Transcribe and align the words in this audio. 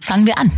Fangen 0.00 0.24
wir 0.24 0.38
an. 0.38 0.52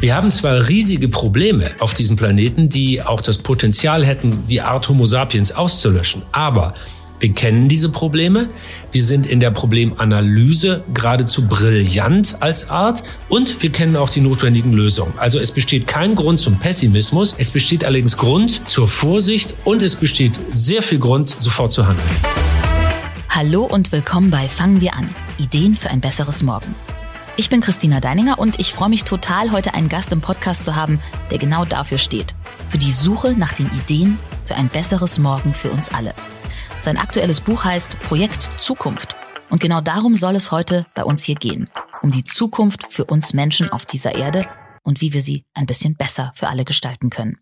Wir 0.00 0.14
haben 0.14 0.30
zwar 0.30 0.68
riesige 0.68 1.08
Probleme 1.08 1.70
auf 1.78 1.94
diesem 1.94 2.18
Planeten, 2.18 2.68
die 2.68 3.00
auch 3.00 3.22
das 3.22 3.38
Potenzial 3.38 4.04
hätten, 4.04 4.44
die 4.46 4.60
Art 4.60 4.86
Homo 4.90 5.06
sapiens 5.06 5.52
auszulöschen, 5.52 6.20
aber 6.30 6.74
wir 7.20 7.32
kennen 7.32 7.70
diese 7.70 7.88
Probleme. 7.88 8.50
Wir 8.92 9.02
sind 9.02 9.24
in 9.24 9.40
der 9.40 9.50
Problemanalyse 9.50 10.84
geradezu 10.92 11.48
brillant 11.48 12.36
als 12.40 12.68
Art 12.68 13.02
und 13.30 13.62
wir 13.62 13.72
kennen 13.72 13.96
auch 13.96 14.10
die 14.10 14.20
notwendigen 14.20 14.74
Lösungen. 14.74 15.14
Also 15.16 15.38
es 15.38 15.52
besteht 15.52 15.86
kein 15.86 16.16
Grund 16.16 16.38
zum 16.38 16.58
Pessimismus. 16.58 17.34
Es 17.38 17.50
besteht 17.50 17.82
allerdings 17.82 18.18
Grund 18.18 18.68
zur 18.68 18.88
Vorsicht 18.88 19.54
und 19.64 19.80
es 19.80 19.96
besteht 19.96 20.38
sehr 20.52 20.82
viel 20.82 20.98
Grund, 20.98 21.34
sofort 21.38 21.72
zu 21.72 21.86
handeln. 21.86 22.53
Hallo 23.36 23.64
und 23.64 23.90
willkommen 23.90 24.30
bei 24.30 24.46
Fangen 24.48 24.80
wir 24.80 24.94
an. 24.94 25.12
Ideen 25.38 25.74
für 25.74 25.90
ein 25.90 26.00
besseres 26.00 26.44
Morgen. 26.44 26.72
Ich 27.36 27.50
bin 27.50 27.60
Christina 27.60 27.98
Deininger 27.98 28.38
und 28.38 28.60
ich 28.60 28.72
freue 28.72 28.90
mich 28.90 29.02
total, 29.02 29.50
heute 29.50 29.74
einen 29.74 29.88
Gast 29.88 30.12
im 30.12 30.20
Podcast 30.20 30.64
zu 30.64 30.76
haben, 30.76 31.00
der 31.32 31.38
genau 31.38 31.64
dafür 31.64 31.98
steht. 31.98 32.32
Für 32.68 32.78
die 32.78 32.92
Suche 32.92 33.32
nach 33.32 33.52
den 33.52 33.68
Ideen 33.72 34.20
für 34.44 34.54
ein 34.54 34.68
besseres 34.68 35.18
Morgen 35.18 35.52
für 35.52 35.72
uns 35.72 35.88
alle. 35.88 36.14
Sein 36.80 36.96
aktuelles 36.96 37.40
Buch 37.40 37.64
heißt 37.64 37.98
Projekt 37.98 38.50
Zukunft. 38.60 39.16
Und 39.50 39.60
genau 39.60 39.80
darum 39.80 40.14
soll 40.14 40.36
es 40.36 40.52
heute 40.52 40.86
bei 40.94 41.02
uns 41.02 41.24
hier 41.24 41.34
gehen. 41.34 41.68
Um 42.02 42.12
die 42.12 42.22
Zukunft 42.22 42.92
für 42.92 43.04
uns 43.04 43.32
Menschen 43.32 43.68
auf 43.68 43.84
dieser 43.84 44.14
Erde 44.14 44.46
und 44.84 45.00
wie 45.00 45.12
wir 45.12 45.22
sie 45.22 45.44
ein 45.54 45.66
bisschen 45.66 45.96
besser 45.96 46.30
für 46.36 46.46
alle 46.46 46.64
gestalten 46.64 47.10
können. 47.10 47.38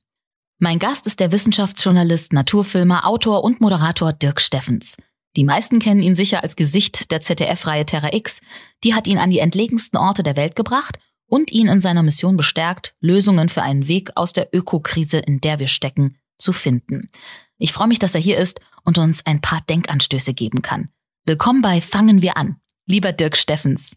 Mein 0.59 0.79
Gast 0.79 1.07
ist 1.07 1.21
der 1.21 1.33
Wissenschaftsjournalist, 1.33 2.33
Naturfilmer, 2.33 3.07
Autor 3.07 3.45
und 3.45 3.61
Moderator 3.61 4.15
Dirk 4.15 4.41
Steffens. 4.41 4.97
Die 5.37 5.45
meisten 5.45 5.79
kennen 5.79 6.03
ihn 6.03 6.15
sicher 6.15 6.43
als 6.43 6.57
Gesicht 6.57 7.11
der 7.11 7.21
ZDF-Reihe 7.21 7.87
Terra 7.87 8.13
X. 8.13 8.41
Die 8.85 8.95
hat 8.95 9.07
ihn 9.07 9.19
an 9.19 9.31
die 9.31 9.39
entlegensten 9.39 9.99
Orte 9.99 10.23
der 10.23 10.37
Welt 10.37 10.57
gebracht 10.57 10.99
und 11.27 11.51
ihn 11.51 11.69
in 11.69 11.81
seiner 11.81 12.03
Mission 12.03 12.37
bestärkt, 12.37 12.95
Lösungen 13.01 13.49
für 13.49 13.63
einen 13.63 13.89
Weg 13.89 14.11
aus 14.17 14.35
der 14.35 14.49
Ökokrise, 14.53 15.19
in 15.19 15.41
der 15.41 15.59
wir 15.59 15.69
stecken, 15.69 16.19
zu 16.39 16.53
finden. 16.53 17.09
Ich 17.57 17.73
freue 17.73 17.89
mich, 17.89 17.99
dass 17.99 18.15
er 18.15 18.21
hier 18.21 18.37
ist 18.37 18.61
und 18.85 18.99
uns 18.99 19.25
ein 19.25 19.41
paar 19.41 19.63
Denkanstöße 19.69 20.35
geben 20.35 20.61
kann. 20.61 20.91
Willkommen 21.25 21.63
bei 21.63 21.81
Fangen 21.81 22.21
wir 22.21 22.37
an. 22.37 22.57
Lieber 22.87 23.13
Dirk 23.13 23.37
Steffens. 23.37 23.97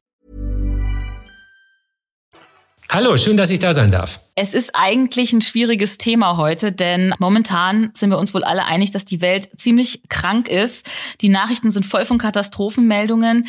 Hallo, 2.93 3.15
schön, 3.15 3.37
dass 3.37 3.49
ich 3.51 3.59
da 3.59 3.73
sein 3.73 3.89
darf. 3.89 4.19
Es 4.35 4.53
ist 4.53 4.71
eigentlich 4.73 5.31
ein 5.31 5.39
schwieriges 5.39 5.97
Thema 5.97 6.35
heute, 6.35 6.73
denn 6.73 7.13
momentan 7.19 7.91
sind 7.93 8.09
wir 8.09 8.17
uns 8.17 8.33
wohl 8.33 8.43
alle 8.43 8.65
einig, 8.65 8.91
dass 8.91 9.05
die 9.05 9.21
Welt 9.21 9.47
ziemlich 9.55 10.01
krank 10.09 10.49
ist. 10.49 10.89
Die 11.21 11.29
Nachrichten 11.29 11.71
sind 11.71 11.85
voll 11.85 12.03
von 12.03 12.17
Katastrophenmeldungen. 12.17 13.47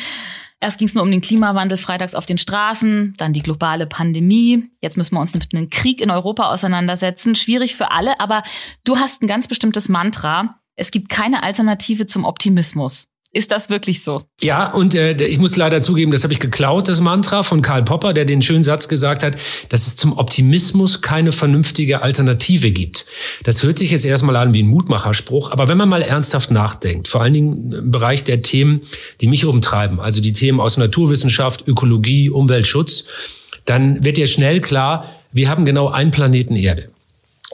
Erst 0.61 0.79
ging 0.79 0.87
es 0.87 0.93
nur 0.93 1.03
um 1.03 1.11
den 1.11 1.19
Klimawandel 1.19 1.77
freitags 1.77 2.15
auf 2.15 2.25
den 2.25 2.37
Straßen, 2.37 3.15
dann 3.17 3.33
die 3.33 3.43
globale 3.43 3.85
Pandemie. 3.85 4.69
Jetzt 4.79 4.95
müssen 4.95 5.15
wir 5.15 5.19
uns 5.19 5.33
mit 5.33 5.53
einem 5.53 5.69
Krieg 5.69 5.99
in 5.99 6.09
Europa 6.09 6.49
auseinandersetzen. 6.49 7.35
Schwierig 7.35 7.75
für 7.75 7.91
alle, 7.91 8.21
aber 8.21 8.43
du 8.85 8.95
hast 8.95 9.23
ein 9.23 9.27
ganz 9.27 9.49
bestimmtes 9.49 9.89
Mantra. 9.89 10.61
Es 10.77 10.89
gibt 10.89 11.09
keine 11.09 11.43
Alternative 11.43 12.05
zum 12.05 12.23
Optimismus. 12.23 13.09
Ist 13.35 13.51
das 13.51 13.71
wirklich 13.71 14.03
so? 14.03 14.25
Ja, 14.43 14.71
und 14.71 14.93
äh, 14.93 15.15
ich 15.25 15.39
muss 15.39 15.55
leider 15.55 15.81
zugeben, 15.81 16.11
das 16.11 16.23
habe 16.23 16.33
ich 16.33 16.39
geklaut, 16.39 16.87
das 16.87 16.99
Mantra 16.99 17.41
von 17.41 17.63
Karl 17.63 17.81
Popper, 17.81 18.13
der 18.13 18.25
den 18.25 18.43
schönen 18.43 18.63
Satz 18.63 18.87
gesagt 18.87 19.23
hat, 19.23 19.37
dass 19.69 19.87
es 19.87 19.95
zum 19.95 20.15
Optimismus 20.15 21.01
keine 21.01 21.31
vernünftige 21.31 22.03
Alternative 22.03 22.69
gibt. 22.69 23.07
Das 23.43 23.63
hört 23.63 23.79
sich 23.79 23.89
jetzt 23.89 24.05
erstmal 24.05 24.35
an 24.35 24.53
wie 24.53 24.61
ein 24.61 24.67
Mutmacherspruch, 24.67 25.49
aber 25.49 25.67
wenn 25.67 25.79
man 25.79 25.89
mal 25.89 26.03
ernsthaft 26.03 26.51
nachdenkt, 26.51 27.07
vor 27.07 27.21
allen 27.23 27.33
Dingen 27.33 27.71
im 27.71 27.89
Bereich 27.89 28.23
der 28.23 28.43
Themen, 28.43 28.81
die 29.19 29.27
mich 29.27 29.45
umtreiben, 29.45 29.99
also 29.99 30.21
die 30.21 30.33
Themen 30.33 30.59
aus 30.59 30.77
Naturwissenschaft, 30.77 31.67
Ökologie, 31.67 32.29
Umweltschutz, 32.29 33.05
dann 33.65 34.05
wird 34.05 34.17
dir 34.17 34.27
schnell 34.27 34.61
klar, 34.61 35.09
wir 35.31 35.49
haben 35.49 35.65
genau 35.65 35.89
einen 35.89 36.11
Planeten 36.11 36.55
Erde. 36.55 36.92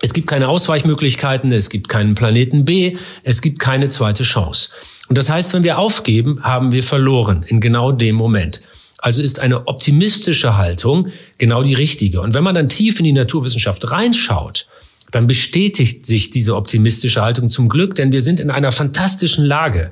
Es 0.02 0.14
gibt 0.14 0.28
keine 0.28 0.48
Ausweichmöglichkeiten, 0.48 1.52
es 1.52 1.70
gibt 1.70 1.90
keinen 1.90 2.16
Planeten 2.16 2.66
B, 2.66 2.98
es 3.24 3.42
gibt 3.42 3.60
keine 3.60 3.90
zweite 3.90 4.24
Chance. 4.24 4.70
Und 5.10 5.18
das 5.18 5.30
heißt, 5.30 5.54
wenn 5.54 5.64
wir 5.64 5.78
aufgeben, 5.78 6.44
haben 6.44 6.72
wir 6.72 6.84
verloren 6.84 7.44
in 7.44 7.60
genau 7.60 7.92
dem 7.92 8.16
Moment. 8.16 8.62
Also 9.00 9.22
ist 9.22 9.40
eine 9.40 9.68
optimistische 9.68 10.58
Haltung 10.58 11.08
genau 11.38 11.64
die 11.64 11.74
richtige. 11.74 12.22
Und 12.22 12.34
wenn 12.34 12.44
man 12.44 12.56
dann 12.56 12.70
tief 12.70 13.00
in 13.00 13.06
die 13.06 13.14
Naturwissenschaft 13.14 13.92
reinschaut, 13.92 14.68
dann 15.12 15.26
bestätigt 15.26 16.06
sich 16.06 16.30
diese 16.30 16.56
optimistische 16.56 17.22
Haltung 17.22 17.50
zum 17.50 17.70
Glück, 17.70 17.96
denn 17.96 18.12
wir 18.12 18.22
sind 18.22 18.40
in 18.40 18.52
einer 18.52 18.72
fantastischen 18.72 19.46
Lage. 19.46 19.92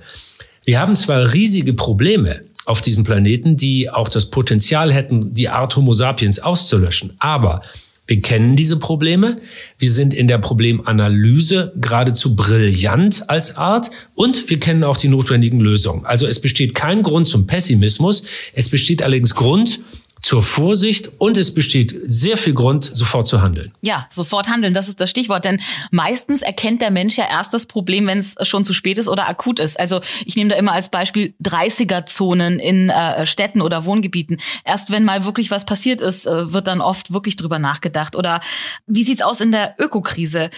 Wir 0.64 0.80
haben 0.80 0.96
zwar 0.96 1.34
riesige 1.34 1.74
Probleme 1.74 2.42
auf 2.66 2.82
diesem 2.82 3.04
Planeten, 3.04 3.56
die 3.56 3.90
auch 3.90 4.10
das 4.10 4.30
Potenzial 4.30 4.94
hätten, 4.94 5.32
die 5.32 5.50
Art 5.50 5.76
Homo 5.76 5.94
sapiens 5.94 6.40
auszulöschen, 6.40 7.14
aber 7.20 7.62
wir 8.08 8.22
kennen 8.22 8.56
diese 8.56 8.80
Probleme. 8.80 9.42
Wir 9.78 9.92
sind 9.92 10.14
in 10.14 10.28
der 10.28 10.38
Problemanalyse 10.38 11.74
geradezu 11.76 12.36
brillant 12.36 13.30
als 13.30 13.58
Art 13.58 13.92
und 14.16 14.50
wir 14.50 14.60
kennen 14.60 14.84
auch 14.86 14.98
die 14.98 15.10
notwendigen 15.10 15.60
Lösungen. 15.60 16.06
Also 16.06 16.26
es 16.26 16.40
besteht 16.40 16.74
kein 16.74 17.04
Grund 17.04 17.28
zum 17.28 17.46
Pessimismus. 17.48 18.24
Es 18.54 18.70
besteht 18.70 19.04
allerdings 19.04 19.36
Grund 19.36 19.82
zur 20.28 20.44
Vorsicht 20.44 21.10
und 21.20 21.38
es 21.38 21.54
besteht 21.54 21.96
sehr 22.04 22.38
viel 22.38 22.54
Grund, 22.54 22.84
sofort 22.84 23.28
zu 23.28 23.42
handeln. 23.42 23.72
Ja, 23.80 24.08
sofort 24.10 24.50
handeln, 24.50 24.74
das 24.74 24.90
ist 24.90 25.00
das 25.00 25.10
Stichwort. 25.10 25.46
Denn 25.46 25.62
meistens 25.90 26.42
erkennt 26.42 26.82
der 26.82 26.92
Mensch 26.92 27.18
ja 27.18 27.24
erst 27.32 27.54
das 27.54 27.66
Problem, 27.66 28.08
wenn 28.08 28.18
es 28.18 28.36
schon 28.42 28.66
zu 28.66 28.74
spät 28.74 28.98
ist 28.98 29.08
oder 29.08 29.30
akut 29.30 29.62
ist. 29.62 29.80
Also 29.80 30.02
ich 30.26 30.36
nehme 30.36 30.50
da 30.50 30.58
immer 30.58 30.74
als 30.74 30.90
Beispiel 30.90 31.34
30er-Zonen 31.42 32.60
in 32.60 32.90
äh, 32.90 33.26
Städten 33.26 33.62
oder 33.62 33.86
Wohngebieten. 33.86 34.36
Erst 34.66 34.92
wenn 34.92 35.06
mal 35.06 35.24
wirklich 35.24 35.50
was 35.50 35.64
passiert 35.64 36.02
ist, 36.02 36.28
äh, 36.28 36.52
wird 36.52 36.68
dann 36.68 36.82
oft 36.82 37.14
wirklich 37.14 37.38
drüber 37.38 37.58
nachgedacht. 37.58 38.18
Oder 38.18 38.42
wie 38.86 39.06
sieht's 39.06 39.22
aus 39.22 39.40
in 39.40 39.54
der 39.54 39.76
Ökokrise? 39.80 40.50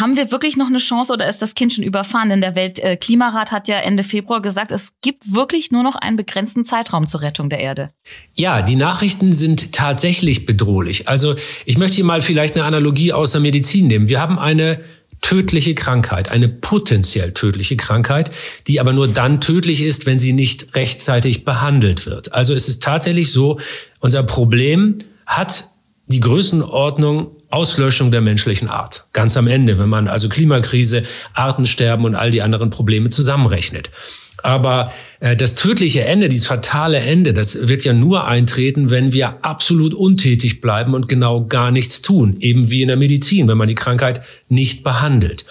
Haben 0.00 0.16
wir 0.16 0.30
wirklich 0.30 0.56
noch 0.56 0.68
eine 0.68 0.78
Chance 0.78 1.12
oder 1.12 1.28
ist 1.28 1.42
das 1.42 1.54
Kind 1.54 1.74
schon 1.74 1.84
überfahren? 1.84 2.30
Denn 2.30 2.40
der 2.40 2.54
Weltklimarat 2.54 3.52
hat 3.52 3.68
ja 3.68 3.76
Ende 3.76 4.02
Februar 4.02 4.40
gesagt, 4.40 4.70
es 4.70 4.94
gibt 5.02 5.34
wirklich 5.34 5.70
nur 5.72 5.82
noch 5.82 5.94
einen 5.94 6.16
begrenzten 6.16 6.64
Zeitraum 6.64 7.06
zur 7.06 7.20
Rettung 7.20 7.50
der 7.50 7.60
Erde. 7.60 7.90
Ja, 8.34 8.62
die 8.62 8.76
Nachrichten 8.76 9.34
sind 9.34 9.72
tatsächlich 9.72 10.46
bedrohlich. 10.46 11.06
Also 11.06 11.34
ich 11.66 11.76
möchte 11.76 11.96
hier 11.96 12.04
mal 12.04 12.22
vielleicht 12.22 12.56
eine 12.56 12.64
Analogie 12.64 13.12
aus 13.12 13.32
der 13.32 13.42
Medizin 13.42 13.88
nehmen. 13.88 14.08
Wir 14.08 14.20
haben 14.20 14.38
eine 14.38 14.80
tödliche 15.20 15.74
Krankheit, 15.74 16.30
eine 16.30 16.48
potenziell 16.48 17.34
tödliche 17.34 17.76
Krankheit, 17.76 18.30
die 18.68 18.80
aber 18.80 18.94
nur 18.94 19.06
dann 19.06 19.42
tödlich 19.42 19.82
ist, 19.82 20.06
wenn 20.06 20.18
sie 20.18 20.32
nicht 20.32 20.74
rechtzeitig 20.74 21.44
behandelt 21.44 22.06
wird. 22.06 22.32
Also 22.32 22.54
es 22.54 22.68
ist 22.68 22.82
tatsächlich 22.82 23.30
so, 23.32 23.60
unser 23.98 24.22
Problem 24.22 24.96
hat 25.26 25.68
die 26.06 26.20
Größenordnung 26.20 27.36
Auslöschung 27.50 28.10
der 28.10 28.20
menschlichen 28.20 28.68
Art. 28.68 29.06
Ganz 29.12 29.36
am 29.36 29.46
Ende, 29.46 29.78
wenn 29.78 29.88
man 29.88 30.08
also 30.08 30.28
Klimakrise, 30.28 31.04
Artensterben 31.34 32.04
und 32.04 32.14
all 32.14 32.30
die 32.30 32.42
anderen 32.42 32.70
Probleme 32.70 33.08
zusammenrechnet. 33.08 33.90
Aber 34.42 34.92
äh, 35.20 35.36
das 35.36 35.54
tödliche 35.54 36.04
Ende, 36.04 36.28
dieses 36.28 36.46
fatale 36.46 36.98
Ende, 36.98 37.32
das 37.32 37.68
wird 37.68 37.84
ja 37.84 37.92
nur 37.92 38.26
eintreten, 38.26 38.90
wenn 38.90 39.12
wir 39.12 39.44
absolut 39.44 39.94
untätig 39.94 40.60
bleiben 40.60 40.94
und 40.94 41.08
genau 41.08 41.44
gar 41.46 41.70
nichts 41.70 42.02
tun. 42.02 42.36
Eben 42.40 42.70
wie 42.70 42.82
in 42.82 42.88
der 42.88 42.96
Medizin, 42.96 43.48
wenn 43.48 43.58
man 43.58 43.68
die 43.68 43.74
Krankheit 43.74 44.22
nicht 44.48 44.82
behandelt. 44.82 45.44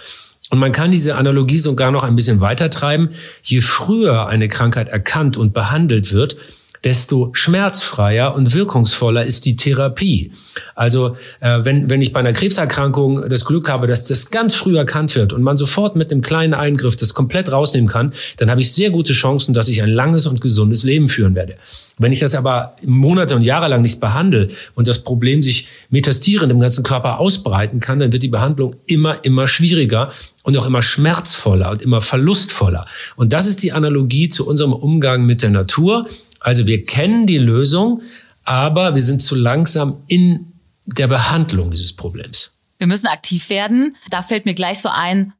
Und 0.49 0.57
man 0.57 0.71
kann 0.71 0.91
diese 0.91 1.15
Analogie 1.15 1.59
sogar 1.59 1.91
noch 1.91 2.03
ein 2.03 2.15
bisschen 2.15 2.39
weiter 2.39 2.69
treiben. 2.69 3.09
Je 3.43 3.61
früher 3.61 4.27
eine 4.27 4.47
Krankheit 4.47 4.89
erkannt 4.89 5.37
und 5.37 5.53
behandelt 5.53 6.11
wird, 6.11 6.37
desto 6.83 7.29
schmerzfreier 7.33 8.33
und 8.35 8.53
wirkungsvoller 8.53 9.25
ist 9.25 9.45
die 9.45 9.55
Therapie. 9.55 10.31
Also 10.75 11.17
äh, 11.39 11.59
wenn, 11.63 11.89
wenn 11.89 12.01
ich 12.01 12.13
bei 12.13 12.19
einer 12.19 12.33
Krebserkrankung 12.33 13.29
das 13.29 13.45
Glück 13.45 13.69
habe, 13.69 13.87
dass 13.87 14.05
das 14.05 14.31
ganz 14.31 14.55
früh 14.55 14.77
erkannt 14.77 15.15
wird 15.15 15.33
und 15.33 15.41
man 15.41 15.57
sofort 15.57 15.95
mit 15.95 16.11
einem 16.11 16.21
kleinen 16.21 16.53
Eingriff 16.53 16.95
das 16.95 17.13
komplett 17.13 17.51
rausnehmen 17.51 17.89
kann, 17.89 18.13
dann 18.37 18.49
habe 18.49 18.61
ich 18.61 18.71
sehr 18.71 18.89
gute 18.89 19.13
Chancen, 19.13 19.53
dass 19.53 19.67
ich 19.67 19.81
ein 19.81 19.89
langes 19.89 20.25
und 20.25 20.41
gesundes 20.41 20.83
Leben 20.83 21.07
führen 21.07 21.35
werde. 21.35 21.55
Wenn 21.97 22.13
ich 22.13 22.19
das 22.19 22.35
aber 22.35 22.75
Monate 22.85 23.35
und 23.35 23.41
Jahre 23.41 23.67
lang 23.67 23.81
nicht 23.81 23.99
behandle 23.99 24.47
und 24.75 24.87
das 24.87 24.99
Problem 24.99 25.41
sich 25.41 25.67
metastierend 25.89 26.51
im 26.51 26.59
ganzen 26.59 26.83
Körper 26.83 27.19
ausbreiten 27.19 27.79
kann, 27.79 27.99
dann 27.99 28.13
wird 28.13 28.23
die 28.23 28.29
Behandlung 28.29 28.75
immer, 28.85 29.23
immer 29.25 29.47
schwieriger 29.47 30.11
und 30.43 30.57
auch 30.57 30.65
immer 30.65 30.81
schmerzvoller 30.81 31.71
und 31.71 31.81
immer 31.81 32.01
verlustvoller. 32.01 32.85
Und 33.15 33.33
das 33.33 33.45
ist 33.45 33.61
die 33.63 33.71
Analogie 33.73 34.29
zu 34.29 34.47
unserem 34.47 34.73
Umgang 34.73 35.25
mit 35.25 35.41
der 35.41 35.49
Natur. 35.49 36.07
Also 36.39 36.67
wir 36.67 36.85
kennen 36.85 37.25
die 37.25 37.37
Lösung, 37.37 38.01
aber 38.43 38.95
wir 38.95 39.01
sind 39.01 39.21
zu 39.21 39.35
langsam 39.35 40.03
in 40.07 40.53
der 40.85 41.07
Behandlung 41.07 41.71
dieses 41.71 41.93
Problems. 41.93 42.53
Wir 42.77 42.87
müssen 42.87 43.07
aktiv 43.07 43.49
werden. 43.49 43.95
Da 44.09 44.21
fällt 44.21 44.45
mir 44.45 44.53
gleich 44.53 44.79
so 44.79 44.89
ein, 44.89 45.33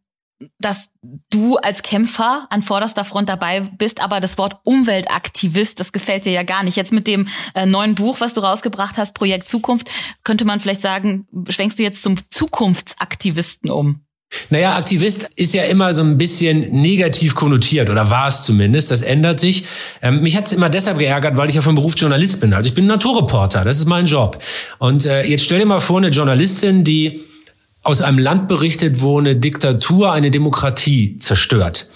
dass 0.60 0.92
du 1.30 1.57
als 1.57 1.84
Kämpfer 1.84 2.48
an 2.50 2.62
vorderster 2.62 3.04
Front 3.04 3.30
dabei 3.30 3.62
bist, 3.62 4.01
aber 4.01 4.19
das 4.19 4.38
Wort 4.38 4.60
Umweltaktivist, 4.63 5.80
das 5.80 5.92
gefällt 5.92 6.25
dir 6.25 6.31
ja 6.31 6.44
gar 6.44 6.63
nicht. 6.63 6.78
Jetzt 6.78 6.94
mit 6.94 7.07
dem 7.07 7.28
äh, 7.56 7.66
neuen 7.66 7.96
Buch, 7.96 8.22
was 8.22 8.34
du 8.34 8.42
rausgebracht 8.42 8.98
hast, 8.98 9.13
Projekt 9.13 9.50
Zukunft, 9.50 9.90
könnte 10.24 10.46
man 10.46 10.60
vielleicht 10.60 10.81
sagen, 10.81 11.28
schwenkst 11.50 11.80
du 11.80 11.84
jetzt 11.84 12.04
zum 12.04 12.16
Zukunftsaktivisten 12.30 13.69
um? 13.69 14.01
Naja, 14.52 14.76
Aktivist 14.76 15.28
ist 15.36 15.54
ja 15.54 15.64
immer 15.64 15.92
so 15.94 16.04
ein 16.04 16.18
bisschen 16.18 16.81
negativ 16.81 17.34
konnotiert 17.34 17.90
oder 17.90 18.10
war 18.10 18.28
es 18.28 18.44
zumindest. 18.44 18.92
Das 18.92 19.02
ändert 19.02 19.40
sich. 19.40 19.66
Ähm, 20.02 20.22
mich 20.22 20.36
hat 20.38 20.46
es 20.46 20.54
immer 20.54 20.70
deshalb 20.70 21.00
geärgert, 21.00 21.36
weil 21.36 21.50
ich 21.50 21.56
ja 21.56 21.62
vom 21.62 21.76
Beruf 21.76 21.96
Journalist 21.98 22.40
bin. 22.40 22.54
Also 22.54 22.68
ich 22.68 22.76
bin 22.76 22.86
Naturreporter, 22.86 23.64
das 23.64 23.80
ist 23.80 23.86
mein 23.86 24.06
Job. 24.06 24.42
Und 24.78 25.06
äh, 25.06 25.24
jetzt 25.24 25.46
stell 25.46 25.60
dir 25.60 25.66
mal 25.66 25.80
vor, 25.80 25.98
eine 25.98 26.10
Journalistin, 26.10 26.84
die 26.84 27.22
aus 27.81 28.02
einem 28.02 28.20
Land 28.20 28.48
berichtet, 28.48 29.02
wo 29.02 29.20
eine 29.20 29.36
Diktatur 29.36 30.12
eine 30.12 30.30
Demokratie 30.30 31.18
zerstört. 31.18 31.90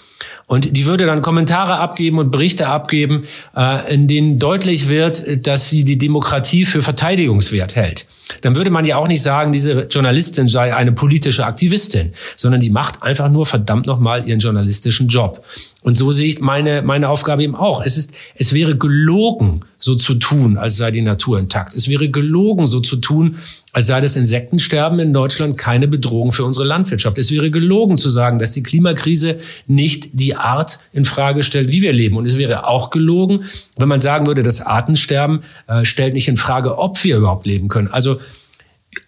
Und 0.46 0.76
die 0.76 0.86
würde 0.86 1.06
dann 1.06 1.22
Kommentare 1.22 1.78
abgeben 1.78 2.18
und 2.18 2.30
Berichte 2.30 2.66
abgeben, 2.66 3.24
äh, 3.56 3.94
in 3.94 4.08
denen 4.08 4.38
deutlich 4.40 4.88
wird, 4.88 5.46
dass 5.46 5.70
sie 5.70 5.84
die 5.84 5.98
Demokratie 5.98 6.64
für 6.64 6.82
verteidigungswert 6.82 7.76
hält 7.76 8.06
dann 8.40 8.56
würde 8.56 8.70
man 8.70 8.84
ja 8.84 8.96
auch 8.96 9.08
nicht 9.08 9.22
sagen, 9.22 9.52
diese 9.52 9.86
Journalistin 9.90 10.48
sei 10.48 10.74
eine 10.74 10.92
politische 10.92 11.44
Aktivistin, 11.44 12.12
sondern 12.36 12.60
die 12.60 12.70
macht 12.70 13.02
einfach 13.02 13.30
nur 13.30 13.46
verdammt 13.46 13.86
nochmal 13.86 14.26
ihren 14.26 14.38
journalistischen 14.38 15.08
Job. 15.08 15.44
Und 15.82 15.94
so 15.94 16.12
sehe 16.12 16.28
ich 16.28 16.40
meine, 16.40 16.82
meine 16.82 17.08
Aufgabe 17.08 17.42
eben 17.42 17.54
auch. 17.54 17.84
Es 17.84 17.96
ist, 17.96 18.14
es 18.34 18.52
wäre 18.52 18.76
gelogen, 18.76 19.64
so 19.84 19.94
zu 19.94 20.14
tun, 20.14 20.56
als 20.56 20.78
sei 20.78 20.90
die 20.90 21.02
Natur 21.02 21.38
intakt. 21.38 21.74
Es 21.74 21.88
wäre 21.88 22.08
gelogen, 22.08 22.66
so 22.66 22.80
zu 22.80 22.96
tun, 22.96 23.36
als 23.74 23.88
sei 23.88 24.00
das 24.00 24.16
Insektensterben 24.16 24.98
in 24.98 25.12
Deutschland 25.12 25.58
keine 25.58 25.88
Bedrohung 25.88 26.32
für 26.32 26.44
unsere 26.44 26.64
Landwirtschaft. 26.64 27.18
Es 27.18 27.30
wäre 27.30 27.50
gelogen 27.50 27.98
zu 27.98 28.08
sagen, 28.08 28.38
dass 28.38 28.52
die 28.52 28.62
Klimakrise 28.62 29.36
nicht 29.66 30.08
die 30.14 30.36
Art 30.36 30.78
in 30.94 31.04
Frage 31.04 31.42
stellt, 31.42 31.70
wie 31.70 31.82
wir 31.82 31.92
leben. 31.92 32.16
Und 32.16 32.24
es 32.24 32.38
wäre 32.38 32.66
auch 32.66 32.88
gelogen, 32.88 33.44
wenn 33.76 33.88
man 33.88 34.00
sagen 34.00 34.26
würde, 34.26 34.42
das 34.42 34.62
Artensterben 34.62 35.40
äh, 35.66 35.84
stellt 35.84 36.14
nicht 36.14 36.28
in 36.28 36.38
Frage, 36.38 36.78
ob 36.78 37.04
wir 37.04 37.18
überhaupt 37.18 37.44
leben 37.44 37.68
können. 37.68 37.88
Also 37.88 38.20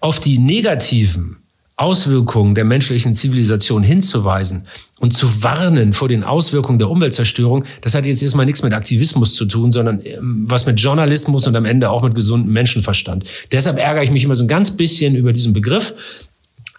auf 0.00 0.20
die 0.20 0.38
negativen 0.38 1.38
Auswirkungen 1.78 2.54
der 2.54 2.64
menschlichen 2.64 3.12
Zivilisation 3.12 3.82
hinzuweisen 3.82 4.66
und 4.98 5.12
zu 5.12 5.42
warnen 5.42 5.92
vor 5.92 6.08
den 6.08 6.24
Auswirkungen 6.24 6.78
der 6.78 6.88
Umweltzerstörung, 6.88 7.64
das 7.82 7.94
hat 7.94 8.06
jetzt 8.06 8.22
erstmal 8.22 8.46
nichts 8.46 8.62
mit 8.62 8.72
Aktivismus 8.72 9.34
zu 9.34 9.44
tun, 9.44 9.72
sondern 9.72 10.00
ähm, 10.02 10.44
was 10.48 10.64
mit 10.64 10.80
Journalismus 10.80 11.46
und 11.46 11.54
am 11.54 11.66
Ende 11.66 11.90
auch 11.90 12.02
mit 12.02 12.14
gesundem 12.14 12.50
Menschenverstand. 12.54 13.24
Deshalb 13.52 13.78
ärgere 13.78 14.02
ich 14.02 14.10
mich 14.10 14.24
immer 14.24 14.34
so 14.34 14.44
ein 14.44 14.48
ganz 14.48 14.74
bisschen 14.74 15.16
über 15.16 15.34
diesen 15.34 15.52
Begriff. 15.52 16.25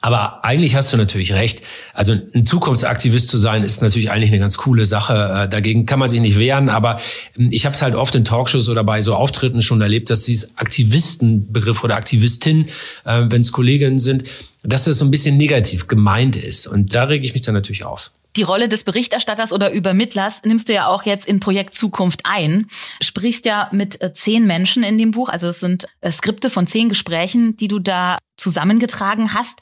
Aber 0.08 0.46
eigentlich 0.46 0.74
hast 0.78 0.94
du 0.94 0.96
natürlich 0.96 1.34
recht. 1.34 1.62
Also 1.94 2.14
ein 2.14 2.46
Zukunftsaktivist 2.46 3.28
zu 3.28 3.38
sein, 3.38 3.62
ist 3.62 3.82
natürlich 3.82 4.10
eigentlich 4.10 4.30
eine 4.32 4.40
ganz 4.40 4.56
coole 4.56 4.86
Sache. 4.86 5.14
Äh, 5.14 5.50
dagegen 5.50 5.86
kann 5.86 6.00
man 6.00 6.08
sich 6.08 6.22
nicht 6.22 6.40
wehren. 6.40 6.70
Aber 6.70 7.02
ähm, 7.38 7.50
ich 7.52 7.66
habe 7.66 7.76
es 7.76 7.82
halt 7.82 7.94
oft 7.94 8.16
in 8.16 8.24
Talkshows 8.24 8.70
oder 8.70 8.86
bei 8.86 9.02
so 9.02 9.16
Auftritten 9.16 9.62
schon 9.62 9.82
erlebt, 9.82 10.10
dass 10.10 10.24
dieses 10.24 10.58
Aktivistenbegriff 10.58 11.84
oder 11.84 11.98
Aktivistin, 11.98 12.68
äh, 13.04 13.24
wenn 13.28 13.42
es 13.42 13.52
Kolleginnen 13.52 14.00
sind, 14.00 14.24
dass 14.64 14.86
das 14.86 15.00
so 15.00 15.04
ein 15.04 15.12
bisschen 15.12 15.36
negativ 15.36 15.88
gemeint 15.88 16.38
ist. 16.38 16.68
Und 16.68 16.96
da 16.96 17.04
rege 17.04 17.26
ich 17.26 17.34
mich 17.34 17.42
dann 17.42 17.54
natürlich 17.54 17.84
auf. 17.84 18.12
Die 18.38 18.44
Rolle 18.44 18.70
des 18.70 18.84
Berichterstatters 18.84 19.52
oder 19.52 19.72
Übermittlers 19.72 20.44
nimmst 20.46 20.70
du 20.70 20.74
ja 20.74 20.88
auch 20.88 21.04
jetzt 21.04 21.28
in 21.28 21.40
Projekt 21.40 21.74
Zukunft 21.74 22.22
ein. 22.24 22.68
Sprichst 23.02 23.46
ja 23.46 23.68
mit 23.72 24.02
äh, 24.02 24.14
zehn 24.14 24.46
Menschen 24.46 24.84
in 24.84 24.98
dem 25.00 25.12
Buch. 25.12 25.30
Also 25.30 25.48
es 25.48 25.60
sind 25.60 25.88
Skripte 26.10 26.52
von 26.52 26.68
zehn 26.68 26.88
Gesprächen, 26.88 27.58
die 27.58 27.68
du 27.68 27.80
da 27.80 28.18
zusammengetragen 28.38 29.34
hast. 29.34 29.60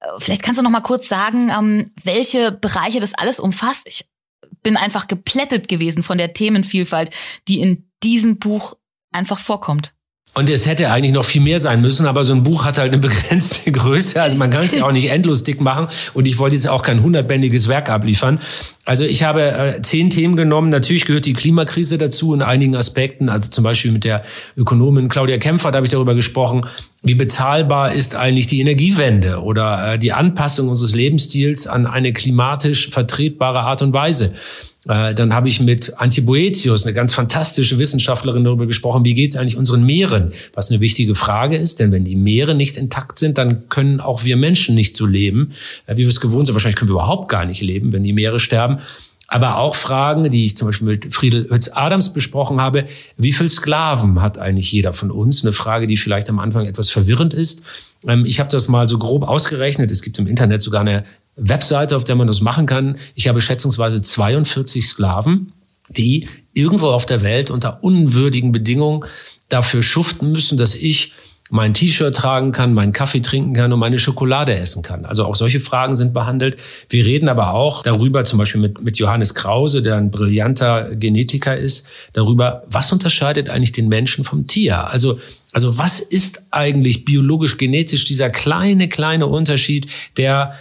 Äh, 0.00 0.06
vielleicht 0.18 0.42
kannst 0.42 0.60
du 0.60 0.62
noch 0.62 0.70
mal 0.70 0.80
kurz 0.80 1.08
sagen, 1.08 1.50
ähm, 1.50 1.92
welche 2.02 2.52
Bereiche 2.52 3.00
das 3.00 3.14
alles 3.14 3.40
umfasst. 3.40 3.86
Ich 3.86 4.06
bin 4.62 4.76
einfach 4.76 5.08
geplättet 5.08 5.68
gewesen 5.68 6.02
von 6.02 6.18
der 6.18 6.32
Themenvielfalt, 6.32 7.10
die 7.48 7.60
in 7.60 7.90
diesem 8.02 8.38
Buch 8.38 8.74
einfach 9.12 9.38
vorkommt. 9.38 9.93
Und 10.36 10.50
es 10.50 10.66
hätte 10.66 10.90
eigentlich 10.90 11.12
noch 11.12 11.24
viel 11.24 11.40
mehr 11.40 11.60
sein 11.60 11.80
müssen, 11.80 12.06
aber 12.06 12.24
so 12.24 12.34
ein 12.34 12.42
Buch 12.42 12.64
hat 12.64 12.76
halt 12.76 12.92
eine 12.92 13.00
begrenzte 13.00 13.70
Größe. 13.70 14.20
Also 14.20 14.36
man 14.36 14.50
kann 14.50 14.62
es 14.62 14.74
ja 14.74 14.84
auch 14.84 14.90
nicht 14.90 15.08
endlos 15.08 15.44
dick 15.44 15.60
machen. 15.60 15.86
Und 16.12 16.26
ich 16.26 16.38
wollte 16.38 16.56
jetzt 16.56 16.68
auch 16.68 16.82
kein 16.82 17.02
hundertbändiges 17.02 17.68
Werk 17.68 17.88
abliefern. 17.88 18.40
Also 18.84 19.04
ich 19.04 19.22
habe 19.22 19.42
äh, 19.42 19.82
zehn 19.82 20.10
Themen 20.10 20.34
genommen. 20.34 20.70
Natürlich 20.70 21.04
gehört 21.04 21.26
die 21.26 21.34
Klimakrise 21.34 21.98
dazu 21.98 22.34
in 22.34 22.42
einigen 22.42 22.74
Aspekten. 22.74 23.28
Also 23.28 23.48
zum 23.48 23.62
Beispiel 23.62 23.92
mit 23.92 24.02
der 24.02 24.24
Ökonomin 24.56 25.08
Claudia 25.08 25.38
Kempfer, 25.38 25.70
da 25.70 25.76
habe 25.76 25.86
ich 25.86 25.92
darüber 25.92 26.16
gesprochen, 26.16 26.66
wie 27.02 27.14
bezahlbar 27.14 27.92
ist 27.92 28.16
eigentlich 28.16 28.48
die 28.48 28.60
Energiewende 28.60 29.40
oder 29.40 29.92
äh, 29.92 29.98
die 29.98 30.12
Anpassung 30.12 30.68
unseres 30.68 30.96
Lebensstils 30.96 31.68
an 31.68 31.86
eine 31.86 32.12
klimatisch 32.12 32.90
vertretbare 32.90 33.60
Art 33.60 33.82
und 33.82 33.92
Weise. 33.92 34.34
Äh, 34.88 35.14
dann 35.14 35.32
habe 35.32 35.48
ich 35.48 35.60
mit 35.60 35.94
Antje 35.98 36.22
Boetius, 36.22 36.84
eine 36.84 36.94
ganz 36.94 37.14
fantastische 37.14 37.78
Wissenschaftlerin, 37.78 38.44
darüber 38.44 38.66
gesprochen, 38.66 39.04
wie 39.04 39.14
geht 39.14 39.30
es 39.30 39.36
eigentlich 39.36 39.56
unseren 39.56 39.84
Meeren? 39.84 40.32
Was 40.52 40.70
eine 40.70 40.80
wichtige 40.80 41.14
Frage 41.14 41.56
ist, 41.56 41.80
denn 41.80 41.92
wenn 41.92 42.04
die 42.04 42.16
Meere 42.16 42.54
nicht 42.54 42.76
intakt 42.76 43.18
sind, 43.18 43.38
dann 43.38 43.68
können 43.68 44.00
auch 44.00 44.24
wir 44.24 44.36
Menschen 44.36 44.74
nicht 44.74 44.96
so 44.96 45.06
leben, 45.06 45.52
äh, 45.86 45.96
wie 45.96 46.02
wir 46.02 46.08
es 46.08 46.20
gewohnt 46.20 46.46
sind. 46.46 46.54
Wahrscheinlich 46.54 46.76
können 46.76 46.90
wir 46.90 46.94
überhaupt 46.94 47.28
gar 47.28 47.44
nicht 47.44 47.62
leben, 47.62 47.92
wenn 47.92 48.02
die 48.02 48.12
Meere 48.12 48.40
sterben. 48.40 48.78
Aber 49.26 49.56
auch 49.56 49.74
Fragen, 49.74 50.28
die 50.30 50.44
ich 50.44 50.56
zum 50.56 50.68
Beispiel 50.68 50.86
mit 50.86 51.14
Friedel 51.14 51.48
Hötz-Adams 51.50 52.12
besprochen 52.12 52.60
habe. 52.60 52.84
Wie 53.16 53.32
viel 53.32 53.48
Sklaven 53.48 54.20
hat 54.20 54.38
eigentlich 54.38 54.70
jeder 54.70 54.92
von 54.92 55.10
uns? 55.10 55.42
Eine 55.42 55.52
Frage, 55.52 55.86
die 55.86 55.96
vielleicht 55.96 56.28
am 56.28 56.38
Anfang 56.38 56.66
etwas 56.66 56.90
verwirrend 56.90 57.32
ist. 57.32 57.62
Ähm, 58.06 58.26
ich 58.26 58.38
habe 58.38 58.50
das 58.50 58.68
mal 58.68 58.86
so 58.86 58.98
grob 58.98 59.26
ausgerechnet. 59.26 59.90
Es 59.90 60.02
gibt 60.02 60.18
im 60.18 60.26
Internet 60.26 60.60
sogar 60.60 60.82
eine 60.82 61.04
Webseite, 61.36 61.96
auf 61.96 62.04
der 62.04 62.14
man 62.14 62.26
das 62.26 62.40
machen 62.40 62.66
kann. 62.66 62.96
Ich 63.14 63.28
habe 63.28 63.40
schätzungsweise 63.40 64.02
42 64.02 64.86
Sklaven, 64.86 65.52
die 65.88 66.28
irgendwo 66.52 66.88
auf 66.88 67.06
der 67.06 67.22
Welt 67.22 67.50
unter 67.50 67.82
unwürdigen 67.82 68.52
Bedingungen 68.52 69.04
dafür 69.48 69.82
schuften 69.82 70.32
müssen, 70.32 70.56
dass 70.58 70.74
ich 70.74 71.12
mein 71.50 71.74
T-Shirt 71.74 72.16
tragen 72.16 72.52
kann, 72.52 72.72
meinen 72.72 72.92
Kaffee 72.92 73.20
trinken 73.20 73.52
kann 73.52 73.72
und 73.72 73.78
meine 73.78 73.98
Schokolade 73.98 74.56
essen 74.56 74.82
kann. 74.82 75.04
Also 75.04 75.26
auch 75.26 75.36
solche 75.36 75.60
Fragen 75.60 75.94
sind 75.94 76.14
behandelt. 76.14 76.58
Wir 76.88 77.04
reden 77.04 77.28
aber 77.28 77.52
auch 77.52 77.82
darüber, 77.82 78.24
zum 78.24 78.38
Beispiel 78.38 78.62
mit, 78.62 78.82
mit 78.82 78.98
Johannes 78.98 79.34
Krause, 79.34 79.82
der 79.82 79.96
ein 79.96 80.10
brillanter 80.10 80.96
Genetiker 80.96 81.56
ist, 81.56 81.86
darüber, 82.14 82.64
was 82.66 82.90
unterscheidet 82.92 83.50
eigentlich 83.50 83.72
den 83.72 83.88
Menschen 83.88 84.24
vom 84.24 84.46
Tier? 84.46 84.88
Also, 84.88 85.20
also 85.52 85.76
was 85.76 86.00
ist 86.00 86.46
eigentlich 86.50 87.04
biologisch 87.04 87.58
genetisch 87.58 88.04
dieser 88.04 88.30
kleine, 88.30 88.88
kleine 88.88 89.26
Unterschied, 89.26 89.86
der 90.16 90.54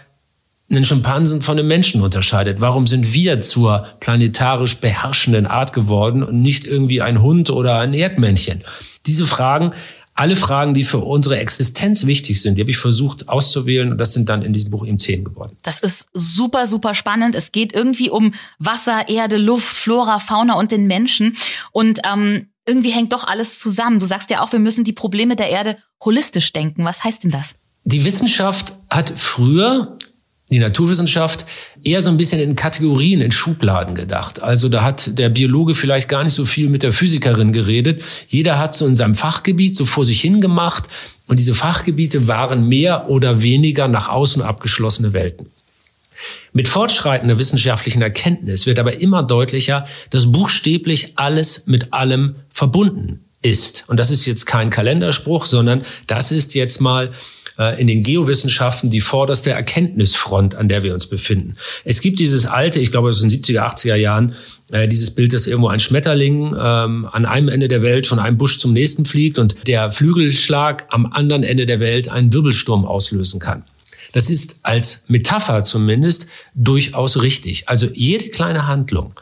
einen 0.75 0.86
Schimpansen 0.86 1.42
von 1.42 1.58
einem 1.58 1.68
Menschen 1.68 2.01
unterscheidet. 2.01 2.60
Warum 2.62 2.88
sind 2.88 3.13
wir 3.13 3.39
zur 3.39 3.88
planetarisch 4.00 4.77
beherrschenden 4.77 5.46
Art 5.46 5.74
geworden 5.74 6.24
und 6.24 6.42
nicht 6.42 6.65
irgendwie 6.65 7.01
ein 7.01 7.22
Hund 7.22 7.50
oder 7.50 7.80
ein 7.80 7.94
Erdmännchen? 7.94 8.63
Diese 9.06 9.27
Fragen, 9.27 9.74
alle 10.15 10.36
Fragen, 10.36 10.74
die 10.74 10.84
für 10.84 11.00
unsere 11.00 11.38
Existenz 11.39 12.06
wichtig 12.06 12.42
sind, 12.42 12.56
die 12.56 12.62
habe 12.62 12.72
ich 12.72 12.77
versucht 12.77 13.30
auszuwählen 13.30 13.92
und 13.92 13.98
das 13.98 14.13
sind 14.13 14.30
dann 14.30 14.44
in 14.44 14.53
diesem 14.53 14.70
Buch 14.70 14.86
eben 14.86 15.00
zehn 15.00 15.24
geworden. 15.24 15.58
Das 15.63 15.80
ist 15.80 16.08
super, 16.13 16.68
super 16.68 16.94
spannend. 16.94 17.36
Es 17.36 17.51
geht 17.51 17.74
irgendwie 17.74 18.10
um 18.10 18.34
Wasser, 18.60 19.08
Erde, 19.08 19.38
Luft, 19.38 19.75
Flora, 19.75 20.20
Fauna 20.20 20.53
und 20.53 20.72
den 20.72 20.86
Menschen 20.86 21.36
und 21.72 22.00
ähm, 22.12 22.50
irgendwie 22.68 22.92
hängt 22.92 23.12
doch 23.12 23.27
alles 23.27 23.60
zusammen. 23.60 24.00
Du 24.00 24.06
sagst 24.06 24.30
ja 24.30 24.42
auch, 24.42 24.51
wir 24.51 24.60
müssen 24.60 24.84
die 24.84 24.94
Probleme 24.94 25.36
der 25.36 25.50
Erde 25.50 25.77
holistisch 26.03 26.53
denken. 26.53 26.86
Was 26.86 27.03
heißt 27.03 27.24
denn 27.24 27.32
das? 27.32 27.56
Die 27.86 28.06
Wissenschaft 28.06 28.75
hat 28.89 29.12
früher 29.15 29.98
die 30.54 30.60
Naturwissenschaft 30.60 31.46
eher 31.84 32.02
so 32.02 32.10
ein 32.10 32.18
bisschen 32.18 32.40
in 32.40 32.56
Kategorien, 32.56 33.22
in 33.22 33.32
Schubladen 33.32 33.96
gedacht. 33.96 34.42
Also 34.42 34.70
da 34.70 34.84
hat 34.84 35.18
der 35.18 35.30
Biologe 35.30 35.76
vielleicht 35.76 36.08
gar 36.08 36.24
nicht 36.24 36.34
so 36.34 36.46
viel 36.46 36.70
mit 36.70 36.84
der 36.84 36.94
Physikerin 36.94 37.54
geredet. 37.54 38.04
Jeder 38.28 38.60
hat 38.60 38.74
so 38.74 38.88
in 38.88 38.96
seinem 38.96 39.16
Fachgebiet 39.16 39.76
so 39.76 39.86
vor 39.86 40.06
sich 40.06 40.22
hingemacht 40.22 40.86
und 41.28 41.40
diese 41.40 41.56
Fachgebiete 41.56 42.28
waren 42.28 42.68
mehr 42.68 43.10
oder 43.10 43.42
weniger 43.42 43.88
nach 43.88 44.10
außen 44.10 44.42
abgeschlossene 44.42 45.14
Welten. 45.14 45.48
Mit 46.54 46.68
fortschreitender 46.68 47.40
wissenschaftlichen 47.40 48.02
Erkenntnis 48.02 48.66
wird 48.66 48.80
aber 48.80 49.02
immer 49.02 49.24
deutlicher, 49.24 49.86
dass 50.12 50.32
buchstäblich 50.32 51.14
alles 51.16 51.66
mit 51.68 51.92
allem 51.94 52.36
verbunden 52.52 53.26
ist. 53.42 53.84
Und 53.88 53.98
das 54.00 54.12
ist 54.12 54.26
jetzt 54.26 54.46
kein 54.46 54.70
Kalenderspruch, 54.70 55.46
sondern 55.46 55.84
das 56.08 56.32
ist 56.32 56.56
jetzt 56.56 56.80
mal 56.80 57.12
in 57.80 57.88
den 57.88 58.04
Geowissenschaften 58.04 58.90
die 58.90 59.02
vorderste 59.02 59.52
Erkenntnisfront, 59.52 60.56
an 60.56 60.68
der 60.68 60.84
wir 60.84 60.94
uns 60.94 61.08
befinden. 61.08 61.56
Es 61.86 62.02
gibt 62.02 62.20
dieses 62.20 62.46
alte, 62.46 62.80
ich 62.80 62.92
glaube 62.92 63.10
aus 63.10 63.22
den 63.22 63.30
70er, 63.30 63.62
80er 63.62 63.96
Jahren, 63.96 64.36
äh, 64.72 64.88
dieses 64.88 65.12
Bild, 65.12 65.34
dass 65.34 65.48
irgendwo 65.48 65.68
ein 65.70 65.80
Schmetterling 65.80 66.56
ähm, 66.60 67.08
an 67.12 67.26
einem 67.26 67.50
Ende 67.50 67.68
der 67.68 67.82
Welt 67.82 68.08
von 68.08 68.20
einem 68.20 68.38
Busch 68.38 68.58
zum 68.58 68.74
nächsten 68.74 69.06
fliegt 69.06 69.40
und 69.40 69.56
der 69.68 69.92
Flügelschlag 69.92 70.88
am 70.90 71.06
anderen 71.06 71.44
Ende 71.44 71.66
der 71.66 71.80
Welt 71.80 72.10
einen 72.10 72.34
Wirbelsturm 72.34 72.86
auslösen 72.86 73.40
kann. 73.40 73.64
Das 74.14 74.30
ist 74.30 74.60
als 74.64 75.06
Metapher 75.08 75.64
zumindest 75.64 76.28
durchaus 76.54 77.22
richtig. 77.22 77.68
Also 77.68 77.88
jede 77.94 78.30
kleine 78.30 78.68
Handlung, 78.68 79.14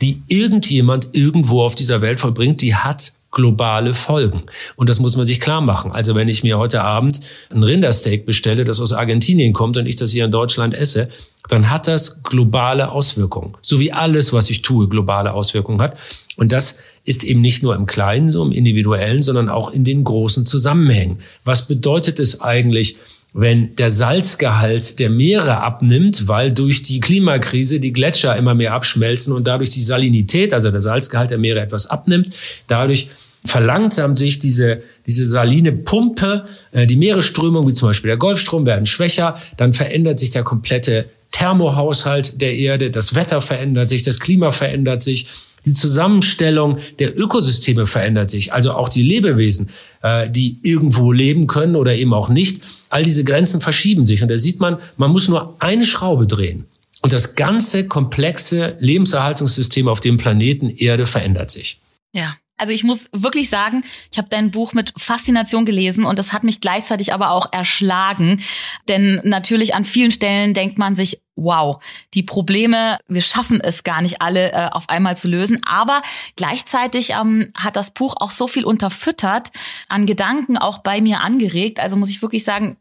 die 0.00 0.22
irgendjemand 0.28 1.08
irgendwo 1.12 1.62
auf 1.62 1.74
dieser 1.74 2.00
Welt 2.00 2.20
vollbringt, 2.20 2.62
die 2.62 2.74
hat 2.74 3.12
globale 3.30 3.94
Folgen. 3.94 4.44
Und 4.76 4.88
das 4.88 4.98
muss 4.98 5.16
man 5.16 5.24
sich 5.24 5.40
klar 5.40 5.60
machen. 5.60 5.92
Also 5.92 6.14
wenn 6.14 6.28
ich 6.28 6.42
mir 6.42 6.58
heute 6.58 6.82
Abend 6.82 7.20
ein 7.50 7.62
Rindersteak 7.62 8.26
bestelle, 8.26 8.64
das 8.64 8.80
aus 8.80 8.92
Argentinien 8.92 9.52
kommt 9.52 9.76
und 9.76 9.86
ich 9.86 9.96
das 9.96 10.10
hier 10.10 10.24
in 10.24 10.30
Deutschland 10.30 10.74
esse, 10.74 11.08
dann 11.48 11.70
hat 11.70 11.86
das 11.86 12.22
globale 12.22 12.90
Auswirkungen. 12.90 13.54
So 13.62 13.78
wie 13.78 13.92
alles, 13.92 14.32
was 14.32 14.50
ich 14.50 14.62
tue, 14.62 14.88
globale 14.88 15.32
Auswirkungen 15.32 15.80
hat. 15.80 15.96
Und 16.36 16.52
das 16.52 16.80
ist 17.04 17.24
eben 17.24 17.40
nicht 17.40 17.62
nur 17.62 17.74
im 17.74 17.86
Kleinen, 17.86 18.30
so 18.30 18.44
im 18.44 18.52
Individuellen, 18.52 19.22
sondern 19.22 19.48
auch 19.48 19.70
in 19.70 19.84
den 19.84 20.04
großen 20.04 20.44
Zusammenhängen. 20.44 21.18
Was 21.44 21.66
bedeutet 21.66 22.18
es 22.18 22.40
eigentlich, 22.40 22.96
wenn 23.32 23.76
der 23.76 23.90
Salzgehalt 23.90 24.98
der 24.98 25.10
Meere 25.10 25.58
abnimmt, 25.58 26.26
weil 26.26 26.50
durch 26.50 26.82
die 26.82 27.00
Klimakrise 27.00 27.78
die 27.78 27.92
Gletscher 27.92 28.36
immer 28.36 28.54
mehr 28.54 28.74
abschmelzen 28.74 29.32
und 29.32 29.46
dadurch 29.46 29.70
die 29.70 29.82
Salinität, 29.82 30.52
also 30.52 30.70
der 30.70 30.80
Salzgehalt 30.82 31.30
der 31.30 31.38
Meere 31.38 31.60
etwas 31.60 31.86
abnimmt, 31.86 32.30
dadurch 32.66 33.08
verlangsamt 33.44 34.18
sich 34.18 34.38
diese, 34.38 34.82
diese 35.06 35.24
saline 35.26 35.72
Pumpe, 35.72 36.44
äh, 36.72 36.86
die 36.86 36.96
Meeresströmung, 36.96 37.66
wie 37.66 37.74
zum 37.74 37.88
Beispiel 37.88 38.08
der 38.08 38.18
Golfstrom, 38.18 38.66
werden 38.66 38.86
schwächer, 38.86 39.40
dann 39.56 39.72
verändert 39.72 40.18
sich 40.18 40.30
der 40.30 40.42
komplette 40.42 41.06
Thermohaushalt 41.30 42.40
der 42.40 42.56
Erde, 42.56 42.90
das 42.90 43.14
Wetter 43.14 43.40
verändert 43.40 43.88
sich, 43.88 44.02
das 44.02 44.18
Klima 44.18 44.50
verändert 44.50 45.02
sich, 45.02 45.28
die 45.64 45.72
Zusammenstellung 45.72 46.78
der 46.98 47.18
Ökosysteme 47.18 47.86
verändert 47.86 48.30
sich, 48.30 48.52
also 48.52 48.72
auch 48.72 48.88
die 48.88 49.02
Lebewesen, 49.02 49.70
äh, 50.02 50.28
die 50.30 50.58
irgendwo 50.62 51.12
leben 51.12 51.46
können 51.46 51.76
oder 51.76 51.94
eben 51.94 52.14
auch 52.14 52.28
nicht. 52.28 52.62
All 52.88 53.02
diese 53.02 53.24
Grenzen 53.24 53.60
verschieben 53.60 54.04
sich 54.04 54.22
und 54.22 54.28
da 54.28 54.36
sieht 54.36 54.60
man, 54.60 54.78
man 54.96 55.10
muss 55.10 55.28
nur 55.28 55.56
eine 55.60 55.84
Schraube 55.84 56.26
drehen 56.26 56.66
und 57.02 57.12
das 57.12 57.34
ganze 57.34 57.86
komplexe 57.86 58.76
Lebenserhaltungssystem 58.80 59.88
auf 59.88 60.00
dem 60.00 60.16
Planeten 60.16 60.68
Erde 60.70 61.06
verändert 61.06 61.50
sich. 61.50 61.80
Ja, 62.14 62.36
also 62.60 62.74
ich 62.74 62.84
muss 62.84 63.08
wirklich 63.12 63.48
sagen, 63.48 63.82
ich 64.12 64.18
habe 64.18 64.28
dein 64.28 64.50
Buch 64.50 64.74
mit 64.74 64.92
Faszination 64.98 65.64
gelesen 65.64 66.04
und 66.04 66.18
das 66.18 66.34
hat 66.34 66.44
mich 66.44 66.60
gleichzeitig 66.60 67.14
aber 67.14 67.30
auch 67.30 67.50
erschlagen. 67.52 68.42
Denn 68.86 69.18
natürlich 69.24 69.74
an 69.74 69.86
vielen 69.86 70.10
Stellen 70.10 70.52
denkt 70.52 70.76
man 70.76 70.94
sich, 70.94 71.22
wow, 71.40 71.82
die 72.14 72.22
Probleme, 72.22 72.98
wir 73.08 73.22
schaffen 73.22 73.60
es 73.60 73.82
gar 73.82 74.02
nicht 74.02 74.22
alle 74.22 74.52
äh, 74.52 74.68
auf 74.70 74.88
einmal 74.88 75.16
zu 75.16 75.28
lösen. 75.28 75.60
Aber 75.66 76.02
gleichzeitig 76.36 77.10
ähm, 77.10 77.52
hat 77.56 77.76
das 77.76 77.92
Buch 77.92 78.14
auch 78.18 78.30
so 78.30 78.46
viel 78.46 78.64
unterfüttert, 78.64 79.50
an 79.88 80.06
Gedanken 80.06 80.58
auch 80.58 80.78
bei 80.78 81.00
mir 81.00 81.20
angeregt. 81.22 81.80
Also 81.80 81.96
muss 81.96 82.10
ich 82.10 82.22
wirklich 82.22 82.44
sagen, 82.44 82.76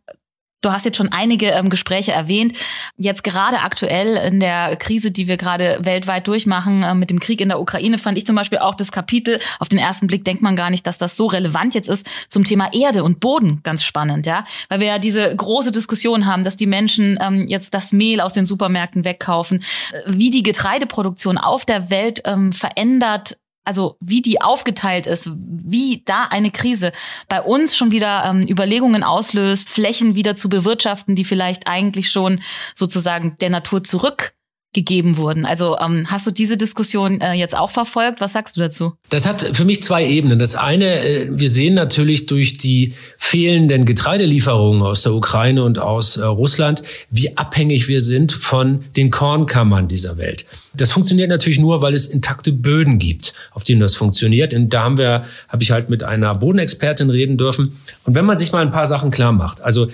Du 0.61 0.71
hast 0.71 0.83
jetzt 0.83 0.97
schon 0.97 1.11
einige 1.11 1.47
ähm, 1.51 1.69
Gespräche 1.69 2.11
erwähnt. 2.11 2.57
Jetzt 2.97 3.23
gerade 3.23 3.59
aktuell 3.59 4.17
in 4.27 4.41
der 4.41 4.75
Krise, 4.75 5.09
die 5.09 5.27
wir 5.27 5.37
gerade 5.37 5.79
weltweit 5.83 6.27
durchmachen, 6.27 6.83
äh, 6.83 6.93
mit 6.93 7.09
dem 7.09 7.21
Krieg 7.21 7.39
in 7.39 7.47
der 7.47 7.61
Ukraine, 7.61 7.97
fand 7.97 8.17
ich 8.17 8.25
zum 8.25 8.35
Beispiel 8.35 8.57
auch 8.57 8.75
das 8.75 8.91
Kapitel, 8.91 9.39
auf 9.59 9.69
den 9.69 9.79
ersten 9.79 10.07
Blick 10.07 10.25
denkt 10.25 10.41
man 10.41 10.57
gar 10.57 10.69
nicht, 10.69 10.85
dass 10.85 10.97
das 10.97 11.15
so 11.15 11.27
relevant 11.27 11.75
jetzt 11.75 11.87
ist, 11.87 12.07
zum 12.27 12.43
Thema 12.43 12.67
Erde 12.73 13.05
und 13.05 13.21
Boden 13.21 13.61
ganz 13.63 13.83
spannend, 13.83 14.25
ja. 14.25 14.43
Weil 14.67 14.81
wir 14.81 14.87
ja 14.87 14.99
diese 14.99 15.33
große 15.33 15.71
Diskussion 15.71 16.25
haben, 16.25 16.43
dass 16.43 16.57
die 16.57 16.67
Menschen 16.67 17.17
ähm, 17.21 17.47
jetzt 17.47 17.73
das 17.73 17.93
Mehl 17.93 18.19
aus 18.19 18.33
den 18.33 18.45
Supermärkten 18.45 19.05
wegkaufen, 19.05 19.63
äh, 19.93 20.01
wie 20.07 20.29
die 20.29 20.43
Getreideproduktion 20.43 21.37
auf 21.37 21.63
der 21.63 21.89
Welt 21.89 22.23
ähm, 22.25 22.51
verändert 22.51 23.37
also 23.69 23.97
wie 23.99 24.21
die 24.21 24.41
aufgeteilt 24.41 25.05
ist, 25.05 25.29
wie 25.31 26.01
da 26.03 26.23
eine 26.23 26.49
Krise 26.49 26.91
bei 27.27 27.39
uns 27.39 27.77
schon 27.77 27.91
wieder 27.91 28.23
ähm, 28.25 28.47
Überlegungen 28.47 29.03
auslöst, 29.03 29.69
Flächen 29.69 30.15
wieder 30.15 30.35
zu 30.35 30.49
bewirtschaften, 30.49 31.13
die 31.13 31.23
vielleicht 31.23 31.67
eigentlich 31.67 32.09
schon 32.09 32.41
sozusagen 32.73 33.37
der 33.39 33.51
Natur 33.51 33.83
zurück 33.83 34.33
gegeben 34.73 35.17
wurden. 35.17 35.45
Also 35.45 35.77
ähm, 35.79 36.11
hast 36.11 36.27
du 36.27 36.31
diese 36.31 36.55
Diskussion 36.55 37.21
äh, 37.21 37.33
jetzt 37.33 37.57
auch 37.57 37.71
verfolgt? 37.71 38.21
Was 38.21 38.33
sagst 38.33 38.55
du 38.55 38.61
dazu? 38.61 38.93
Das 39.09 39.25
hat 39.25 39.41
für 39.53 39.65
mich 39.65 39.81
zwei 39.81 40.05
Ebenen. 40.05 40.37
Das 40.37 40.53
eine, 40.53 41.03
äh, 41.03 41.27
wir 41.31 41.49
sehen 41.49 41.73
natürlich 41.73 42.27
durch 42.27 42.57
die 42.57 42.93
fehlenden 43.17 43.85
Getreidelieferungen 43.85 44.83
aus 44.83 45.01
der 45.01 45.13
Ukraine 45.13 45.63
und 45.63 45.79
aus 45.79 46.17
äh, 46.17 46.23
Russland, 46.23 46.83
wie 47.09 47.35
abhängig 47.35 47.87
wir 47.87 48.01
sind 48.01 48.31
von 48.31 48.85
den 48.95 49.09
Kornkammern 49.09 49.87
dieser 49.87 50.17
Welt. 50.17 50.45
Das 50.75 50.91
funktioniert 50.91 51.29
natürlich 51.29 51.57
nur, 51.57 51.81
weil 51.81 51.95
es 51.95 52.05
intakte 52.05 52.51
Böden 52.51 52.99
gibt, 52.99 53.33
auf 53.53 53.63
denen 53.63 53.81
das 53.81 53.95
funktioniert. 53.95 54.53
Und 54.53 54.69
da 54.69 54.83
haben 54.83 54.99
wir, 54.99 55.25
habe 55.47 55.63
ich 55.63 55.71
halt 55.71 55.89
mit 55.89 56.03
einer 56.03 56.35
Bodenexpertin 56.35 57.09
reden 57.09 57.39
dürfen. 57.39 57.73
Und 58.03 58.13
wenn 58.13 58.25
man 58.25 58.37
sich 58.37 58.51
mal 58.51 58.61
ein 58.61 58.71
paar 58.71 58.85
Sachen 58.85 59.09
klar 59.09 59.31
macht, 59.31 59.61
also 59.61 59.87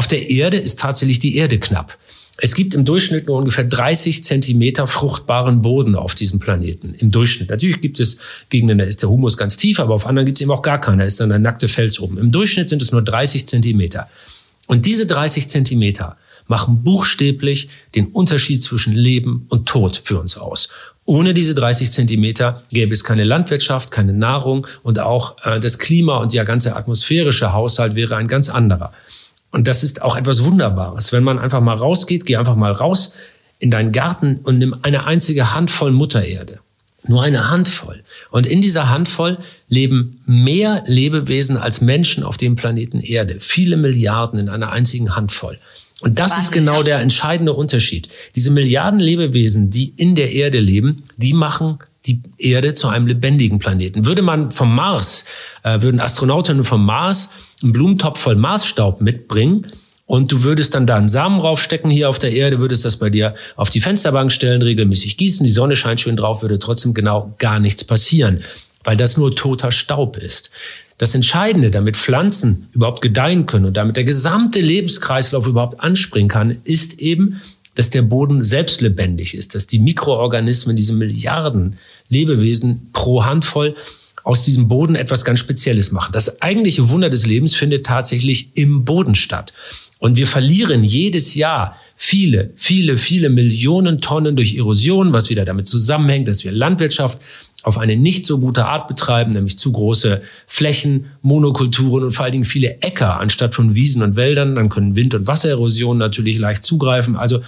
auf 0.00 0.06
der 0.06 0.30
Erde 0.30 0.56
ist 0.56 0.78
tatsächlich 0.78 1.18
die 1.18 1.36
Erde 1.36 1.58
knapp. 1.58 1.98
Es 2.38 2.54
gibt 2.54 2.72
im 2.72 2.86
Durchschnitt 2.86 3.26
nur 3.26 3.36
ungefähr 3.36 3.64
30 3.64 4.24
Zentimeter 4.24 4.86
fruchtbaren 4.86 5.60
Boden 5.60 5.94
auf 5.94 6.14
diesem 6.14 6.38
Planeten. 6.38 6.94
Im 6.94 7.10
Durchschnitt. 7.10 7.50
Natürlich 7.50 7.82
gibt 7.82 8.00
es 8.00 8.18
Gegenden, 8.48 8.78
da 8.78 8.84
ist 8.84 9.02
der 9.02 9.10
Humus 9.10 9.36
ganz 9.36 9.58
tief, 9.58 9.78
aber 9.78 9.92
auf 9.94 10.06
anderen 10.06 10.24
gibt 10.24 10.38
es 10.38 10.40
eben 10.40 10.52
auch 10.52 10.62
gar 10.62 10.80
keinen. 10.80 11.00
Da 11.00 11.04
ist 11.04 11.20
dann 11.20 11.30
ein 11.32 11.42
nackte 11.42 11.68
Fels 11.68 12.00
oben. 12.00 12.16
Im 12.16 12.32
Durchschnitt 12.32 12.70
sind 12.70 12.80
es 12.80 12.92
nur 12.92 13.02
30 13.02 13.46
Zentimeter. 13.46 14.08
Und 14.66 14.86
diese 14.86 15.04
30 15.04 15.48
Zentimeter 15.48 16.16
machen 16.46 16.82
buchstäblich 16.82 17.68
den 17.94 18.06
Unterschied 18.06 18.62
zwischen 18.62 18.94
Leben 18.94 19.44
und 19.50 19.68
Tod 19.68 20.00
für 20.02 20.18
uns 20.18 20.38
aus. 20.38 20.70
Ohne 21.04 21.34
diese 21.34 21.54
30 21.54 21.92
Zentimeter 21.92 22.62
gäbe 22.70 22.94
es 22.94 23.04
keine 23.04 23.24
Landwirtschaft, 23.24 23.90
keine 23.90 24.14
Nahrung 24.14 24.66
und 24.82 24.98
auch 24.98 25.36
äh, 25.44 25.60
das 25.60 25.78
Klima 25.78 26.16
und 26.16 26.32
der 26.32 26.46
ganze 26.46 26.74
atmosphärische 26.74 27.52
Haushalt 27.52 27.94
wäre 27.96 28.16
ein 28.16 28.28
ganz 28.28 28.48
anderer. 28.48 28.94
Und 29.52 29.66
das 29.66 29.82
ist 29.82 30.02
auch 30.02 30.16
etwas 30.16 30.44
Wunderbares, 30.44 31.12
wenn 31.12 31.24
man 31.24 31.38
einfach 31.38 31.60
mal 31.60 31.76
rausgeht, 31.76 32.26
geh 32.26 32.36
einfach 32.36 32.56
mal 32.56 32.72
raus 32.72 33.14
in 33.58 33.70
deinen 33.70 33.92
Garten 33.92 34.40
und 34.42 34.58
nimm 34.58 34.76
eine 34.82 35.06
einzige 35.06 35.54
Handvoll 35.54 35.92
Muttererde. 35.92 36.60
Nur 37.06 37.22
eine 37.22 37.50
Handvoll. 37.50 38.02
Und 38.30 38.46
in 38.46 38.60
dieser 38.60 38.90
Handvoll 38.90 39.38
leben 39.68 40.20
mehr 40.26 40.84
Lebewesen 40.86 41.56
als 41.56 41.80
Menschen 41.80 42.24
auf 42.24 42.36
dem 42.36 42.56
Planeten 42.56 43.00
Erde. 43.00 43.36
Viele 43.40 43.76
Milliarden 43.76 44.38
in 44.38 44.48
einer 44.50 44.70
einzigen 44.70 45.16
Handvoll. 45.16 45.58
Und 46.02 46.18
das 46.18 46.32
Wahnsinn, 46.32 46.44
ist 46.44 46.52
genau 46.52 46.78
ja. 46.78 46.82
der 46.82 46.98
entscheidende 47.00 47.54
Unterschied. 47.54 48.08
Diese 48.34 48.50
Milliarden 48.50 49.00
Lebewesen, 49.00 49.70
die 49.70 49.94
in 49.96 50.14
der 50.14 50.32
Erde 50.32 50.60
leben, 50.60 51.04
die 51.16 51.32
machen 51.32 51.78
die 52.06 52.22
Erde 52.38 52.74
zu 52.74 52.88
einem 52.88 53.06
lebendigen 53.06 53.58
Planeten. 53.58 54.06
Würde 54.06 54.22
man 54.22 54.52
vom 54.52 54.74
Mars, 54.74 55.26
äh, 55.62 55.82
würden 55.82 56.00
Astronautinnen 56.00 56.64
vom 56.64 56.84
Mars 56.84 57.30
einen 57.62 57.72
Blumentopf 57.72 58.18
voll 58.18 58.36
Marsstaub 58.36 59.00
mitbringen 59.00 59.66
und 60.06 60.32
du 60.32 60.42
würdest 60.42 60.74
dann 60.74 60.86
da 60.86 60.96
einen 60.96 61.08
Samen 61.08 61.40
raufstecken 61.40 61.90
hier 61.90 62.08
auf 62.08 62.18
der 62.18 62.32
Erde, 62.32 62.58
würdest 62.58 62.84
das 62.84 62.96
bei 62.96 63.10
dir 63.10 63.34
auf 63.54 63.70
die 63.70 63.80
Fensterbank 63.80 64.32
stellen, 64.32 64.62
regelmäßig 64.62 65.16
gießen, 65.16 65.44
die 65.44 65.52
Sonne 65.52 65.76
scheint 65.76 66.00
schön 66.00 66.16
drauf, 66.16 66.42
würde 66.42 66.58
trotzdem 66.58 66.94
genau 66.94 67.34
gar 67.38 67.60
nichts 67.60 67.84
passieren, 67.84 68.40
weil 68.82 68.96
das 68.96 69.16
nur 69.16 69.36
toter 69.36 69.70
Staub 69.70 70.16
ist. 70.16 70.50
Das 70.98 71.14
Entscheidende, 71.14 71.70
damit 71.70 71.96
Pflanzen 71.96 72.68
überhaupt 72.72 73.02
gedeihen 73.02 73.46
können 73.46 73.66
und 73.66 73.76
damit 73.76 73.96
der 73.96 74.04
gesamte 74.04 74.60
Lebenskreislauf 74.60 75.46
überhaupt 75.46 75.80
anspringen 75.80 76.28
kann, 76.28 76.60
ist 76.64 76.98
eben, 76.98 77.40
dass 77.80 77.88
der 77.88 78.02
Boden 78.02 78.44
selbst 78.44 78.82
lebendig 78.82 79.34
ist, 79.34 79.54
dass 79.54 79.66
die 79.66 79.78
Mikroorganismen, 79.78 80.76
diese 80.76 80.92
Milliarden 80.92 81.76
Lebewesen 82.10 82.90
pro 82.92 83.24
Handvoll 83.24 83.74
aus 84.22 84.42
diesem 84.42 84.68
Boden 84.68 84.96
etwas 84.96 85.24
ganz 85.24 85.40
Spezielles 85.40 85.90
machen. 85.90 86.12
Das 86.12 86.42
eigentliche 86.42 86.90
Wunder 86.90 87.08
des 87.08 87.24
Lebens 87.24 87.54
findet 87.54 87.86
tatsächlich 87.86 88.50
im 88.52 88.84
Boden 88.84 89.14
statt. 89.14 89.54
Und 89.98 90.18
wir 90.18 90.26
verlieren 90.26 90.84
jedes 90.84 91.34
Jahr 91.34 91.74
viele, 91.96 92.52
viele, 92.54 92.98
viele 92.98 93.30
Millionen 93.30 94.02
Tonnen 94.02 94.36
durch 94.36 94.56
Erosion, 94.56 95.14
was 95.14 95.30
wieder 95.30 95.46
damit 95.46 95.66
zusammenhängt, 95.66 96.28
dass 96.28 96.44
wir 96.44 96.52
Landwirtschaft 96.52 97.18
auf 97.62 97.78
eine 97.78 97.96
nicht 97.96 98.24
so 98.26 98.38
gute 98.38 98.66
Art 98.66 98.88
betreiben, 98.88 99.32
nämlich 99.32 99.58
zu 99.58 99.72
große 99.72 100.22
Flächen, 100.46 101.06
Monokulturen 101.22 102.04
und 102.04 102.10
vor 102.10 102.24
allen 102.24 102.32
Dingen 102.32 102.44
viele 102.44 102.80
Äcker 102.80 103.20
anstatt 103.20 103.54
von 103.54 103.74
Wiesen 103.74 104.02
und 104.02 104.16
Wäldern. 104.16 104.54
Dann 104.54 104.70
können 104.70 104.96
Wind- 104.96 105.14
und 105.14 105.26
Wassererosion 105.26 105.98
natürlich 105.98 106.38
leicht 106.38 106.64
zugreifen. 106.64 107.16
Also 107.16 107.40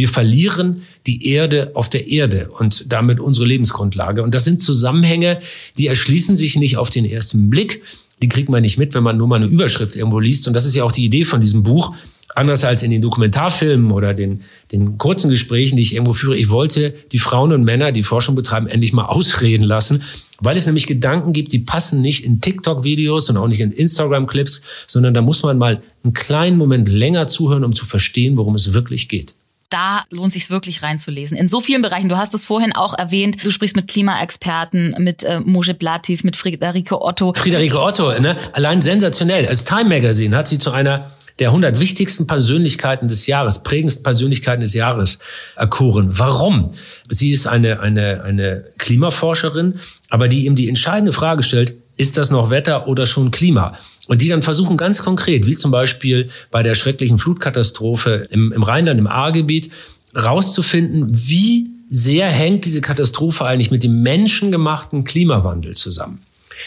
wir 0.00 0.08
verlieren 0.08 0.80
die 1.06 1.28
Erde 1.28 1.72
auf 1.74 1.90
der 1.90 2.08
Erde 2.08 2.48
und 2.58 2.90
damit 2.90 3.20
unsere 3.20 3.46
Lebensgrundlage. 3.46 4.22
Und 4.22 4.34
das 4.34 4.44
sind 4.44 4.62
Zusammenhänge, 4.62 5.40
die 5.76 5.88
erschließen 5.88 6.36
sich 6.36 6.56
nicht 6.56 6.78
auf 6.78 6.88
den 6.88 7.04
ersten 7.04 7.50
Blick. 7.50 7.82
Die 8.22 8.30
kriegt 8.30 8.48
man 8.48 8.62
nicht 8.62 8.78
mit, 8.78 8.94
wenn 8.94 9.02
man 9.02 9.18
nur 9.18 9.28
mal 9.28 9.36
eine 9.36 9.44
Überschrift 9.44 9.96
irgendwo 9.96 10.18
liest. 10.18 10.48
Und 10.48 10.54
das 10.54 10.64
ist 10.64 10.74
ja 10.74 10.84
auch 10.84 10.92
die 10.92 11.04
Idee 11.04 11.26
von 11.26 11.42
diesem 11.42 11.64
Buch. 11.64 11.94
Anders 12.34 12.64
als 12.64 12.82
in 12.82 12.90
den 12.90 13.02
Dokumentarfilmen 13.02 13.90
oder 13.90 14.14
den, 14.14 14.40
den 14.72 14.96
kurzen 14.96 15.28
Gesprächen, 15.28 15.76
die 15.76 15.82
ich 15.82 15.92
irgendwo 15.92 16.14
führe. 16.14 16.38
Ich 16.38 16.48
wollte 16.48 16.94
die 17.12 17.18
Frauen 17.18 17.52
und 17.52 17.64
Männer, 17.64 17.92
die 17.92 18.02
Forschung 18.02 18.34
betreiben, 18.34 18.68
endlich 18.68 18.94
mal 18.94 19.04
ausreden 19.04 19.64
lassen, 19.64 20.02
weil 20.40 20.56
es 20.56 20.64
nämlich 20.64 20.86
Gedanken 20.86 21.34
gibt, 21.34 21.52
die 21.52 21.58
passen 21.58 22.00
nicht 22.00 22.24
in 22.24 22.40
TikTok-Videos 22.40 23.28
und 23.28 23.36
auch 23.36 23.48
nicht 23.48 23.60
in 23.60 23.72
Instagram-Clips, 23.72 24.62
sondern 24.86 25.12
da 25.12 25.20
muss 25.20 25.42
man 25.42 25.58
mal 25.58 25.82
einen 26.04 26.14
kleinen 26.14 26.56
Moment 26.56 26.88
länger 26.88 27.28
zuhören, 27.28 27.64
um 27.64 27.74
zu 27.74 27.84
verstehen, 27.84 28.38
worum 28.38 28.54
es 28.54 28.72
wirklich 28.72 29.08
geht 29.08 29.34
da 29.70 30.04
lohnt 30.10 30.32
sich 30.32 30.50
wirklich 30.50 30.82
reinzulesen. 30.82 31.36
In 31.36 31.48
so 31.48 31.60
vielen 31.60 31.82
Bereichen. 31.82 32.08
Du 32.08 32.18
hast 32.18 32.34
es 32.34 32.44
vorhin 32.44 32.74
auch 32.74 32.98
erwähnt. 32.98 33.44
Du 33.44 33.50
sprichst 33.50 33.76
mit 33.76 33.88
Klimaexperten, 33.88 34.96
mit 34.98 35.22
äh, 35.22 35.40
Mojib 35.40 35.82
Latif, 35.82 36.24
mit 36.24 36.36
Friederike 36.36 37.00
Otto. 37.00 37.32
Friederike 37.34 37.80
Otto, 37.80 38.18
ne? 38.20 38.36
allein 38.52 38.82
sensationell. 38.82 39.46
Das 39.46 39.64
Time 39.64 39.84
Magazine 39.84 40.36
hat 40.36 40.48
sie 40.48 40.58
zu 40.58 40.72
einer 40.72 41.10
der 41.38 41.48
100 41.48 41.80
wichtigsten 41.80 42.26
Persönlichkeiten 42.26 43.08
des 43.08 43.26
Jahres, 43.26 43.62
prägendsten 43.62 44.02
Persönlichkeiten 44.02 44.60
des 44.60 44.74
Jahres 44.74 45.18
erkoren. 45.56 46.10
Warum? 46.18 46.72
Sie 47.08 47.30
ist 47.30 47.46
eine, 47.46 47.80
eine, 47.80 48.22
eine 48.22 48.64
Klimaforscherin, 48.76 49.80
aber 50.10 50.28
die 50.28 50.44
ihm 50.44 50.54
die 50.54 50.68
entscheidende 50.68 51.14
Frage 51.14 51.42
stellt, 51.42 51.76
ist 52.00 52.16
das 52.16 52.30
noch 52.30 52.48
Wetter 52.48 52.88
oder 52.88 53.04
schon 53.04 53.30
Klima? 53.30 53.78
Und 54.08 54.22
die 54.22 54.28
dann 54.28 54.42
versuchen 54.42 54.78
ganz 54.78 55.02
konkret, 55.02 55.46
wie 55.46 55.54
zum 55.54 55.70
Beispiel 55.70 56.30
bei 56.50 56.62
der 56.62 56.74
schrecklichen 56.74 57.18
Flutkatastrophe 57.18 58.26
im, 58.30 58.52
im 58.52 58.62
Rheinland, 58.62 58.98
im 58.98 59.06
Ahrgebiet, 59.06 59.70
rauszufinden, 60.16 61.08
wie 61.10 61.70
sehr 61.90 62.28
hängt 62.28 62.64
diese 62.64 62.80
Katastrophe 62.80 63.44
eigentlich 63.44 63.70
mit 63.70 63.82
dem 63.82 64.02
menschengemachten 64.02 65.04
Klimawandel 65.04 65.74
zusammen. 65.74 66.22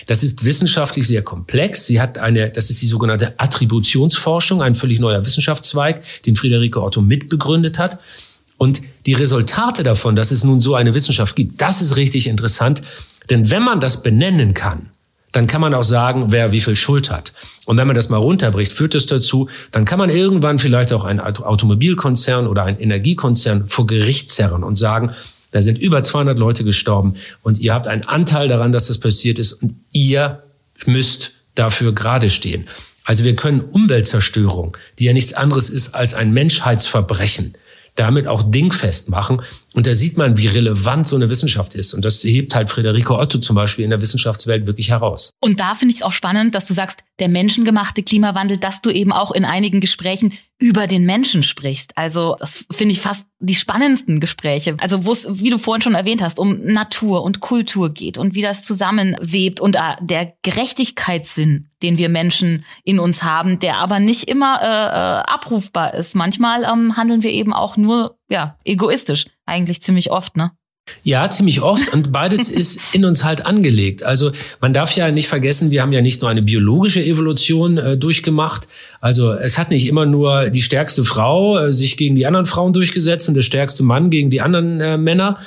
Das 0.06 0.22
ist 0.22 0.44
wissenschaftlich 0.46 1.08
sehr 1.08 1.24
komplex. 1.24 1.88
Sie 1.88 2.00
hat 2.00 2.20
eine, 2.20 2.50
das 2.50 2.70
ist 2.70 2.82
die 2.82 2.88
sogenannte 2.88 3.34
Attributionsforschung, 3.38 4.62
ein 4.62 4.75
völlig 4.75 5.00
neuer 5.00 5.25
Wissenschaftszweig, 5.25 6.04
den 6.24 6.36
Friederike 6.36 6.82
Otto 6.82 7.02
mitbegründet 7.02 7.80
hat. 7.80 8.00
Und 8.58 8.82
die 9.08 9.13
Resultate 9.13 9.84
davon, 9.84 10.16
dass 10.16 10.32
es 10.32 10.44
nun 10.44 10.60
so 10.60 10.75
eine 10.75 10.94
Wissenschaft 10.94 11.36
gibt, 11.36 11.60
das 11.62 11.82
ist 11.82 11.96
richtig 11.96 12.28
interessant. 12.28 12.84
Denn 13.30 13.50
wenn 13.50 13.63
man 13.63 13.80
das 13.80 14.04
benennen 14.04 14.54
kann, 14.54 14.90
dann 15.34 15.48
kann 15.48 15.60
man 15.60 15.74
auch 15.74 15.84
sagen, 15.84 16.28
wer 16.32 16.52
wie 16.54 16.62
viel 16.62 16.75
Schuld 16.75 17.12
hat. 17.12 17.34
Und 17.66 17.78
wenn 17.78 17.88
man 17.88 17.96
das 17.96 18.10
mal 18.10 18.18
runterbricht, 18.18 18.72
führt 18.72 18.96
es 18.96 19.08
dazu, 19.08 19.50
dann 19.72 19.84
kann 19.84 20.00
man 20.00 20.10
irgendwann 20.10 20.60
vielleicht 20.60 20.94
auch 20.94 21.04
einen 21.04 21.20
Automobilkonzern 21.20 22.48
oder 22.48 22.63
einen 22.63 22.80
Energiekonzern 22.80 23.68
vor 23.68 23.86
Gericht 23.88 24.30
zerren 24.30 24.63
und 24.63 24.78
sagen, 24.78 25.12
da 25.52 25.62
sind 25.62 25.78
über 25.78 26.02
200 26.02 26.40
Leute 26.40 26.63
gestorben 26.63 27.16
und 27.42 27.60
ihr 27.60 27.74
habt 27.74 27.88
einen 27.88 28.04
Anteil 28.06 28.48
daran, 28.48 28.72
dass 28.72 28.88
das 28.88 29.00
passiert 29.00 29.38
ist 29.38 29.54
und 29.54 29.75
ihr 29.92 30.44
müsst 30.86 31.34
dafür 31.56 31.94
gerade 31.94 32.30
stehen. 32.30 32.68
Also 33.04 33.24
wir 33.24 33.36
können 33.36 33.62
Umweltzerstörung, 33.62 34.78
die 35.00 35.06
ja 35.06 35.13
nichts 35.13 35.34
anderes 35.34 35.70
ist 35.70 35.94
als 35.94 36.13
ein 36.13 36.32
Menschheitsverbrechen, 36.32 37.56
damit 37.96 38.28
auch 38.28 38.44
dingfest 38.44 39.10
machen. 39.10 39.42
Und 39.74 39.88
da 39.88 39.96
sieht 39.96 40.18
man, 40.18 40.38
wie 40.38 40.48
relevant 40.48 41.08
so 41.08 41.15
eine 41.15 41.30
Wissenschaft 41.30 41.74
ist. 41.75 41.94
Und 41.94 42.06
das 42.06 42.24
hebt 42.24 42.56
halt 42.56 42.70
Friederike 42.70 43.18
Otto 43.18 43.39
zum 43.39 43.56
Beispiel 43.56 43.84
in 43.84 43.89
der 43.89 44.01
Wissenschaftswelt 44.01 44.68
wirklich 44.68 44.89
heraus. 44.89 45.32
Und 45.39 45.60
da 45.60 45.75
finde 45.75 45.94
ich 45.94 46.01
es 46.01 46.06
auch 46.06 46.12
spannend, 46.12 46.56
dass 46.56 46.65
du 46.65 46.74
sagst, 46.74 47.00
der 47.20 47.30
menschengemachte 47.30 48.03
Klimawandel, 48.03 48.58
dass 48.58 48.82
du 48.82 48.89
eben 48.89 49.12
auch 49.12 49.32
in 49.32 49.46
einigen 49.46 49.80
Gesprächen 49.80 50.34
über 50.60 50.88
den 50.88 51.06
Menschen 51.06 51.44
sprichst. 51.44 51.98
Also 51.98 52.36
das 52.39 52.65
finde 52.72 52.94
ich 52.94 53.01
fast 53.01 53.27
die 53.39 53.56
spannendsten 53.56 54.20
Gespräche. 54.20 54.77
Also 54.80 55.03
wo 55.03 55.12
es, 55.12 55.27
wie 55.30 55.50
du 55.50 55.58
vorhin 55.58 55.82
schon 55.82 55.96
erwähnt 55.96 56.22
hast, 56.22 56.39
um 56.39 56.63
Natur 56.63 57.24
und 57.24 57.42
Kultur 57.42 57.89
geht 57.89 58.18
und 58.18 58.34
wie 58.34 58.42
das 58.42 58.63
zusammenwebt 58.63 59.60
und 59.60 59.75
äh, 59.75 59.80
der 60.00 60.34
Gerechtigkeitssinn, 60.42 61.70
den 61.82 61.98
wir 61.98 62.08
Menschen 62.08 62.63
in 62.86 63.00
uns 63.00 63.24
haben, 63.24 63.60
der 63.60 63.77
aber 63.77 64.00
nicht 64.00 64.30
immer 64.30 64.60
äh, 64.62 64.65
äh, 64.65 65.34
abrufbar 65.34 65.94
ist. 65.96 66.15
Manchmal 66.15 66.63
ähm, 66.63 66.96
handeln 66.96 67.24
wir 67.24 67.32
eben 67.32 67.51
auch 67.51 67.75
nur 67.75 68.18
ja 68.34 68.58
egoistisch, 68.66 69.28
eigentlich 69.46 69.82
ziemlich 69.82 70.12
oft, 70.12 70.36
ne? 70.36 70.52
Ja, 71.04 71.30
ziemlich 71.30 71.62
oft. 71.62 71.94
Und 71.94 72.12
beides 72.12 72.50
ist 72.50 72.80
in 72.94 73.06
uns 73.06 73.24
halt 73.24 73.46
angelegt. 73.46 74.04
Also 74.04 74.32
man 74.60 74.74
darf 74.74 74.96
ja 74.96 75.12
nicht 75.12 75.28
vergessen, 75.28 75.72
wir 75.72 75.82
haben 75.82 75.94
ja 75.94 76.02
nicht 76.02 76.22
nur 76.22 76.30
eine 76.30 76.42
biologische 76.42 77.04
Evolution 77.04 77.78
äh, 77.78 77.98
durchgemacht. 77.98 78.68
Also 79.00 79.32
es 79.32 79.58
hat 79.58 79.70
nicht 79.70 79.88
immer 79.88 80.06
nur 80.06 80.50
die 80.50 80.62
stärkste 80.62 81.04
Frau 81.04 81.58
äh, 81.58 81.74
sich 81.74 81.98
gegen 81.98 82.16
die 82.16 82.25
anderen 82.25 82.46
Frauen 82.46 82.74
durchgesetzt 82.74 83.30
und 83.30 83.36
der 83.36 83.44
stärkste 83.44 83.84
Mann 83.84 84.10
gegen 84.10 84.30
die 84.30 84.42
anderen 84.42 84.82
äh, 84.82 84.98
Männer, 84.98 85.40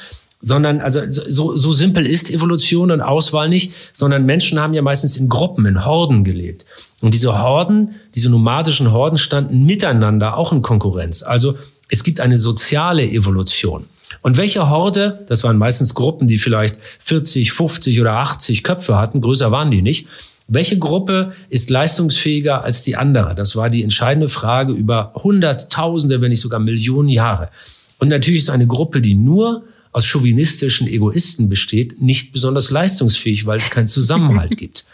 sondern 0.43 0.81
also 0.81 1.00
so, 1.09 1.57
so 1.57 1.73
simpel 1.73 2.07
ist 2.07 2.31
Evolution 2.31 2.90
und 2.90 3.00
Auswahl 3.00 3.49
nicht, 3.49 3.73
sondern 3.93 4.26
Menschen 4.26 4.61
haben 4.61 4.75
ja 4.75 4.83
meistens 4.83 5.16
in 5.16 5.28
Gruppen, 5.28 5.66
in 5.66 5.85
Horden 5.85 6.25
gelebt. 6.25 6.66
Und 7.00 7.14
diese 7.14 7.43
Horden, 7.43 7.97
diese 8.14 8.31
nomadischen 8.31 8.93
Horden 8.93 9.19
standen 9.19 9.64
miteinander 9.64 10.37
auch 10.37 10.52
in 10.52 10.62
Konkurrenz. 10.62 11.23
Also 11.23 11.57
es 11.88 12.02
gibt 12.02 12.21
eine 12.21 12.38
soziale 12.38 13.05
Evolution. 13.05 13.87
Und 14.23 14.37
welche 14.37 14.69
Horde, 14.69 15.25
das 15.28 15.45
waren 15.45 15.59
meistens 15.59 15.95
Gruppen, 15.95 16.28
die 16.28 16.38
vielleicht 16.38 16.78
40, 17.00 17.52
50 17.52 18.00
oder 18.00 18.14
80 18.14 18.62
Köpfe 18.62 18.96
hatten, 18.96 19.20
größer 19.20 19.51
waren 19.51 19.70
die 19.70 19.83
nicht, 19.83 20.07
welche 20.49 20.79
Gruppe 20.79 21.33
ist 21.49 21.70
leistungsfähiger 21.70 22.62
als 22.62 22.83
die 22.83 22.96
andere? 22.96 23.35
Das 23.35 23.57
war 23.57 23.68
die 23.68 23.83
entscheidende 23.83 24.29
Frage 24.29 24.72
über 24.72 25.12
Hunderttausende, 25.14 26.20
wenn 26.20 26.31
nicht 26.31 26.40
sogar 26.40 26.61
Millionen 26.61 27.09
Jahre. 27.09 27.51
Und 27.99 28.09
natürlich 28.09 28.42
ist 28.42 28.51
eine 28.51 28.66
Gruppe, 28.66 29.01
die 29.01 29.14
nur 29.14 29.64
aus 29.90 30.07
chauvinistischen 30.07 30.87
Egoisten 30.87 31.49
besteht, 31.49 32.01
nicht 32.01 32.33
besonders 32.33 32.70
leistungsfähig, 32.70 33.46
weil 33.46 33.57
es 33.57 33.70
keinen 33.70 33.88
Zusammenhalt 33.88 34.57
gibt. 34.59 34.85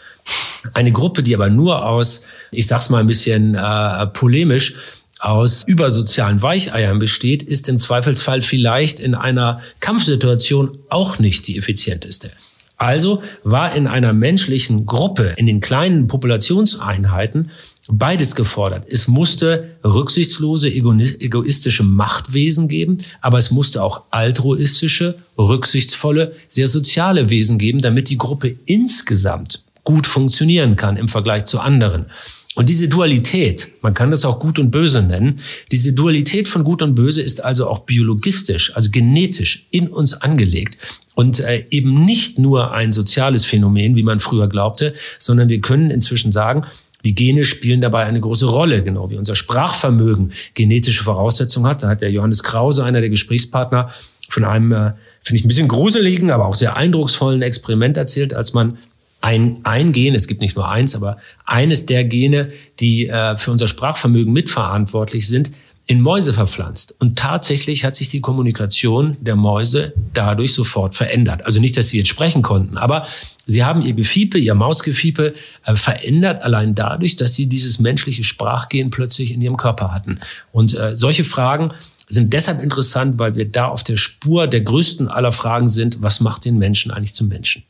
Eine 0.73 0.91
Gruppe, 0.91 1.21
die 1.21 1.35
aber 1.35 1.49
nur 1.49 1.85
aus, 1.85 2.25
ich 2.51 2.65
sag's 2.65 2.89
mal 2.89 2.99
ein 2.99 3.07
bisschen 3.07 3.53
äh, 3.53 4.07
polemisch, 4.07 4.75
aus 5.23 5.63
übersozialen 5.65 6.41
Weicheiern 6.41 6.99
besteht, 6.99 7.43
ist 7.43 7.69
im 7.69 7.79
Zweifelsfall 7.79 8.41
vielleicht 8.41 8.99
in 8.99 9.15
einer 9.15 9.61
Kampfsituation 9.79 10.77
auch 10.89 11.17
nicht 11.17 11.47
die 11.47 11.57
effizienteste. 11.57 12.31
Also 12.75 13.23
war 13.45 13.73
in 13.73 13.87
einer 13.87 14.11
menschlichen 14.11 14.85
Gruppe, 14.85 15.35
in 15.37 15.45
den 15.45 15.61
kleinen 15.61 16.07
Populationseinheiten, 16.07 17.51
beides 17.87 18.35
gefordert. 18.35 18.85
Es 18.89 19.07
musste 19.07 19.69
rücksichtslose, 19.85 20.69
egoistische 20.69 21.83
Machtwesen 21.83 22.67
geben, 22.67 22.97
aber 23.21 23.37
es 23.37 23.51
musste 23.51 23.81
auch 23.81 24.03
altruistische, 24.11 25.15
rücksichtsvolle, 25.37 26.33
sehr 26.49 26.67
soziale 26.67 27.29
Wesen 27.29 27.57
geben, 27.57 27.79
damit 27.79 28.09
die 28.09 28.17
Gruppe 28.17 28.57
insgesamt 28.65 29.63
gut 29.85 30.07
funktionieren 30.07 30.75
kann 30.75 30.97
im 30.97 31.07
Vergleich 31.07 31.45
zu 31.45 31.59
anderen. 31.59 32.07
Und 32.55 32.69
diese 32.69 32.87
Dualität, 32.87 33.69
man 33.81 33.95
kann 33.95 34.11
das 34.11 34.25
auch 34.25 34.39
gut 34.39 34.59
und 34.59 34.69
böse 34.69 35.01
nennen, 35.01 35.39
diese 35.71 35.93
Dualität 35.93 36.47
von 36.47 36.63
gut 36.63 36.83
und 36.83 36.93
böse 36.93 37.21
ist 37.21 37.43
also 37.43 37.67
auch 37.67 37.79
biologistisch, 37.79 38.75
also 38.75 38.91
genetisch 38.91 39.67
in 39.71 39.87
uns 39.87 40.13
angelegt 40.13 40.77
und 41.15 41.39
äh, 41.39 41.65
eben 41.71 42.05
nicht 42.05 42.37
nur 42.37 42.71
ein 42.71 42.91
soziales 42.91 43.45
Phänomen, 43.45 43.95
wie 43.95 44.03
man 44.03 44.19
früher 44.19 44.47
glaubte, 44.47 44.93
sondern 45.17 45.49
wir 45.49 45.61
können 45.61 45.89
inzwischen 45.89 46.31
sagen, 46.31 46.65
die 47.05 47.15
Gene 47.15 47.43
spielen 47.43 47.81
dabei 47.81 48.05
eine 48.05 48.21
große 48.21 48.45
Rolle, 48.45 48.83
genau 48.83 49.09
wie 49.09 49.17
unser 49.17 49.35
Sprachvermögen 49.35 50.31
genetische 50.53 51.03
Voraussetzungen 51.03 51.67
hat. 51.67 51.83
Da 51.83 51.89
hat 51.89 52.01
der 52.01 52.11
Johannes 52.11 52.43
Krause, 52.43 52.85
einer 52.85 53.01
der 53.01 53.09
Gesprächspartner, 53.09 53.91
von 54.29 54.45
einem, 54.45 54.71
äh, 54.71 54.93
finde 55.21 55.39
ich, 55.39 55.45
ein 55.45 55.47
bisschen 55.47 55.67
gruseligen, 55.67 56.31
aber 56.31 56.47
auch 56.47 56.55
sehr 56.55 56.75
eindrucksvollen 56.77 57.41
Experiment 57.41 57.97
erzählt, 57.97 58.33
als 58.33 58.53
man 58.53 58.77
ein, 59.23 59.61
ein 59.63 59.93
Gen, 59.93 60.15
es 60.15 60.27
gibt 60.27 60.41
nicht 60.41 60.57
nur 60.57 60.67
eins, 60.69 60.95
aber 60.95 61.17
eines 61.45 61.85
der 61.85 62.03
Gene, 62.03 62.51
die 62.81 63.07
äh, 63.07 63.37
für 63.37 63.51
unser 63.51 63.69
Sprachvermögen 63.69 64.33
mitverantwortlich 64.33 65.27
sind, 65.29 65.51
in 65.85 66.01
Mäuse 66.01 66.33
verpflanzt. 66.33 66.95
Und 66.99 67.17
tatsächlich 67.17 67.85
hat 67.85 67.95
sich 67.95 68.09
die 68.09 68.19
Kommunikation 68.19 69.15
der 69.21 69.37
Mäuse 69.37 69.93
dadurch 70.13 70.53
sofort 70.53 70.95
verändert. 70.95 71.45
Also 71.45 71.61
nicht, 71.61 71.77
dass 71.77 71.87
sie 71.87 71.99
jetzt 71.99 72.09
sprechen 72.09 72.41
konnten, 72.41 72.77
aber 72.77 73.05
sie 73.45 73.63
haben 73.63 73.81
ihr 73.81 73.93
Gefiepe, 73.93 74.37
ihr 74.37 74.55
Mausgefiepe 74.55 75.33
äh, 75.65 75.75
verändert 75.75 76.41
allein 76.41 76.75
dadurch, 76.75 77.15
dass 77.15 77.33
sie 77.33 77.47
dieses 77.47 77.79
menschliche 77.79 78.25
Sprachgen 78.25 78.89
plötzlich 78.91 79.33
in 79.33 79.41
ihrem 79.41 79.55
Körper 79.55 79.93
hatten. 79.93 80.19
Und 80.51 80.77
äh, 80.77 80.97
solche 80.97 81.23
Fragen 81.23 81.71
sind 82.09 82.33
deshalb 82.33 82.61
interessant, 82.61 83.19
weil 83.19 83.35
wir 83.35 83.49
da 83.49 83.69
auf 83.69 83.83
der 83.83 83.95
Spur 83.95 84.47
der 84.47 84.61
größten 84.61 85.07
aller 85.07 85.31
Fragen 85.31 85.69
sind, 85.69 86.01
was 86.01 86.19
macht 86.19 86.43
den 86.43 86.57
Menschen 86.57 86.91
eigentlich 86.91 87.13
zum 87.13 87.29
Menschen? 87.29 87.63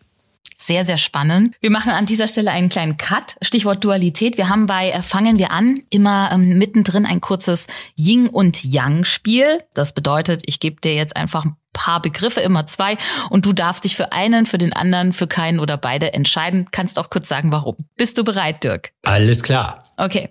Sehr, 0.64 0.86
sehr 0.86 0.98
spannend. 0.98 1.58
Wir 1.60 1.72
machen 1.72 1.92
an 1.92 2.06
dieser 2.06 2.26
Stelle 2.30 2.52
einen 2.52 2.70
kleinen 2.70 2.96
Cut. 2.96 3.36
Stichwort 3.42 3.84
Dualität. 3.84 4.38
Wir 4.38 4.48
haben 4.48 4.66
bei 4.66 4.92
äh, 4.92 5.02
Fangen 5.02 5.38
wir 5.38 5.52
an 5.52 5.82
immer 5.90 6.30
ähm, 6.32 6.58
mittendrin 6.58 7.06
ein 7.06 7.20
kurzes 7.20 7.68
Yin 7.98 8.30
und 8.30 8.64
Yang 8.64 9.04
Spiel. 9.04 9.62
Das 9.74 9.94
bedeutet, 9.94 10.42
ich 10.46 10.62
gebe 10.62 10.80
dir 10.80 10.96
jetzt 10.96 11.18
einfach 11.18 11.44
ein 11.44 11.58
paar 11.74 12.02
Begriffe, 12.02 12.40
immer 12.40 12.66
zwei, 12.66 12.96
und 13.30 13.46
du 13.46 13.52
darfst 13.52 13.84
dich 13.84 13.98
für 13.98 14.14
einen, 14.14 14.46
für 14.46 14.58
den 14.58 14.72
anderen, 14.72 15.12
für 15.12 15.28
keinen 15.28 15.60
oder 15.60 15.76
beide 15.76 16.14
entscheiden. 16.14 16.70
Kannst 16.72 16.98
auch 16.98 17.10
kurz 17.10 17.28
sagen, 17.28 17.52
warum. 17.52 17.76
Bist 17.98 18.18
du 18.18 18.24
bereit, 18.24 18.64
Dirk? 18.64 18.94
Alles 19.02 19.44
klar. 19.44 19.84
Okay. 19.98 20.30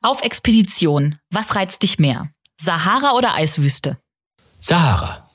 Auf 0.00 0.22
Expedition. 0.22 1.18
Was 1.30 1.56
reizt 1.56 1.82
dich 1.82 1.98
mehr? 1.98 2.30
Sahara 2.56 3.16
oder 3.16 3.34
Eiswüste? 3.34 3.98
Sahara. 4.60 5.28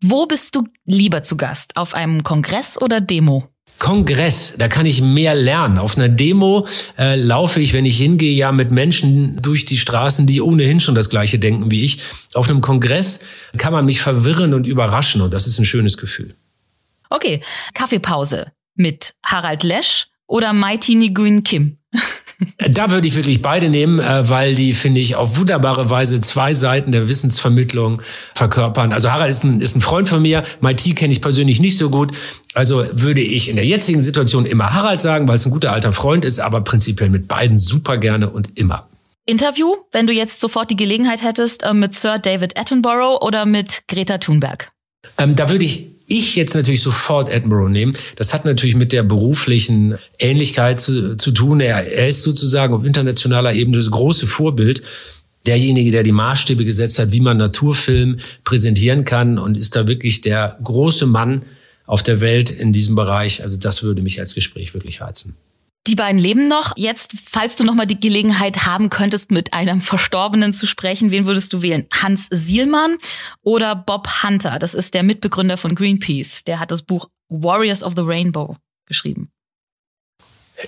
Wo 0.00 0.26
bist 0.26 0.56
du 0.56 0.66
lieber 0.84 1.22
zu 1.22 1.36
Gast? 1.36 1.76
Auf 1.76 1.94
einem 1.94 2.24
Kongress 2.24 2.82
oder 2.82 3.00
Demo? 3.00 3.51
Kongress, 3.82 4.54
da 4.56 4.68
kann 4.68 4.86
ich 4.86 5.02
mehr 5.02 5.34
lernen. 5.34 5.76
Auf 5.76 5.98
einer 5.98 6.08
Demo 6.08 6.68
äh, 6.96 7.16
laufe 7.16 7.60
ich, 7.60 7.72
wenn 7.72 7.84
ich 7.84 7.96
hingehe, 7.96 8.32
ja 8.32 8.52
mit 8.52 8.70
Menschen 8.70 9.42
durch 9.42 9.64
die 9.64 9.76
Straßen, 9.76 10.24
die 10.24 10.40
ohnehin 10.40 10.78
schon 10.78 10.94
das 10.94 11.10
gleiche 11.10 11.40
denken 11.40 11.72
wie 11.72 11.84
ich. 11.84 11.98
Auf 12.32 12.48
einem 12.48 12.60
Kongress 12.60 13.24
kann 13.58 13.72
man 13.72 13.84
mich 13.84 14.00
verwirren 14.00 14.54
und 14.54 14.68
überraschen 14.68 15.20
und 15.20 15.34
das 15.34 15.48
ist 15.48 15.58
ein 15.58 15.64
schönes 15.64 15.96
Gefühl. 15.96 16.36
Okay, 17.10 17.42
Kaffeepause 17.74 18.52
mit 18.76 19.14
Harald 19.26 19.64
Lesch 19.64 20.06
oder 20.28 20.52
Mighty 20.52 20.94
Nguyen 20.94 21.42
Kim? 21.42 21.78
Da 22.70 22.90
würde 22.90 23.06
ich 23.06 23.16
wirklich 23.16 23.42
beide 23.42 23.68
nehmen, 23.68 23.98
äh, 23.98 24.28
weil 24.28 24.54
die, 24.54 24.72
finde 24.72 25.00
ich, 25.00 25.16
auf 25.16 25.36
wunderbare 25.38 25.90
Weise 25.90 26.20
zwei 26.20 26.54
Seiten 26.54 26.92
der 26.92 27.08
Wissensvermittlung 27.08 28.02
verkörpern. 28.34 28.92
Also 28.92 29.10
Harald 29.10 29.30
ist 29.30 29.44
ein, 29.44 29.60
ist 29.60 29.76
ein 29.76 29.80
Freund 29.80 30.08
von 30.08 30.22
mir, 30.22 30.44
MIT 30.60 30.96
kenne 30.96 31.12
ich 31.12 31.20
persönlich 31.20 31.60
nicht 31.60 31.76
so 31.76 31.90
gut. 31.90 32.16
Also 32.54 32.84
würde 32.92 33.20
ich 33.20 33.48
in 33.48 33.56
der 33.56 33.66
jetzigen 33.66 34.00
Situation 34.00 34.46
immer 34.46 34.72
Harald 34.72 35.00
sagen, 35.00 35.28
weil 35.28 35.36
es 35.36 35.46
ein 35.46 35.52
guter 35.52 35.72
alter 35.72 35.92
Freund 35.92 36.24
ist, 36.24 36.38
aber 36.38 36.62
prinzipiell 36.62 37.10
mit 37.10 37.28
beiden 37.28 37.56
super 37.56 37.98
gerne 37.98 38.30
und 38.30 38.58
immer. 38.58 38.88
Interview, 39.24 39.76
wenn 39.92 40.06
du 40.06 40.12
jetzt 40.12 40.40
sofort 40.40 40.70
die 40.70 40.76
Gelegenheit 40.76 41.22
hättest, 41.22 41.62
äh, 41.62 41.74
mit 41.74 41.94
Sir 41.94 42.18
David 42.18 42.58
Attenborough 42.58 43.22
oder 43.22 43.46
mit 43.46 43.84
Greta 43.88 44.18
Thunberg? 44.18 44.72
Ähm, 45.18 45.36
da 45.36 45.48
würde 45.48 45.64
ich 45.64 45.91
ich 46.06 46.36
jetzt 46.36 46.54
natürlich 46.54 46.82
sofort 46.82 47.32
Attenborough 47.32 47.70
nehmen. 47.70 47.92
Das 48.16 48.34
hat 48.34 48.44
natürlich 48.44 48.76
mit 48.76 48.92
der 48.92 49.02
beruflichen 49.02 49.98
Ähnlichkeit 50.18 50.80
zu, 50.80 51.16
zu 51.16 51.30
tun. 51.32 51.60
Er, 51.60 51.86
er 51.90 52.08
ist 52.08 52.22
sozusagen 52.22 52.74
auf 52.74 52.84
internationaler 52.84 53.52
Ebene 53.54 53.76
das 53.78 53.90
große 53.90 54.26
Vorbild 54.26 54.82
derjenige, 55.46 55.90
der 55.90 56.02
die 56.02 56.12
Maßstäbe 56.12 56.64
gesetzt 56.64 56.98
hat, 56.98 57.12
wie 57.12 57.20
man 57.20 57.36
Naturfilm 57.36 58.18
präsentieren 58.44 59.04
kann 59.04 59.38
und 59.38 59.56
ist 59.56 59.74
da 59.74 59.86
wirklich 59.86 60.20
der 60.20 60.58
große 60.62 61.06
Mann 61.06 61.42
auf 61.86 62.02
der 62.02 62.20
Welt 62.20 62.50
in 62.50 62.72
diesem 62.72 62.94
Bereich. 62.94 63.42
Also 63.42 63.58
das 63.58 63.82
würde 63.82 64.02
mich 64.02 64.20
als 64.20 64.34
Gespräch 64.34 64.72
wirklich 64.74 65.00
reizen. 65.00 65.36
Die 65.88 65.96
beiden 65.96 66.20
leben 66.20 66.46
noch. 66.46 66.74
Jetzt, 66.76 67.12
falls 67.24 67.56
du 67.56 67.64
noch 67.64 67.74
mal 67.74 67.86
die 67.86 67.98
Gelegenheit 67.98 68.66
haben 68.66 68.88
könntest, 68.88 69.32
mit 69.32 69.52
einem 69.52 69.80
Verstorbenen 69.80 70.54
zu 70.54 70.66
sprechen, 70.66 71.10
wen 71.10 71.26
würdest 71.26 71.52
du 71.52 71.62
wählen? 71.62 71.86
Hans 71.92 72.28
Sielmann 72.30 72.98
oder 73.42 73.74
Bob 73.74 74.22
Hunter? 74.22 74.60
Das 74.60 74.74
ist 74.74 74.94
der 74.94 75.02
Mitbegründer 75.02 75.56
von 75.56 75.74
Greenpeace. 75.74 76.44
Der 76.44 76.60
hat 76.60 76.70
das 76.70 76.82
Buch 76.82 77.08
Warriors 77.28 77.82
of 77.82 77.94
the 77.96 78.02
Rainbow 78.02 78.56
geschrieben. 78.86 79.32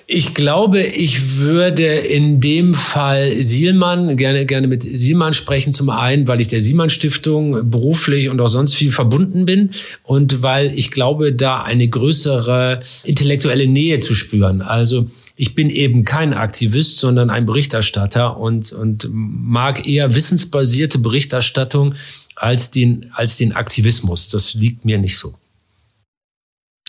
Ich 0.06 0.34
glaube, 0.34 0.80
ich 0.80 1.38
würde 1.38 1.84
in 1.84 2.40
dem 2.40 2.74
Fall 2.74 3.32
Sielmann 3.32 4.16
gerne, 4.16 4.46
gerne 4.46 4.66
mit 4.66 4.82
Sielmann 4.82 5.34
sprechen. 5.34 5.72
Zum 5.72 5.90
einen, 5.90 6.26
weil 6.28 6.40
ich 6.40 6.48
der 6.48 6.60
Sielmann 6.60 6.90
Stiftung 6.90 7.70
beruflich 7.70 8.28
und 8.28 8.40
auch 8.40 8.48
sonst 8.48 8.74
viel 8.74 8.90
verbunden 8.90 9.46
bin 9.46 9.70
und 10.02 10.42
weil 10.42 10.72
ich 10.76 10.90
glaube, 10.90 11.32
da 11.32 11.62
eine 11.62 11.88
größere 11.88 12.80
intellektuelle 13.04 13.66
Nähe 13.66 13.98
zu 13.98 14.14
spüren. 14.14 14.62
Also, 14.62 15.08
ich 15.36 15.54
bin 15.54 15.68
eben 15.68 16.04
kein 16.04 16.32
Aktivist, 16.32 16.98
sondern 16.98 17.28
ein 17.28 17.44
Berichterstatter 17.44 18.36
und, 18.36 18.72
und 18.72 19.08
mag 19.10 19.86
eher 19.86 20.14
wissensbasierte 20.14 20.98
Berichterstattung 20.98 21.94
als 22.36 22.70
den, 22.70 23.10
als 23.14 23.36
den 23.36 23.52
Aktivismus. 23.52 24.28
Das 24.28 24.54
liegt 24.54 24.84
mir 24.84 24.98
nicht 24.98 25.18
so. 25.18 25.34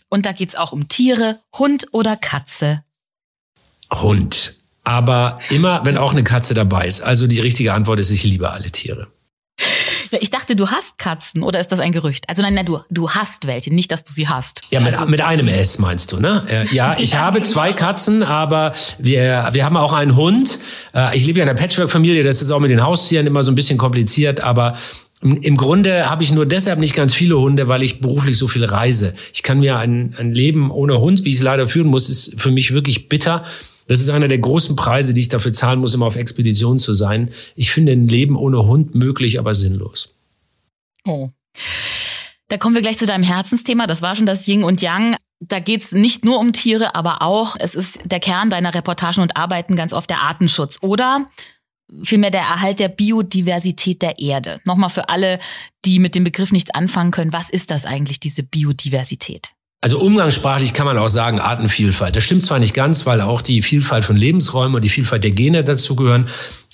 Und 0.09 0.25
da 0.25 0.31
geht's 0.31 0.55
auch 0.55 0.71
um 0.71 0.87
Tiere, 0.87 1.39
Hund 1.57 1.87
oder 1.91 2.15
Katze. 2.15 2.83
Hund. 4.01 4.55
Aber 4.83 5.39
immer, 5.49 5.81
wenn 5.83 5.97
auch 5.97 6.11
eine 6.11 6.23
Katze 6.23 6.53
dabei 6.53 6.85
ist. 6.87 7.01
Also 7.01 7.27
die 7.27 7.39
richtige 7.39 7.73
Antwort 7.73 7.99
ist, 7.99 8.11
ich 8.11 8.23
liebe 8.23 8.51
alle 8.51 8.71
Tiere. 8.71 9.07
Ja, 10.11 10.19
ich 10.21 10.29
dachte, 10.29 10.55
du 10.55 10.67
hast 10.67 10.97
Katzen 10.97 11.43
oder 11.43 11.59
ist 11.59 11.71
das 11.71 11.79
ein 11.79 11.91
Gerücht? 11.91 12.25
Also 12.29 12.41
nein, 12.41 12.53
nein, 12.53 12.65
du, 12.65 12.79
du 12.89 13.09
hast 13.09 13.47
welche, 13.47 13.73
nicht, 13.73 13.91
dass 13.91 14.03
du 14.03 14.13
sie 14.13 14.27
hast. 14.27 14.61
Ja, 14.69 14.79
mit, 14.79 14.93
also, 14.93 15.05
mit 15.05 15.21
einem 15.21 15.47
S 15.47 15.79
meinst 15.79 16.11
du, 16.11 16.19
ne? 16.19 16.45
Ja, 16.71 16.95
ich 16.99 17.11
ja, 17.13 17.19
habe 17.19 17.39
genau. 17.39 17.51
zwei 17.51 17.73
Katzen, 17.73 18.21
aber 18.21 18.73
wir, 18.99 19.49
wir 19.51 19.65
haben 19.65 19.77
auch 19.77 19.93
einen 19.93 20.15
Hund. 20.15 20.59
Äh, 20.93 21.17
ich 21.17 21.25
lebe 21.25 21.39
ja 21.39 21.43
in 21.43 21.49
einer 21.49 21.59
Patchwork-Familie, 21.59 22.23
das 22.23 22.41
ist 22.41 22.51
auch 22.51 22.59
mit 22.59 22.71
den 22.71 22.83
Haustieren 22.83 23.25
immer 23.25 23.43
so 23.43 23.51
ein 23.51 23.55
bisschen 23.55 23.77
kompliziert, 23.77 24.41
aber 24.41 24.77
im 25.21 25.57
Grunde 25.57 26.09
habe 26.09 26.21
ich 26.21 26.31
nur 26.31 26.45
deshalb 26.45 26.77
nicht 26.77 26.93
ganz 26.93 27.13
viele 27.13 27.39
Hunde, 27.39 27.67
weil 27.67 27.81
ich 27.81 27.99
beruflich 27.99 28.37
so 28.37 28.47
viel 28.47 28.63
reise. 28.63 29.15
Ich 29.33 29.41
kann 29.41 29.59
mir 29.59 29.77
ein, 29.77 30.13
ein 30.19 30.31
Leben 30.31 30.69
ohne 30.69 30.99
Hund, 30.99 31.25
wie 31.25 31.29
ich 31.29 31.37
es 31.37 31.41
leider 31.41 31.65
führen 31.65 31.87
muss, 31.87 32.09
ist 32.09 32.39
für 32.39 32.51
mich 32.51 32.73
wirklich 32.73 33.09
bitter. 33.09 33.43
Das 33.87 33.99
ist 33.99 34.09
einer 34.09 34.27
der 34.27 34.39
großen 34.39 34.75
Preise, 34.75 35.13
die 35.13 35.21
ich 35.21 35.29
dafür 35.29 35.53
zahlen 35.53 35.79
muss, 35.79 35.93
immer 35.93 36.07
auf 36.07 36.15
Expedition 36.15 36.79
zu 36.79 36.93
sein. 36.93 37.31
Ich 37.55 37.71
finde 37.71 37.91
ein 37.91 38.07
Leben 38.07 38.35
ohne 38.35 38.63
Hund 38.65 38.95
möglich, 38.95 39.39
aber 39.39 39.53
sinnlos. 39.53 40.15
Oh. 41.05 41.29
Da 42.47 42.57
kommen 42.57 42.75
wir 42.75 42.81
gleich 42.81 42.97
zu 42.97 43.05
deinem 43.05 43.23
Herzensthema. 43.23 43.87
Das 43.87 44.01
war 44.01 44.15
schon 44.15 44.25
das 44.25 44.47
Yin 44.47 44.63
und 44.63 44.81
Yang. 44.81 45.15
Da 45.39 45.59
geht's 45.59 45.91
nicht 45.91 46.25
nur 46.25 46.39
um 46.39 46.53
Tiere, 46.53 46.95
aber 46.95 47.21
auch, 47.21 47.55
es 47.59 47.75
ist 47.75 47.99
der 48.05 48.19
Kern 48.19 48.49
deiner 48.49 48.73
Reportagen 48.73 49.21
und 49.21 49.37
Arbeiten 49.37 49.75
ganz 49.75 49.93
oft 49.93 50.09
der 50.09 50.21
Artenschutz 50.21 50.79
oder 50.81 51.29
vielmehr 52.03 52.31
der 52.31 52.41
Erhalt 52.41 52.79
der 52.79 52.89
Biodiversität 52.89 54.01
der 54.01 54.19
Erde. 54.19 54.59
Nochmal 54.63 54.89
für 54.89 55.09
alle, 55.09 55.39
die 55.83 55.99
mit 55.99 56.15
dem 56.15 56.23
Begriff 56.23 56.51
nichts 56.51 56.71
anfangen 56.71 57.11
können. 57.11 57.33
Was 57.33 57.49
ist 57.49 57.69
das 57.69 57.85
eigentlich, 57.85 58.19
diese 58.19 58.43
Biodiversität? 58.43 59.51
Also 59.85 59.99
umgangssprachlich 59.99 60.73
kann 60.73 60.87
man 60.87 60.97
auch 60.97 61.09
sagen 61.09 61.39
Artenvielfalt. 61.39 62.15
Das 62.15 62.23
stimmt 62.23 62.43
zwar 62.43 62.57
nicht 62.57 62.73
ganz, 62.73 63.05
weil 63.05 63.21
auch 63.21 63.43
die 63.43 63.61
Vielfalt 63.61 64.03
von 64.03 64.15
Lebensräumen 64.15 64.73
und 64.73 64.83
die 64.83 64.89
Vielfalt 64.89 65.23
der 65.23 65.29
Gene 65.29 65.63
dazugehören. 65.63 66.25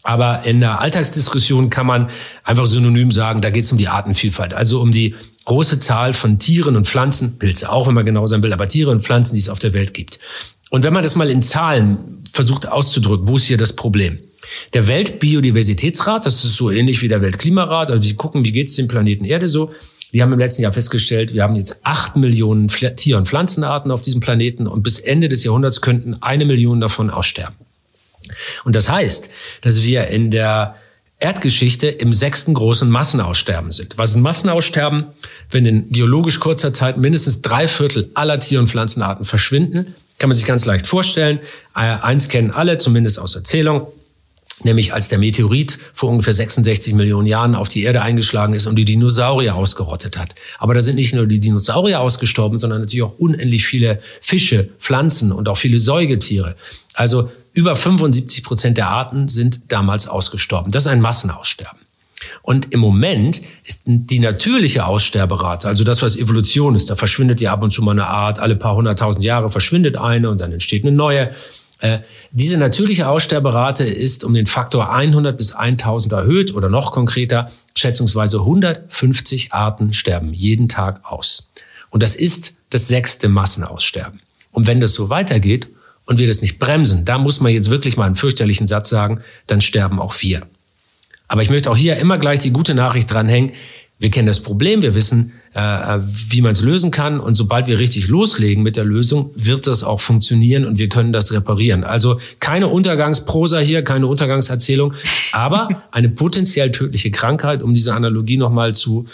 Aber 0.01 0.45
in 0.45 0.61
der 0.61 0.79
Alltagsdiskussion 0.79 1.69
kann 1.69 1.85
man 1.85 2.09
einfach 2.45 2.67
synonym 2.67 3.11
sagen, 3.11 3.41
da 3.41 3.49
geht 3.49 3.63
es 3.63 3.71
um 3.73 3.77
die 3.77 3.89
Artenvielfalt. 3.89 4.53
Also 4.53 4.79
um 4.79 4.93
die 4.93 5.15
große 5.43 5.79
Zahl 5.79 6.13
von 6.13 6.39
Tieren 6.39 6.77
und 6.77 6.87
Pflanzen, 6.87 7.37
Pilze 7.37 7.69
auch, 7.69 7.85
wenn 7.85 7.95
man 7.95 8.05
genau 8.05 8.27
sein 8.27 8.43
will, 8.43 8.53
aber 8.53 8.69
Tiere 8.69 8.91
und 8.91 9.01
Pflanzen, 9.01 9.35
die 9.35 9.41
es 9.41 9.49
auf 9.49 9.59
der 9.59 9.73
Welt 9.73 9.93
gibt. 9.93 10.17
Und 10.69 10.85
wenn 10.85 10.93
man 10.93 11.03
das 11.03 11.17
mal 11.17 11.29
in 11.29 11.41
Zahlen 11.41 12.23
versucht 12.31 12.69
auszudrücken, 12.69 13.27
wo 13.27 13.35
ist 13.35 13.43
hier 13.43 13.57
das 13.57 13.75
Problem? 13.75 14.19
Der 14.73 14.87
Weltbiodiversitätsrat, 14.87 16.25
das 16.25 16.45
ist 16.45 16.55
so 16.55 16.71
ähnlich 16.71 17.01
wie 17.01 17.09
der 17.09 17.21
Weltklimarat, 17.21 17.89
also 17.89 18.01
die 18.01 18.15
gucken, 18.15 18.45
wie 18.45 18.53
geht 18.53 18.69
es 18.69 18.75
dem 18.75 18.87
Planeten 18.87 19.25
Erde 19.25 19.49
so, 19.49 19.71
wir 20.11 20.23
haben 20.23 20.33
im 20.33 20.39
letzten 20.39 20.63
Jahr 20.63 20.73
festgestellt, 20.73 21.33
wir 21.33 21.43
haben 21.43 21.55
jetzt 21.55 21.81
acht 21.83 22.15
Millionen 22.15 22.67
Tier- 22.67 23.17
und 23.17 23.27
Pflanzenarten 23.27 23.91
auf 23.91 24.01
diesem 24.01 24.19
Planeten 24.19 24.67
und 24.67 24.83
bis 24.83 24.99
Ende 24.99 25.29
des 25.29 25.43
Jahrhunderts 25.43 25.81
könnten 25.81 26.17
eine 26.21 26.45
Million 26.45 26.81
davon 26.81 27.09
aussterben. 27.09 27.55
Und 28.63 28.75
das 28.75 28.89
heißt, 28.89 29.29
dass 29.61 29.83
wir 29.83 30.07
in 30.07 30.31
der 30.31 30.75
Erdgeschichte 31.19 31.87
im 31.87 32.13
sechsten 32.13 32.53
großen 32.53 32.89
Massenaussterben 32.89 33.71
sind. 33.71 33.97
Was 33.97 34.11
ist 34.11 34.15
ein 34.17 34.21
Massenaussterben? 34.23 35.07
Wenn 35.49 35.65
in 35.65 35.89
biologisch 35.89 36.39
kurzer 36.39 36.73
Zeit 36.73 36.97
mindestens 36.97 37.41
drei 37.41 37.67
Viertel 37.67 38.09
aller 38.15 38.39
Tier- 38.39 38.59
und 38.59 38.67
Pflanzenarten 38.67 39.23
verschwinden, 39.23 39.95
kann 40.17 40.29
man 40.29 40.35
sich 40.35 40.45
ganz 40.45 40.65
leicht 40.65 40.87
vorstellen. 40.87 41.39
Äh, 41.75 41.79
eins 41.79 42.27
kennen 42.27 42.51
alle, 42.51 42.77
zumindest 42.77 43.19
aus 43.19 43.35
Erzählung 43.35 43.87
nämlich 44.65 44.93
als 44.93 45.09
der 45.09 45.17
Meteorit 45.19 45.79
vor 45.93 46.09
ungefähr 46.09 46.33
66 46.33 46.93
Millionen 46.93 47.27
Jahren 47.27 47.55
auf 47.55 47.69
die 47.69 47.83
Erde 47.83 48.01
eingeschlagen 48.01 48.53
ist 48.53 48.67
und 48.67 48.75
die 48.75 48.85
Dinosaurier 48.85 49.55
ausgerottet 49.55 50.17
hat. 50.17 50.35
Aber 50.59 50.73
da 50.73 50.81
sind 50.81 50.95
nicht 50.95 51.13
nur 51.13 51.25
die 51.25 51.39
Dinosaurier 51.39 51.99
ausgestorben, 51.99 52.59
sondern 52.59 52.81
natürlich 52.81 53.03
auch 53.03 53.17
unendlich 53.17 53.65
viele 53.65 53.99
Fische, 54.21 54.69
Pflanzen 54.79 55.31
und 55.31 55.47
auch 55.49 55.57
viele 55.57 55.79
Säugetiere. 55.79 56.55
Also 56.93 57.31
über 57.53 57.75
75 57.75 58.43
Prozent 58.43 58.77
der 58.77 58.89
Arten 58.89 59.27
sind 59.27 59.71
damals 59.71 60.07
ausgestorben. 60.07 60.71
Das 60.71 60.83
ist 60.83 60.91
ein 60.91 61.01
Massenaussterben. 61.01 61.79
Und 62.43 62.73
im 62.73 62.79
Moment 62.79 63.41
ist 63.63 63.83
die 63.85 64.19
natürliche 64.19 64.85
Aussterberate, 64.85 65.67
also 65.67 65.83
das, 65.83 66.01
was 66.01 66.15
Evolution 66.15 66.75
ist, 66.75 66.89
da 66.89 66.95
verschwindet 66.95 67.41
ja 67.41 67.51
ab 67.51 67.63
und 67.63 67.71
zu 67.71 67.81
mal 67.81 67.91
eine 67.91 68.07
Art, 68.07 68.39
alle 68.39 68.55
paar 68.55 68.75
hunderttausend 68.75 69.23
Jahre 69.23 69.49
verschwindet 69.49 69.97
eine 69.97 70.29
und 70.29 70.39
dann 70.39 70.51
entsteht 70.51 70.83
eine 70.83 70.91
neue. 70.91 71.31
Äh, 71.81 71.99
diese 72.31 72.57
natürliche 72.57 73.07
Aussterberate 73.07 73.83
ist 73.83 74.23
um 74.23 74.33
den 74.33 74.45
Faktor 74.45 74.93
100 74.93 75.35
bis 75.35 75.51
1000 75.51 76.13
erhöht 76.13 76.53
oder 76.53 76.69
noch 76.69 76.91
konkreter, 76.91 77.47
schätzungsweise 77.75 78.37
150 78.39 79.51
Arten 79.51 79.91
sterben 79.91 80.31
jeden 80.31 80.69
Tag 80.69 81.01
aus. 81.03 81.51
Und 81.89 82.03
das 82.03 82.15
ist 82.15 82.55
das 82.69 82.87
sechste 82.87 83.29
Massenaussterben. 83.29 84.21
Und 84.51 84.67
wenn 84.67 84.79
das 84.79 84.93
so 84.93 85.09
weitergeht 85.09 85.69
und 86.05 86.19
wir 86.19 86.27
das 86.27 86.41
nicht 86.41 86.59
bremsen, 86.59 87.03
da 87.03 87.17
muss 87.17 87.41
man 87.41 87.51
jetzt 87.51 87.71
wirklich 87.71 87.97
mal 87.97 88.05
einen 88.05 88.15
fürchterlichen 88.15 88.67
Satz 88.67 88.89
sagen, 88.89 89.21
dann 89.47 89.61
sterben 89.61 89.99
auch 89.99 90.21
wir. 90.21 90.43
Aber 91.27 91.41
ich 91.41 91.49
möchte 91.49 91.71
auch 91.71 91.77
hier 91.77 91.97
immer 91.97 92.17
gleich 92.17 92.39
die 92.39 92.51
gute 92.51 92.75
Nachricht 92.75 93.09
dranhängen. 93.09 93.53
Wir 94.01 94.09
kennen 94.09 94.25
das 94.25 94.39
Problem, 94.39 94.81
wir 94.81 94.95
wissen, 94.95 95.33
äh, 95.53 95.59
wie 95.59 96.41
man 96.41 96.53
es 96.53 96.61
lösen 96.61 96.89
kann. 96.89 97.19
Und 97.19 97.35
sobald 97.35 97.67
wir 97.67 97.77
richtig 97.77 98.07
loslegen 98.07 98.63
mit 98.63 98.75
der 98.75 98.83
Lösung, 98.83 99.29
wird 99.35 99.67
das 99.67 99.83
auch 99.83 100.01
funktionieren 100.01 100.65
und 100.65 100.79
wir 100.79 100.89
können 100.89 101.13
das 101.13 101.31
reparieren. 101.31 101.83
Also 101.83 102.19
keine 102.39 102.67
Untergangsprosa 102.67 103.59
hier, 103.59 103.83
keine 103.83 104.07
Untergangserzählung, 104.07 104.95
aber 105.33 105.83
eine 105.91 106.09
potenziell 106.09 106.71
tödliche 106.71 107.11
Krankheit, 107.11 107.61
um 107.61 107.75
diese 107.75 107.93
Analogie 107.93 108.37
nochmal 108.37 108.73
zu, 108.73 109.05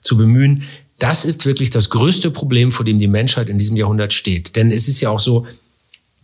zu 0.00 0.16
bemühen. 0.16 0.64
Das 0.98 1.24
ist 1.24 1.46
wirklich 1.46 1.70
das 1.70 1.88
größte 1.88 2.32
Problem, 2.32 2.72
vor 2.72 2.84
dem 2.84 2.98
die 2.98 3.06
Menschheit 3.06 3.48
in 3.48 3.58
diesem 3.58 3.76
Jahrhundert 3.76 4.12
steht. 4.12 4.56
Denn 4.56 4.72
es 4.72 4.88
ist 4.88 5.00
ja 5.00 5.10
auch 5.10 5.20
so, 5.20 5.46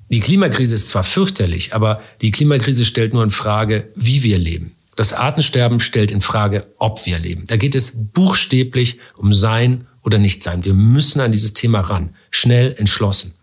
die 0.08 0.18
Klimakrise 0.18 0.74
ist 0.74 0.88
zwar 0.88 1.04
fürchterlich, 1.04 1.72
aber 1.72 2.02
die 2.20 2.32
Klimakrise 2.32 2.84
stellt 2.84 3.14
nur 3.14 3.22
in 3.22 3.30
Frage, 3.30 3.90
wie 3.94 4.24
wir 4.24 4.38
leben. 4.38 4.72
Das 4.98 5.12
Artensterben 5.12 5.78
stellt 5.78 6.10
in 6.10 6.20
Frage, 6.20 6.74
ob 6.80 7.06
wir 7.06 7.20
leben. 7.20 7.44
Da 7.46 7.56
geht 7.56 7.76
es 7.76 8.10
buchstäblich 8.12 8.98
um 9.16 9.32
Sein 9.32 9.86
oder 10.02 10.18
Nichtsein. 10.18 10.64
Wir 10.64 10.74
müssen 10.74 11.20
an 11.20 11.30
dieses 11.30 11.54
Thema 11.54 11.82
ran. 11.82 12.16
Schnell, 12.32 12.74
entschlossen. 12.76 13.34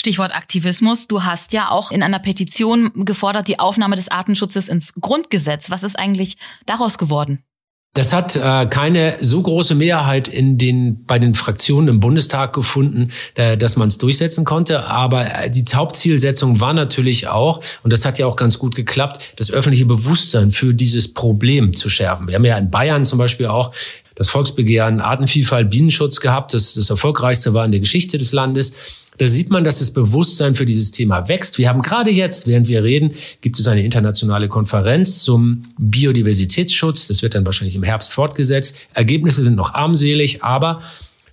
Stichwort 0.00 0.34
Aktivismus. 0.34 1.06
Du 1.06 1.22
hast 1.22 1.52
ja 1.52 1.68
auch 1.68 1.90
in 1.90 2.02
einer 2.02 2.20
Petition 2.20 3.04
gefordert, 3.04 3.48
die 3.48 3.58
Aufnahme 3.58 3.96
des 3.96 4.10
Artenschutzes 4.10 4.70
ins 4.70 4.94
Grundgesetz. 4.94 5.68
Was 5.68 5.82
ist 5.82 5.98
eigentlich 5.98 6.38
daraus 6.64 6.96
geworden? 6.96 7.44
Das 7.94 8.12
hat 8.12 8.34
äh, 8.34 8.66
keine 8.66 9.16
so 9.20 9.40
große 9.40 9.76
Mehrheit 9.76 10.26
in 10.26 10.58
den, 10.58 11.04
bei 11.04 11.20
den 11.20 11.34
Fraktionen 11.34 11.88
im 11.88 12.00
Bundestag 12.00 12.52
gefunden, 12.52 13.12
äh, 13.36 13.56
dass 13.56 13.76
man 13.76 13.86
es 13.86 13.98
durchsetzen 13.98 14.44
konnte. 14.44 14.86
Aber 14.86 15.26
äh, 15.26 15.48
die 15.48 15.64
Hauptzielsetzung 15.72 16.58
war 16.58 16.72
natürlich 16.72 17.28
auch, 17.28 17.60
und 17.84 17.92
das 17.92 18.04
hat 18.04 18.18
ja 18.18 18.26
auch 18.26 18.34
ganz 18.34 18.58
gut 18.58 18.74
geklappt, 18.74 19.34
das 19.36 19.52
öffentliche 19.52 19.86
Bewusstsein 19.86 20.50
für 20.50 20.74
dieses 20.74 21.14
Problem 21.14 21.72
zu 21.76 21.88
schärfen. 21.88 22.26
Wir 22.26 22.34
haben 22.34 22.44
ja 22.44 22.58
in 22.58 22.68
Bayern 22.68 23.04
zum 23.04 23.20
Beispiel 23.20 23.46
auch 23.46 23.72
das 24.14 24.28
Volksbegehren 24.28 25.00
Artenvielfalt, 25.00 25.70
Bienenschutz 25.70 26.20
gehabt, 26.20 26.54
das 26.54 26.74
das 26.74 26.90
erfolgreichste 26.90 27.54
war 27.54 27.64
in 27.64 27.72
der 27.72 27.80
Geschichte 27.80 28.18
des 28.18 28.32
Landes. 28.32 29.04
Da 29.18 29.28
sieht 29.28 29.50
man, 29.50 29.62
dass 29.62 29.78
das 29.78 29.92
Bewusstsein 29.92 30.54
für 30.54 30.64
dieses 30.64 30.90
Thema 30.90 31.28
wächst. 31.28 31.58
Wir 31.58 31.68
haben 31.68 31.82
gerade 31.82 32.10
jetzt, 32.10 32.48
während 32.48 32.66
wir 32.66 32.82
reden, 32.82 33.12
gibt 33.42 33.58
es 33.58 33.68
eine 33.68 33.84
internationale 33.84 34.48
Konferenz 34.48 35.20
zum 35.20 35.66
Biodiversitätsschutz. 35.78 37.06
Das 37.06 37.22
wird 37.22 37.34
dann 37.34 37.46
wahrscheinlich 37.46 37.76
im 37.76 37.84
Herbst 37.84 38.12
fortgesetzt. 38.12 38.76
Ergebnisse 38.92 39.44
sind 39.44 39.54
noch 39.54 39.74
armselig, 39.74 40.42
aber 40.42 40.82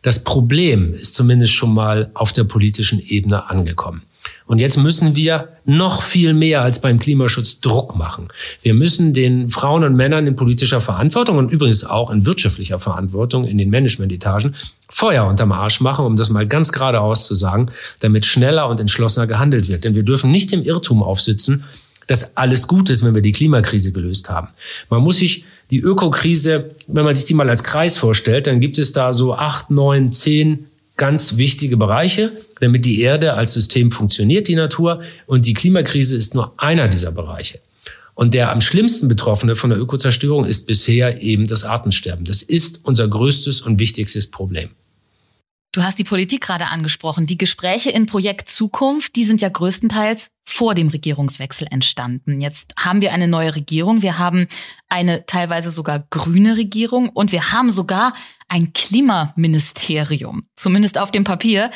das 0.01 0.23
Problem 0.23 0.93
ist 0.95 1.13
zumindest 1.13 1.53
schon 1.53 1.73
mal 1.73 2.09
auf 2.15 2.33
der 2.33 2.43
politischen 2.43 2.99
Ebene 2.99 3.49
angekommen. 3.49 4.01
Und 4.47 4.59
jetzt 4.59 4.77
müssen 4.77 5.15
wir 5.15 5.49
noch 5.63 6.01
viel 6.01 6.33
mehr 6.33 6.63
als 6.63 6.81
beim 6.81 6.99
Klimaschutz 6.99 7.59
Druck 7.59 7.95
machen. 7.95 8.27
Wir 8.61 8.73
müssen 8.73 9.13
den 9.13 9.49
Frauen 9.49 9.83
und 9.83 9.95
Männern 9.95 10.25
in 10.25 10.35
politischer 10.35 10.81
Verantwortung 10.81 11.37
und 11.37 11.51
übrigens 11.51 11.83
auch 11.83 12.09
in 12.09 12.25
wirtschaftlicher 12.25 12.79
Verantwortung 12.79 13.45
in 13.45 13.57
den 13.57 13.69
Managementetagen 13.69 14.55
Feuer 14.89 15.25
unterm 15.25 15.51
Arsch 15.51 15.81
machen, 15.81 16.05
um 16.05 16.15
das 16.15 16.29
mal 16.29 16.47
ganz 16.47 16.71
geradeaus 16.71 17.25
zu 17.25 17.35
sagen, 17.35 17.69
damit 17.99 18.25
schneller 18.25 18.67
und 18.69 18.79
entschlossener 18.79 19.27
gehandelt 19.27 19.69
wird. 19.69 19.83
Denn 19.83 19.93
wir 19.93 20.03
dürfen 20.03 20.31
nicht 20.31 20.51
im 20.51 20.63
Irrtum 20.63 21.03
aufsitzen, 21.03 21.63
dass 22.07 22.35
alles 22.35 22.67
gut 22.67 22.89
ist, 22.89 23.05
wenn 23.05 23.15
wir 23.15 23.21
die 23.21 23.31
Klimakrise 23.31 23.91
gelöst 23.91 24.29
haben. 24.29 24.49
Man 24.89 25.01
muss 25.01 25.17
sich 25.17 25.45
die 25.71 25.79
Ökokrise, 25.79 26.71
wenn 26.87 27.05
man 27.05 27.15
sich 27.15 27.25
die 27.25 27.33
mal 27.33 27.49
als 27.49 27.63
Kreis 27.63 27.97
vorstellt, 27.97 28.45
dann 28.45 28.59
gibt 28.59 28.77
es 28.77 28.91
da 28.91 29.13
so 29.13 29.33
acht, 29.33 29.71
neun, 29.71 30.11
zehn 30.11 30.67
ganz 30.97 31.37
wichtige 31.37 31.77
Bereiche, 31.77 32.33
damit 32.59 32.85
die 32.85 33.01
Erde 33.01 33.33
als 33.33 33.53
System 33.53 33.91
funktioniert, 33.91 34.47
die 34.47 34.55
Natur. 34.55 35.01
Und 35.25 35.47
die 35.47 35.53
Klimakrise 35.53 36.15
ist 36.15 36.35
nur 36.35 36.53
einer 36.57 36.89
dieser 36.89 37.11
Bereiche. 37.11 37.59
Und 38.13 38.33
der 38.33 38.51
am 38.51 38.61
schlimmsten 38.61 39.07
Betroffene 39.07 39.55
von 39.55 39.69
der 39.69 39.79
Ökozerstörung 39.79 40.45
ist 40.45 40.67
bisher 40.67 41.23
eben 41.23 41.47
das 41.47 41.63
Artensterben. 41.63 42.25
Das 42.25 42.41
ist 42.41 42.81
unser 42.83 43.07
größtes 43.07 43.61
und 43.61 43.79
wichtigstes 43.79 44.27
Problem. 44.27 44.69
Du 45.73 45.83
hast 45.83 45.99
die 45.99 46.03
Politik 46.03 46.41
gerade 46.41 46.67
angesprochen. 46.67 47.27
Die 47.27 47.37
Gespräche 47.37 47.91
in 47.91 48.05
Projekt 48.05 48.49
Zukunft, 48.49 49.15
die 49.15 49.23
sind 49.23 49.41
ja 49.41 49.47
größtenteils 49.47 50.31
vor 50.43 50.75
dem 50.75 50.89
Regierungswechsel 50.89 51.65
entstanden. 51.71 52.41
Jetzt 52.41 52.73
haben 52.77 52.99
wir 52.99 53.13
eine 53.13 53.29
neue 53.29 53.55
Regierung. 53.55 54.01
Wir 54.01 54.17
haben 54.17 54.47
eine 54.89 55.25
teilweise 55.25 55.71
sogar 55.71 56.05
grüne 56.09 56.57
Regierung 56.57 57.07
und 57.07 57.31
wir 57.31 57.53
haben 57.53 57.69
sogar 57.69 58.13
ein 58.49 58.73
Klimaministerium, 58.73 60.43
zumindest 60.57 60.97
auf 60.97 61.09
dem 61.09 61.23
Papier. 61.23 61.71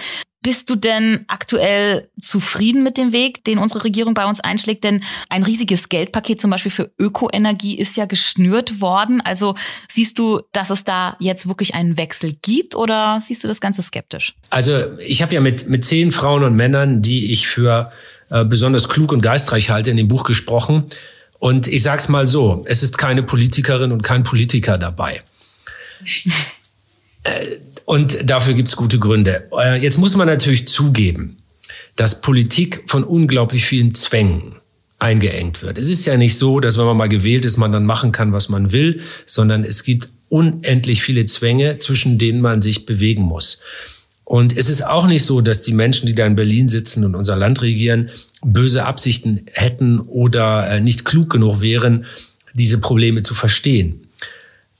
Bist 0.45 0.69
du 0.69 0.75
denn 0.75 1.25
aktuell 1.27 2.07
zufrieden 2.21 2.83
mit 2.83 2.97
dem 2.97 3.13
Weg, 3.13 3.43
den 3.45 3.57
unsere 3.57 3.83
Regierung 3.83 4.13
bei 4.13 4.27
uns 4.27 4.39
einschlägt? 4.41 4.83
Denn 4.83 5.01
ein 5.27 5.41
riesiges 5.41 5.89
Geldpaket 5.89 6.39
zum 6.39 6.51
Beispiel 6.51 6.69
für 6.69 6.91
Ökoenergie 6.99 7.75
ist 7.75 7.97
ja 7.97 8.05
geschnürt 8.05 8.79
worden. 8.79 9.21
Also 9.21 9.55
siehst 9.89 10.19
du, 10.19 10.41
dass 10.51 10.69
es 10.69 10.83
da 10.83 11.17
jetzt 11.19 11.47
wirklich 11.47 11.73
einen 11.73 11.97
Wechsel 11.97 12.33
gibt 12.43 12.75
oder 12.75 13.17
siehst 13.21 13.43
du 13.43 13.47
das 13.47 13.59
Ganze 13.59 13.81
skeptisch? 13.81 14.35
Also 14.51 14.83
ich 14.99 15.23
habe 15.23 15.33
ja 15.33 15.41
mit, 15.41 15.67
mit 15.67 15.83
zehn 15.83 16.11
Frauen 16.11 16.43
und 16.43 16.55
Männern, 16.55 17.01
die 17.01 17.31
ich 17.31 17.47
für 17.47 17.89
äh, 18.29 18.45
besonders 18.45 18.87
klug 18.87 19.11
und 19.13 19.21
geistreich 19.21 19.71
halte, 19.71 19.89
in 19.89 19.97
dem 19.97 20.07
Buch 20.07 20.25
gesprochen. 20.25 20.83
Und 21.39 21.65
ich 21.65 21.81
sag's 21.81 22.07
mal 22.07 22.27
so, 22.27 22.63
es 22.67 22.83
ist 22.83 22.99
keine 22.99 23.23
Politikerin 23.23 23.91
und 23.91 24.03
kein 24.03 24.21
Politiker 24.21 24.77
dabei. 24.77 25.23
Äh, 27.27 27.57
und 27.85 28.29
dafür 28.29 28.53
gibt's 28.53 28.75
gute 28.75 28.99
Gründe. 28.99 29.47
Äh, 29.57 29.81
jetzt 29.81 29.97
muss 29.97 30.15
man 30.15 30.27
natürlich 30.27 30.67
zugeben, 30.67 31.37
dass 31.95 32.21
Politik 32.21 32.83
von 32.87 33.03
unglaublich 33.03 33.65
vielen 33.65 33.93
Zwängen 33.93 34.55
eingeengt 34.99 35.61
wird. 35.61 35.77
Es 35.77 35.89
ist 35.89 36.05
ja 36.05 36.17
nicht 36.17 36.37
so, 36.37 36.59
dass 36.59 36.77
wenn 36.77 36.85
man 36.85 36.97
mal 36.97 37.09
gewählt 37.09 37.45
ist, 37.45 37.57
man 37.57 37.71
dann 37.71 37.85
machen 37.85 38.11
kann, 38.11 38.33
was 38.33 38.49
man 38.49 38.71
will, 38.71 39.01
sondern 39.25 39.63
es 39.63 39.83
gibt 39.83 40.09
unendlich 40.29 41.01
viele 41.01 41.25
Zwänge, 41.25 41.77
zwischen 41.77 42.17
denen 42.17 42.41
man 42.41 42.61
sich 42.61 42.85
bewegen 42.85 43.23
muss. 43.23 43.61
Und 44.23 44.57
es 44.57 44.69
ist 44.69 44.83
auch 44.83 45.05
nicht 45.05 45.23
so, 45.23 45.41
dass 45.41 45.61
die 45.61 45.73
Menschen, 45.73 46.07
die 46.07 46.15
da 46.15 46.25
in 46.25 46.35
Berlin 46.35 46.67
sitzen 46.67 47.05
und 47.05 47.13
unser 47.13 47.35
Land 47.35 47.61
regieren, 47.61 48.09
böse 48.43 48.85
Absichten 48.85 49.45
hätten 49.51 49.99
oder 49.99 50.67
äh, 50.67 50.81
nicht 50.81 51.05
klug 51.05 51.29
genug 51.29 51.61
wären, 51.61 52.05
diese 52.53 52.79
Probleme 52.79 53.21
zu 53.21 53.35
verstehen. 53.35 54.04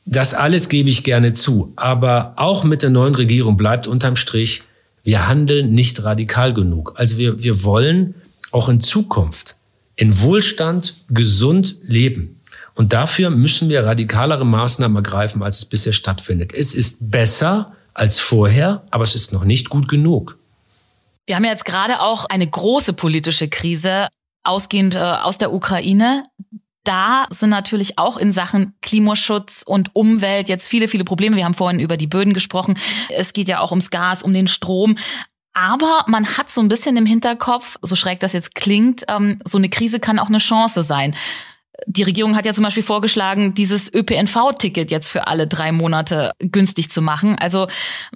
Das 0.05 0.33
alles 0.33 0.69
gebe 0.69 0.89
ich 0.89 1.03
gerne 1.03 1.33
zu. 1.33 1.73
Aber 1.75 2.33
auch 2.37 2.63
mit 2.63 2.83
der 2.83 2.91
neuen 2.91 3.15
Regierung 3.15 3.57
bleibt 3.57 3.87
unterm 3.87 4.15
Strich, 4.15 4.63
wir 5.03 5.27
handeln 5.27 5.71
nicht 5.71 6.03
radikal 6.03 6.53
genug. 6.53 6.93
Also 6.95 7.17
wir, 7.17 7.43
wir 7.43 7.63
wollen 7.63 8.15
auch 8.51 8.69
in 8.69 8.81
Zukunft 8.81 9.57
in 9.95 10.19
Wohlstand 10.19 10.95
gesund 11.09 11.77
leben. 11.83 12.41
Und 12.73 12.91
dafür 12.91 13.29
müssen 13.29 13.69
wir 13.69 13.85
radikalere 13.85 14.45
Maßnahmen 14.45 14.97
ergreifen, 14.97 15.41
als 15.41 15.59
es 15.59 15.65
bisher 15.65 15.93
stattfindet. 15.93 16.53
Es 16.53 16.73
ist 16.73 17.09
besser 17.09 17.73
als 17.93 18.19
vorher, 18.19 18.83
aber 18.91 19.03
es 19.03 19.15
ist 19.15 19.31
noch 19.31 19.45
nicht 19.45 19.69
gut 19.69 19.87
genug. 19.87 20.37
Wir 21.25 21.37
haben 21.37 21.45
jetzt 21.45 21.65
gerade 21.65 22.01
auch 22.01 22.25
eine 22.25 22.45
große 22.45 22.93
politische 22.93 23.47
Krise 23.47 24.07
ausgehend 24.43 24.95
äh, 24.95 24.99
aus 24.99 25.37
der 25.37 25.53
Ukraine 25.53 26.23
da 26.87 27.25
sind 27.29 27.49
natürlich 27.49 27.97
auch 27.97 28.17
in 28.17 28.31
Sachen 28.31 28.75
Klimaschutz 28.81 29.63
und 29.65 29.89
Umwelt 29.93 30.49
jetzt 30.49 30.67
viele, 30.67 30.87
viele 30.87 31.03
Probleme. 31.03 31.35
Wir 31.35 31.45
haben 31.45 31.53
vorhin 31.53 31.79
über 31.79 31.97
die 31.97 32.07
Böden 32.07 32.33
gesprochen. 32.33 32.79
Es 33.09 33.33
geht 33.33 33.47
ja 33.47 33.59
auch 33.59 33.71
ums 33.71 33.91
Gas, 33.91 34.23
um 34.23 34.33
den 34.33 34.47
Strom. 34.47 34.95
Aber 35.53 36.03
man 36.07 36.37
hat 36.37 36.51
so 36.51 36.61
ein 36.61 36.67
bisschen 36.67 36.97
im 36.97 37.05
Hinterkopf, 37.05 37.77
so 37.81 37.95
schräg 37.95 38.19
das 38.19 38.33
jetzt 38.33 38.55
klingt, 38.55 39.05
ähm, 39.07 39.39
so 39.45 39.57
eine 39.57 39.69
Krise 39.69 39.99
kann 39.99 40.19
auch 40.19 40.27
eine 40.27 40.39
Chance 40.39 40.83
sein. 40.83 41.15
Die 41.87 42.03
Regierung 42.03 42.35
hat 42.35 42.45
ja 42.45 42.53
zum 42.53 42.63
Beispiel 42.63 42.83
vorgeschlagen, 42.83 43.53
dieses 43.53 43.93
ÖPNV-Ticket 43.93 44.91
jetzt 44.91 45.09
für 45.09 45.27
alle 45.27 45.47
drei 45.47 45.71
Monate 45.71 46.31
günstig 46.39 46.91
zu 46.91 47.01
machen. 47.01 47.37
Also 47.39 47.67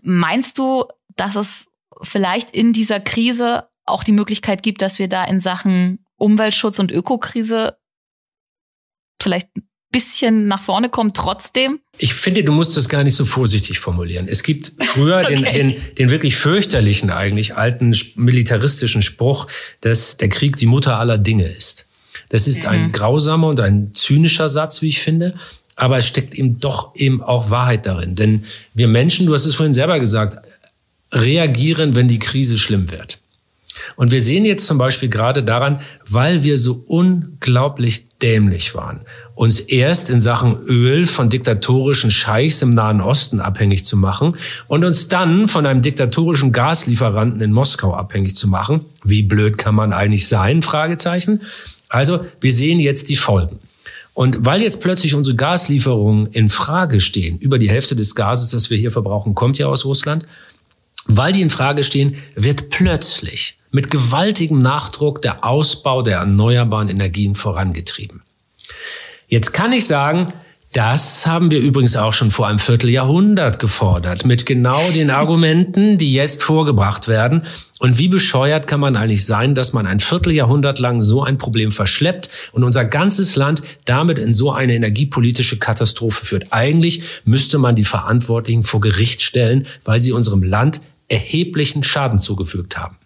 meinst 0.02 0.58
du, 0.58 0.86
dass 1.16 1.36
es 1.36 1.68
vielleicht 2.02 2.52
in 2.52 2.74
dieser 2.74 3.00
Krise 3.00 3.70
auch 3.86 4.04
die 4.04 4.12
Möglichkeit 4.12 4.62
gibt, 4.62 4.82
dass 4.82 5.00
wir 5.00 5.08
da 5.08 5.24
in 5.24 5.40
Sachen 5.40 6.06
Umweltschutz 6.18 6.80
und 6.80 6.92
Ökokrise 6.92 7.79
vielleicht 9.22 9.48
ein 9.58 9.64
bisschen 9.92 10.48
nach 10.48 10.62
vorne 10.62 10.90
kommen 10.90 11.14
trotzdem? 11.14 11.80
Ich 11.98 12.14
finde, 12.14 12.44
du 12.44 12.52
musst 12.52 12.78
das 12.78 12.90
gar 12.90 13.04
nicht 13.04 13.16
so 13.16 13.26
vorsichtig 13.26 13.80
formulieren. 13.80 14.28
Es 14.28 14.44
gibt 14.44 14.74
früher 14.80 15.22
okay. 15.24 15.36
den, 15.36 15.54
den, 15.54 15.82
den 15.98 16.10
wirklich 16.10 16.36
fürchterlichen, 16.36 17.10
eigentlich 17.10 17.56
alten 17.56 17.96
militaristischen 18.16 19.02
Spruch, 19.02 19.48
dass 19.82 20.18
der 20.18 20.30
Krieg 20.30 20.58
die 20.58 20.68
Mutter 20.68 21.00
aller 21.00 21.18
Dinge 21.18 21.48
ist. 21.48 21.88
Das 22.30 22.48
ist 22.48 22.64
mhm. 22.64 22.70
ein 22.70 22.92
grausamer 22.92 23.48
und 23.48 23.60
ein 23.60 23.94
zynischer 23.94 24.50
Satz, 24.50 24.82
wie 24.82 24.90
ich 24.90 25.02
finde. 25.02 25.36
Aber 25.76 25.98
es 25.98 26.08
steckt 26.08 26.36
eben 26.36 26.60
doch 26.60 26.94
eben 26.96 27.24
auch 27.24 27.50
Wahrheit 27.50 27.86
darin. 27.86 28.16
Denn 28.16 28.44
wir 28.74 28.88
Menschen, 28.88 29.26
du 29.26 29.34
hast 29.34 29.46
es 29.46 29.56
vorhin 29.56 29.74
selber 29.74 30.00
gesagt, 30.00 30.46
reagieren, 31.12 31.96
wenn 31.96 32.08
die 32.08 32.20
Krise 32.20 32.58
schlimm 32.58 32.92
wird. 32.92 33.20
Und 33.96 34.12
wir 34.12 34.22
sehen 34.22 34.46
jetzt 34.46 34.68
zum 34.68 34.78
Beispiel 34.78 35.10
gerade 35.10 35.44
daran, 35.44 35.80
weil 36.08 36.44
wir 36.44 36.58
so 36.58 36.84
unglaublich 36.88 38.08
dämlich 38.22 38.76
waren, 38.76 39.02
uns 39.36 39.60
erst 39.60 40.10
in 40.10 40.20
Sachen 40.20 40.58
Öl 40.58 41.06
von 41.06 41.30
diktatorischen 41.30 42.12
Scheichs 42.12 42.62
im 42.62 42.72
Nahen 42.72 43.02
Osten 43.02 43.40
abhängig 43.40 43.86
zu 43.86 43.96
machen 43.96 44.36
und 44.68 44.84
uns 44.84 45.08
dann 45.08 45.48
von 45.48 45.66
einem 45.66 45.82
diktatorischen 45.82 46.52
Gaslieferanten 46.52 47.42
in 47.42 47.52
Moskau 47.52 47.94
abhängig 47.94 48.36
zu 48.36 48.48
machen. 48.48 48.86
Wie 49.04 49.24
blöd 49.24 49.58
kann 49.58 49.76
man 49.76 49.94
eigentlich 49.94 50.28
sein? 50.28 50.62
Fragezeichen. 50.62 51.42
Also, 51.88 52.26
wir 52.42 52.54
sehen 52.54 52.80
jetzt 52.80 53.10
die 53.10 53.16
Folgen. 53.16 53.60
Und 54.14 54.46
weil 54.46 54.62
jetzt 54.62 54.82
plötzlich 54.82 55.16
unsere 55.16 55.38
Gaslieferungen 55.38 56.28
in 56.34 56.50
Frage 56.50 57.00
stehen, 57.00 57.38
über 57.38 57.58
die 57.58 57.70
Hälfte 57.70 57.96
des 57.96 58.16
Gases, 58.16 58.50
das 58.50 58.70
wir 58.70 58.78
hier 58.78 58.92
verbrauchen, 58.92 59.34
kommt 59.34 59.58
ja 59.58 59.68
aus 59.68 59.86
Russland, 59.86 60.26
weil 61.06 61.32
die 61.32 61.42
in 61.42 61.50
Frage 61.50 61.86
stehen, 61.86 62.16
wird 62.36 62.70
plötzlich 62.70 63.59
mit 63.72 63.92
gewaltigem 63.92 64.62
Nachdruck 64.62 65.22
der 65.22 65.44
Ausbau 65.46 66.02
der 66.02 66.20
erneuerbaren 66.20 66.90
Energien 66.90 67.36
vorangetrieben. 67.36 68.24
Jetzt 69.28 69.54
kann 69.54 69.72
ich 69.72 69.86
sagen, 69.86 70.28
das 70.72 71.26
haben 71.26 71.50
wir 71.50 71.60
übrigens 71.60 71.96
auch 71.96 72.14
schon 72.14 72.30
vor 72.30 72.48
einem 72.48 72.60
Vierteljahrhundert 72.60 73.58
gefordert, 73.58 74.24
mit 74.24 74.46
genau 74.46 74.80
den 74.92 75.10
Argumenten, 75.10 75.98
die 75.98 76.14
jetzt 76.14 76.44
vorgebracht 76.44 77.08
werden. 77.08 77.44
Und 77.80 77.98
wie 77.98 78.08
bescheuert 78.08 78.68
kann 78.68 78.80
man 78.80 78.96
eigentlich 78.96 79.26
sein, 79.26 79.56
dass 79.56 79.74
man 79.74 79.88
ein 79.88 80.00
Vierteljahrhundert 80.00 80.78
lang 80.78 81.02
so 81.02 81.24
ein 81.24 81.40
Problem 81.40 81.72
verschleppt 81.72 82.30
und 82.52 82.64
unser 82.64 82.86
ganzes 82.86 83.36
Land 83.36 83.64
damit 83.86 84.20
in 84.20 84.32
so 84.32 84.52
eine 84.52 84.76
energiepolitische 84.76 85.58
Katastrophe 85.58 86.24
führt? 86.24 86.54
Eigentlich 86.54 87.02
müsste 87.26 87.58
man 87.58 87.76
die 87.76 87.84
Verantwortlichen 87.84 88.62
vor 88.62 88.80
Gericht 88.80 89.24
stellen, 89.24 89.66
weil 89.86 90.00
sie 90.00 90.12
unserem 90.12 90.44
Land 90.44 90.82
erheblichen 91.08 91.84
Schaden 91.84 92.20
zugefügt 92.20 92.78
haben. 92.78 92.98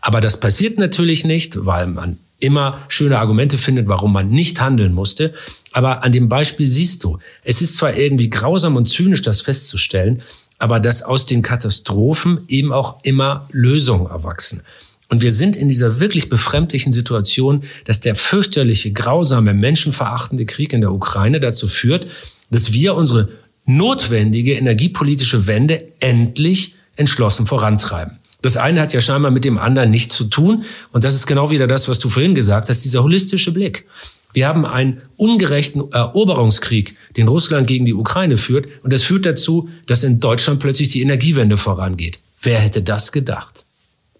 Aber 0.00 0.20
das 0.20 0.40
passiert 0.40 0.78
natürlich 0.78 1.24
nicht, 1.24 1.64
weil 1.66 1.86
man 1.86 2.18
immer 2.40 2.80
schöne 2.88 3.18
Argumente 3.18 3.58
findet, 3.58 3.86
warum 3.86 4.12
man 4.12 4.30
nicht 4.30 4.60
handeln 4.60 4.94
musste. 4.94 5.32
Aber 5.72 6.02
an 6.02 6.12
dem 6.12 6.28
Beispiel 6.28 6.66
siehst 6.66 7.04
du, 7.04 7.18
es 7.44 7.60
ist 7.60 7.76
zwar 7.76 7.94
irgendwie 7.94 8.30
grausam 8.30 8.76
und 8.76 8.86
zynisch, 8.86 9.22
das 9.22 9.42
festzustellen, 9.42 10.22
aber 10.58 10.80
dass 10.80 11.02
aus 11.02 11.26
den 11.26 11.42
Katastrophen 11.42 12.40
eben 12.48 12.72
auch 12.72 12.98
immer 13.04 13.48
Lösungen 13.52 14.06
erwachsen. 14.06 14.62
Und 15.08 15.22
wir 15.22 15.32
sind 15.32 15.56
in 15.56 15.68
dieser 15.68 15.98
wirklich 15.98 16.28
befremdlichen 16.28 16.92
Situation, 16.92 17.64
dass 17.84 18.00
der 18.00 18.14
fürchterliche, 18.14 18.92
grausame, 18.92 19.54
menschenverachtende 19.54 20.46
Krieg 20.46 20.72
in 20.72 20.80
der 20.80 20.92
Ukraine 20.92 21.40
dazu 21.40 21.66
führt, 21.66 22.06
dass 22.50 22.72
wir 22.72 22.94
unsere 22.94 23.28
notwendige 23.66 24.54
energiepolitische 24.54 25.46
Wende 25.46 25.88
endlich 25.98 26.76
entschlossen 26.96 27.46
vorantreiben. 27.46 28.19
Das 28.42 28.56
eine 28.56 28.80
hat 28.80 28.92
ja 28.92 29.00
scheinbar 29.00 29.30
mit 29.30 29.44
dem 29.44 29.58
anderen 29.58 29.90
nichts 29.90 30.16
zu 30.16 30.24
tun. 30.24 30.64
Und 30.92 31.04
das 31.04 31.14
ist 31.14 31.26
genau 31.26 31.50
wieder 31.50 31.66
das, 31.66 31.88
was 31.88 31.98
du 31.98 32.08
vorhin 32.08 32.34
gesagt 32.34 32.68
hast, 32.68 32.84
dieser 32.84 33.02
holistische 33.02 33.52
Blick. 33.52 33.86
Wir 34.32 34.46
haben 34.46 34.64
einen 34.64 35.02
ungerechten 35.16 35.90
Eroberungskrieg, 35.92 36.96
den 37.16 37.28
Russland 37.28 37.66
gegen 37.66 37.84
die 37.84 37.94
Ukraine 37.94 38.36
führt. 38.36 38.68
Und 38.82 38.92
das 38.92 39.02
führt 39.02 39.26
dazu, 39.26 39.68
dass 39.86 40.04
in 40.04 40.20
Deutschland 40.20 40.60
plötzlich 40.60 40.90
die 40.90 41.02
Energiewende 41.02 41.56
vorangeht. 41.56 42.20
Wer 42.40 42.58
hätte 42.58 42.82
das 42.82 43.12
gedacht? 43.12 43.64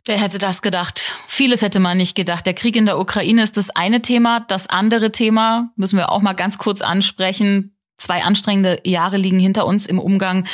Wer 0.06 0.18
hätte 0.18 0.38
das 0.38 0.62
gedacht? 0.62 1.12
Vieles 1.28 1.62
hätte 1.62 1.78
man 1.78 1.96
nicht 1.96 2.16
gedacht. 2.16 2.44
Der 2.44 2.54
Krieg 2.54 2.74
in 2.74 2.86
der 2.86 2.98
Ukraine 2.98 3.42
ist 3.42 3.56
das 3.56 3.70
eine 3.70 4.02
Thema. 4.02 4.40
Das 4.40 4.68
andere 4.68 5.12
Thema 5.12 5.70
müssen 5.76 5.96
wir 5.96 6.10
auch 6.10 6.20
mal 6.20 6.32
ganz 6.32 6.58
kurz 6.58 6.80
ansprechen. 6.80 7.72
Zwei 8.00 8.24
anstrengende 8.24 8.78
Jahre 8.84 9.18
liegen 9.18 9.38
hinter 9.38 9.66
uns 9.66 9.84
im 9.84 9.98
Umgang 9.98 10.46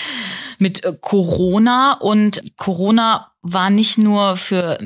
mit 0.58 0.84
äh, 0.84 0.92
Corona. 1.00 1.92
Und 1.92 2.42
Corona 2.56 3.32
war 3.40 3.70
nicht 3.70 3.98
nur 3.98 4.36
für 4.36 4.78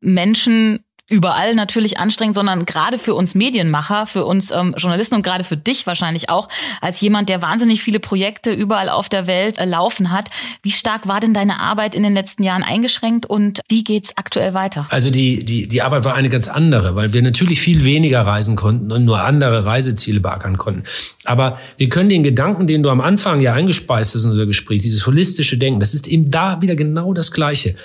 Menschen 0.00 0.83
überall 1.10 1.54
natürlich 1.54 1.98
anstrengend, 1.98 2.34
sondern 2.34 2.64
gerade 2.64 2.98
für 2.98 3.14
uns 3.14 3.34
Medienmacher, 3.34 4.06
für 4.06 4.24
uns 4.24 4.50
ähm, 4.50 4.74
Journalisten 4.78 5.16
und 5.16 5.22
gerade 5.22 5.44
für 5.44 5.56
dich 5.56 5.86
wahrscheinlich 5.86 6.30
auch, 6.30 6.48
als 6.80 7.00
jemand, 7.02 7.28
der 7.28 7.42
wahnsinnig 7.42 7.82
viele 7.82 8.00
Projekte 8.00 8.52
überall 8.52 8.88
auf 8.88 9.10
der 9.10 9.26
Welt 9.26 9.58
äh, 9.58 9.66
laufen 9.66 10.10
hat. 10.10 10.30
Wie 10.62 10.70
stark 10.70 11.06
war 11.06 11.20
denn 11.20 11.34
deine 11.34 11.60
Arbeit 11.60 11.94
in 11.94 12.02
den 12.02 12.14
letzten 12.14 12.42
Jahren 12.42 12.62
eingeschränkt 12.62 13.26
und 13.26 13.60
wie 13.68 13.84
geht's 13.84 14.16
aktuell 14.16 14.54
weiter? 14.54 14.86
Also 14.88 15.10
die, 15.10 15.44
die, 15.44 15.68
die 15.68 15.82
Arbeit 15.82 16.04
war 16.04 16.14
eine 16.14 16.30
ganz 16.30 16.48
andere, 16.48 16.96
weil 16.96 17.12
wir 17.12 17.20
natürlich 17.20 17.60
viel 17.60 17.84
weniger 17.84 18.22
reisen 18.22 18.56
konnten 18.56 18.90
und 18.90 19.04
nur 19.04 19.22
andere 19.22 19.66
Reiseziele 19.66 20.20
beackern 20.20 20.56
konnten. 20.56 20.84
Aber 21.24 21.58
wir 21.76 21.90
können 21.90 22.08
den 22.08 22.22
Gedanken, 22.22 22.66
den 22.66 22.82
du 22.82 22.88
am 22.88 23.02
Anfang 23.02 23.42
ja 23.42 23.52
eingespeist 23.52 24.14
hast 24.14 24.24
in 24.24 24.30
unser 24.30 24.46
Gespräch, 24.46 24.80
dieses 24.80 25.06
holistische 25.06 25.58
Denken, 25.58 25.80
das 25.80 25.92
ist 25.92 26.08
eben 26.08 26.30
da 26.30 26.62
wieder 26.62 26.76
genau 26.76 27.12
das 27.12 27.30
Gleiche. 27.30 27.76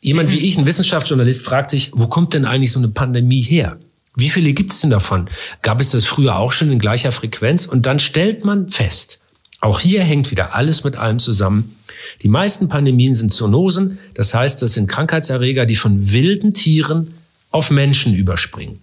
Jemand 0.00 0.30
wie 0.30 0.38
mhm. 0.38 0.44
ich, 0.44 0.58
ein 0.58 0.66
Wissenschaftsjournalist, 0.66 1.44
fragt 1.44 1.70
sich, 1.70 1.90
wo 1.94 2.06
kommt 2.06 2.34
denn 2.34 2.44
eigentlich 2.44 2.72
so 2.72 2.80
eine 2.80 2.88
Pandemie 2.88 3.42
her? 3.42 3.78
Wie 4.16 4.30
viele 4.30 4.52
gibt 4.52 4.72
es 4.72 4.80
denn 4.80 4.90
davon? 4.90 5.28
Gab 5.62 5.80
es 5.80 5.90
das 5.90 6.04
früher 6.04 6.36
auch 6.36 6.52
schon 6.52 6.72
in 6.72 6.78
gleicher 6.78 7.12
Frequenz? 7.12 7.66
Und 7.66 7.86
dann 7.86 8.00
stellt 8.00 8.44
man 8.44 8.70
fest, 8.70 9.20
auch 9.60 9.78
hier 9.78 10.02
hängt 10.02 10.30
wieder 10.30 10.54
alles 10.54 10.84
mit 10.84 10.96
allem 10.96 11.18
zusammen. 11.18 11.76
Die 12.22 12.28
meisten 12.28 12.68
Pandemien 12.68 13.14
sind 13.14 13.32
Zoonosen, 13.32 13.98
das 14.14 14.34
heißt, 14.34 14.62
das 14.62 14.72
sind 14.72 14.88
Krankheitserreger, 14.88 15.66
die 15.66 15.76
von 15.76 16.12
wilden 16.12 16.54
Tieren 16.54 17.14
auf 17.50 17.70
Menschen 17.70 18.14
überspringen. 18.14 18.82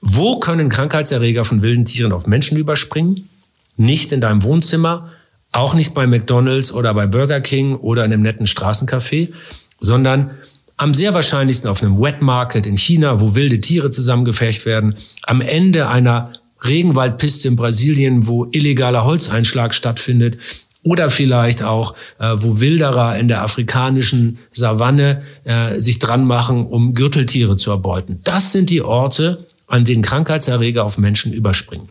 Wo 0.00 0.38
können 0.38 0.68
Krankheitserreger 0.70 1.44
von 1.44 1.62
wilden 1.62 1.84
Tieren 1.84 2.12
auf 2.12 2.26
Menschen 2.26 2.56
überspringen? 2.58 3.28
Nicht 3.76 4.12
in 4.12 4.20
deinem 4.20 4.42
Wohnzimmer, 4.42 5.10
auch 5.52 5.74
nicht 5.74 5.94
bei 5.94 6.06
McDonald's 6.06 6.72
oder 6.72 6.94
bei 6.94 7.06
Burger 7.06 7.40
King 7.40 7.76
oder 7.76 8.04
in 8.04 8.12
einem 8.12 8.22
netten 8.22 8.46
Straßencafé, 8.46 9.32
sondern 9.80 10.30
am 10.76 10.94
sehr 10.94 11.14
wahrscheinlichsten 11.14 11.70
auf 11.70 11.82
einem 11.82 12.00
Wet 12.00 12.20
Market 12.20 12.66
in 12.66 12.76
China, 12.76 13.20
wo 13.20 13.34
wilde 13.34 13.60
Tiere 13.60 13.90
zusammengefecht 13.90 14.66
werden. 14.66 14.94
Am 15.22 15.40
Ende 15.40 15.88
einer 15.88 16.32
Regenwaldpiste 16.64 17.48
in 17.48 17.56
Brasilien, 17.56 18.26
wo 18.26 18.46
illegaler 18.50 19.04
Holzeinschlag 19.04 19.74
stattfindet. 19.74 20.38
Oder 20.82 21.08
vielleicht 21.10 21.62
auch, 21.62 21.94
äh, 22.18 22.34
wo 22.36 22.60
Wilderer 22.60 23.16
in 23.16 23.28
der 23.28 23.42
afrikanischen 23.42 24.38
Savanne 24.52 25.22
äh, 25.44 25.78
sich 25.78 25.98
dran 25.98 26.26
machen, 26.26 26.66
um 26.66 26.92
Gürteltiere 26.92 27.56
zu 27.56 27.70
erbeuten. 27.70 28.20
Das 28.24 28.52
sind 28.52 28.68
die 28.68 28.82
Orte, 28.82 29.46
an 29.66 29.84
denen 29.84 30.02
Krankheitserreger 30.02 30.84
auf 30.84 30.98
Menschen 30.98 31.32
überspringen. 31.32 31.88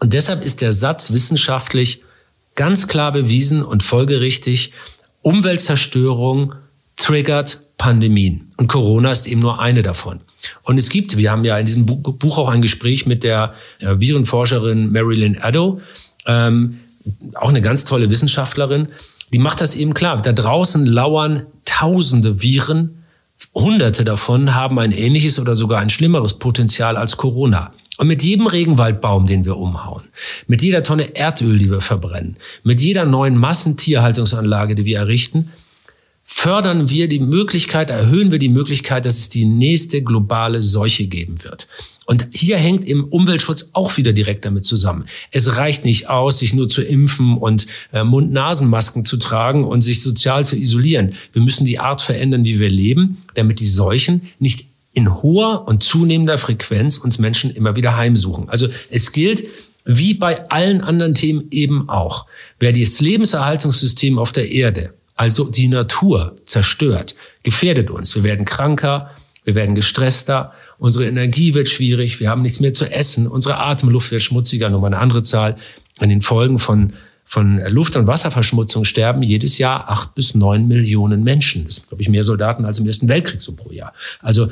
Und 0.00 0.12
deshalb 0.12 0.44
ist 0.44 0.60
der 0.60 0.72
Satz 0.72 1.12
wissenschaftlich 1.12 2.02
ganz 2.56 2.88
klar 2.88 3.12
bewiesen 3.12 3.62
und 3.62 3.84
folgerichtig, 3.84 4.72
Umweltzerstörung 5.22 6.54
triggert 6.96 7.62
Pandemien. 7.80 8.50
Und 8.58 8.68
Corona 8.68 9.10
ist 9.10 9.26
eben 9.26 9.40
nur 9.40 9.58
eine 9.58 9.82
davon. 9.82 10.20
Und 10.64 10.76
es 10.76 10.90
gibt, 10.90 11.16
wir 11.16 11.30
haben 11.30 11.46
ja 11.46 11.58
in 11.58 11.64
diesem 11.64 11.86
Buch 11.86 12.36
auch 12.36 12.50
ein 12.50 12.60
Gespräch 12.60 13.06
mit 13.06 13.24
der 13.24 13.54
äh, 13.78 13.98
Virenforscherin 13.98 14.92
Marilyn 14.92 15.40
Addo, 15.40 15.80
ähm, 16.26 16.80
auch 17.36 17.48
eine 17.48 17.62
ganz 17.62 17.86
tolle 17.86 18.10
Wissenschaftlerin, 18.10 18.88
die 19.32 19.38
macht 19.38 19.62
das 19.62 19.76
eben 19.76 19.94
klar. 19.94 20.20
Da 20.20 20.32
draußen 20.32 20.84
lauern 20.84 21.46
tausende 21.64 22.42
Viren, 22.42 23.02
hunderte 23.54 24.04
davon 24.04 24.54
haben 24.54 24.78
ein 24.78 24.92
ähnliches 24.92 25.38
oder 25.40 25.56
sogar 25.56 25.80
ein 25.80 25.88
schlimmeres 25.88 26.34
Potenzial 26.34 26.98
als 26.98 27.16
Corona. 27.16 27.72
Und 27.96 28.08
mit 28.08 28.22
jedem 28.22 28.46
Regenwaldbaum, 28.46 29.26
den 29.26 29.46
wir 29.46 29.56
umhauen, 29.56 30.02
mit 30.46 30.62
jeder 30.62 30.82
Tonne 30.82 31.16
Erdöl, 31.16 31.58
die 31.58 31.70
wir 31.70 31.80
verbrennen, 31.80 32.36
mit 32.62 32.82
jeder 32.82 33.06
neuen 33.06 33.38
Massentierhaltungsanlage, 33.38 34.74
die 34.74 34.84
wir 34.84 34.98
errichten, 34.98 35.48
fördern 36.40 36.88
wir 36.88 37.06
die 37.06 37.20
Möglichkeit, 37.20 37.90
erhöhen 37.90 38.30
wir 38.30 38.38
die 38.38 38.48
Möglichkeit, 38.48 39.04
dass 39.04 39.18
es 39.18 39.28
die 39.28 39.44
nächste 39.44 40.02
globale 40.02 40.62
Seuche 40.62 41.06
geben 41.06 41.44
wird. 41.44 41.68
Und 42.06 42.28
hier 42.32 42.56
hängt 42.56 42.86
im 42.86 43.04
Umweltschutz 43.04 43.68
auch 43.74 43.98
wieder 43.98 44.14
direkt 44.14 44.46
damit 44.46 44.64
zusammen. 44.64 45.04
Es 45.32 45.58
reicht 45.58 45.84
nicht 45.84 46.08
aus, 46.08 46.38
sich 46.38 46.54
nur 46.54 46.66
zu 46.66 46.80
impfen 46.80 47.36
und 47.36 47.66
äh, 47.92 48.04
Mund-Nasen-Masken 48.04 49.04
zu 49.04 49.18
tragen 49.18 49.64
und 49.64 49.82
sich 49.82 50.00
sozial 50.00 50.42
zu 50.46 50.56
isolieren. 50.56 51.12
Wir 51.34 51.42
müssen 51.42 51.66
die 51.66 51.78
Art 51.78 52.00
verändern, 52.00 52.42
wie 52.46 52.58
wir 52.58 52.70
leben, 52.70 53.18
damit 53.34 53.60
die 53.60 53.66
Seuchen 53.66 54.22
nicht 54.38 54.66
in 54.94 55.22
hoher 55.22 55.68
und 55.68 55.82
zunehmender 55.82 56.38
Frequenz 56.38 56.96
uns 56.96 57.18
Menschen 57.18 57.50
immer 57.50 57.76
wieder 57.76 57.98
heimsuchen. 57.98 58.48
Also 58.48 58.68
es 58.88 59.12
gilt, 59.12 59.46
wie 59.84 60.14
bei 60.14 60.48
allen 60.48 60.80
anderen 60.80 61.12
Themen 61.12 61.48
eben 61.50 61.90
auch. 61.90 62.24
Wer 62.58 62.72
das 62.72 63.02
Lebenserhaltungssystem 63.02 64.18
auf 64.18 64.32
der 64.32 64.50
Erde 64.50 64.94
also 65.20 65.50
die 65.50 65.68
Natur 65.68 66.36
zerstört, 66.46 67.14
gefährdet 67.42 67.90
uns. 67.90 68.14
Wir 68.14 68.22
werden 68.22 68.46
kranker, 68.46 69.10
wir 69.44 69.54
werden 69.54 69.74
gestresster, 69.74 70.54
unsere 70.78 71.06
Energie 71.06 71.52
wird 71.52 71.68
schwierig, 71.68 72.20
wir 72.20 72.30
haben 72.30 72.40
nichts 72.40 72.58
mehr 72.58 72.72
zu 72.72 72.90
essen, 72.90 73.26
unsere 73.26 73.58
Atemluft 73.58 74.10
wird 74.12 74.22
schmutziger, 74.22 74.70
nochmal 74.70 74.94
eine 74.94 75.02
andere 75.02 75.22
Zahl. 75.22 75.56
An 75.98 76.08
den 76.08 76.22
Folgen 76.22 76.58
von, 76.58 76.94
von 77.26 77.60
Luft- 77.68 77.96
und 77.96 78.06
Wasserverschmutzung 78.06 78.84
sterben 78.84 79.20
jedes 79.20 79.58
Jahr 79.58 79.90
acht 79.90 80.14
bis 80.14 80.34
neun 80.34 80.66
Millionen 80.66 81.22
Menschen. 81.22 81.66
Das 81.66 81.74
sind, 81.74 81.88
glaube 81.88 82.00
ich, 82.00 82.08
mehr 82.08 82.24
Soldaten 82.24 82.64
als 82.64 82.78
im 82.78 82.86
Ersten 82.86 83.06
Weltkrieg 83.10 83.42
so 83.42 83.52
pro 83.52 83.70
Jahr. 83.72 83.92
Also 84.20 84.48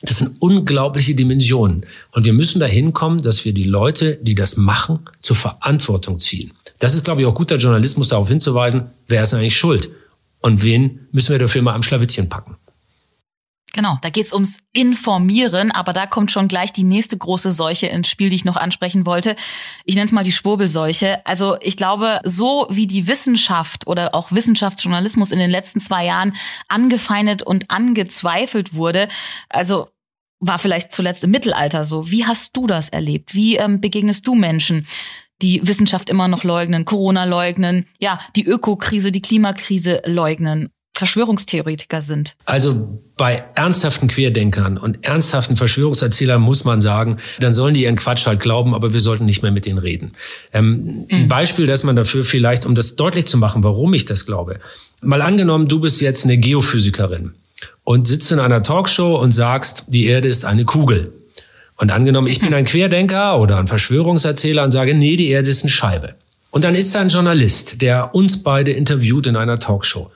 das 0.00 0.18
sind 0.18 0.36
unglaubliche 0.38 1.14
Dimensionen. 1.14 1.84
Und 2.12 2.24
wir 2.24 2.32
müssen 2.32 2.60
dahin 2.60 2.94
kommen, 2.94 3.20
dass 3.20 3.44
wir 3.44 3.52
die 3.52 3.64
Leute, 3.64 4.18
die 4.22 4.34
das 4.34 4.56
machen, 4.56 5.00
zur 5.20 5.36
Verantwortung 5.36 6.18
ziehen. 6.18 6.52
Das 6.78 6.94
ist, 6.94 7.04
glaube 7.04 7.20
ich, 7.20 7.26
auch 7.26 7.34
guter 7.34 7.56
Journalismus, 7.56 8.08
darauf 8.08 8.28
hinzuweisen, 8.28 8.90
wer 9.06 9.22
ist 9.22 9.34
eigentlich 9.34 9.56
schuld 9.56 9.90
und 10.40 10.62
wen 10.62 11.08
müssen 11.12 11.32
wir 11.32 11.38
dafür 11.38 11.62
mal 11.62 11.74
am 11.74 11.82
Schlawittchen 11.82 12.28
packen. 12.28 12.56
Genau, 13.74 13.98
da 14.02 14.08
geht's 14.08 14.32
ums 14.32 14.58
Informieren, 14.72 15.70
aber 15.70 15.92
da 15.92 16.06
kommt 16.06 16.32
schon 16.32 16.48
gleich 16.48 16.72
die 16.72 16.84
nächste 16.84 17.16
große 17.16 17.52
Seuche 17.52 17.86
ins 17.86 18.08
Spiel, 18.08 18.28
die 18.30 18.34
ich 18.34 18.44
noch 18.44 18.56
ansprechen 18.56 19.06
wollte. 19.06 19.36
Ich 19.84 19.94
nenne 19.94 20.06
es 20.06 20.12
mal 20.12 20.24
die 20.24 20.32
Schwurbelseuche. 20.32 21.24
Also 21.24 21.56
ich 21.60 21.76
glaube, 21.76 22.20
so 22.24 22.66
wie 22.70 22.86
die 22.86 23.06
Wissenschaft 23.06 23.86
oder 23.86 24.14
auch 24.14 24.32
Wissenschaftsjournalismus 24.32 25.32
in 25.32 25.38
den 25.38 25.50
letzten 25.50 25.80
zwei 25.80 26.06
Jahren 26.06 26.34
angefeindet 26.66 27.42
und 27.42 27.70
angezweifelt 27.70 28.74
wurde, 28.74 29.08
also 29.48 29.90
war 30.40 30.58
vielleicht 30.58 30.90
zuletzt 30.90 31.22
im 31.24 31.30
Mittelalter 31.30 31.84
so. 31.84 32.10
Wie 32.10 32.24
hast 32.26 32.56
du 32.56 32.66
das 32.66 32.88
erlebt? 32.88 33.34
Wie 33.34 33.56
ähm, 33.56 33.80
begegnest 33.80 34.26
du 34.26 34.34
Menschen, 34.34 34.86
die 35.42 35.66
Wissenschaft 35.66 36.10
immer 36.10 36.28
noch 36.28 36.44
leugnen, 36.44 36.84
Corona 36.84 37.24
leugnen, 37.24 37.86
ja, 37.98 38.20
die 38.36 38.46
Ökokrise, 38.46 39.12
die 39.12 39.22
Klimakrise 39.22 40.02
leugnen, 40.04 40.70
Verschwörungstheoretiker 40.98 42.02
sind? 42.02 42.36
Also 42.44 43.00
bei 43.16 43.44
ernsthaften 43.54 44.08
Querdenkern 44.08 44.76
und 44.76 45.04
ernsthaften 45.04 45.54
Verschwörungserzählern 45.54 46.42
muss 46.42 46.64
man 46.64 46.80
sagen, 46.80 47.18
dann 47.38 47.52
sollen 47.52 47.74
die 47.74 47.84
ihren 47.84 47.96
Quatsch 47.96 48.26
halt 48.26 48.40
glauben, 48.40 48.74
aber 48.74 48.92
wir 48.92 49.00
sollten 49.00 49.24
nicht 49.24 49.42
mehr 49.42 49.52
mit 49.52 49.64
denen 49.64 49.78
reden. 49.78 50.12
Ähm, 50.52 50.76
mhm. 50.76 51.06
Ein 51.08 51.28
Beispiel, 51.28 51.66
das 51.66 51.84
man 51.84 51.94
dafür 51.94 52.24
vielleicht, 52.24 52.66
um 52.66 52.74
das 52.74 52.96
deutlich 52.96 53.26
zu 53.26 53.38
machen, 53.38 53.62
warum 53.62 53.94
ich 53.94 54.04
das 54.04 54.26
glaube. 54.26 54.58
Mal 55.00 55.22
angenommen, 55.22 55.68
du 55.68 55.80
bist 55.80 56.00
jetzt 56.00 56.24
eine 56.24 56.36
Geophysikerin 56.36 57.34
und 57.84 58.06
sitzt 58.06 58.32
in 58.32 58.40
einer 58.40 58.62
Talkshow 58.62 59.16
und 59.16 59.32
sagst, 59.32 59.84
die 59.88 60.06
Erde 60.06 60.28
ist 60.28 60.44
eine 60.44 60.64
Kugel. 60.64 61.12
Und 61.78 61.90
angenommen, 61.90 62.26
ich 62.26 62.40
bin 62.40 62.52
ein 62.52 62.64
Querdenker 62.66 63.38
oder 63.40 63.58
ein 63.58 63.68
Verschwörungserzähler 63.68 64.64
und 64.64 64.70
sage, 64.70 64.94
nee, 64.94 65.16
die 65.16 65.30
Erde 65.30 65.48
ist 65.48 65.62
eine 65.62 65.70
Scheibe. 65.70 66.14
Und 66.50 66.64
dann 66.64 66.74
ist 66.74 66.94
da 66.94 67.00
ein 67.00 67.08
Journalist, 67.08 67.82
der 67.82 68.14
uns 68.14 68.42
beide 68.42 68.72
interviewt 68.72 69.26
in 69.26 69.36
einer 69.36 69.58
Talkshow. 69.58 70.10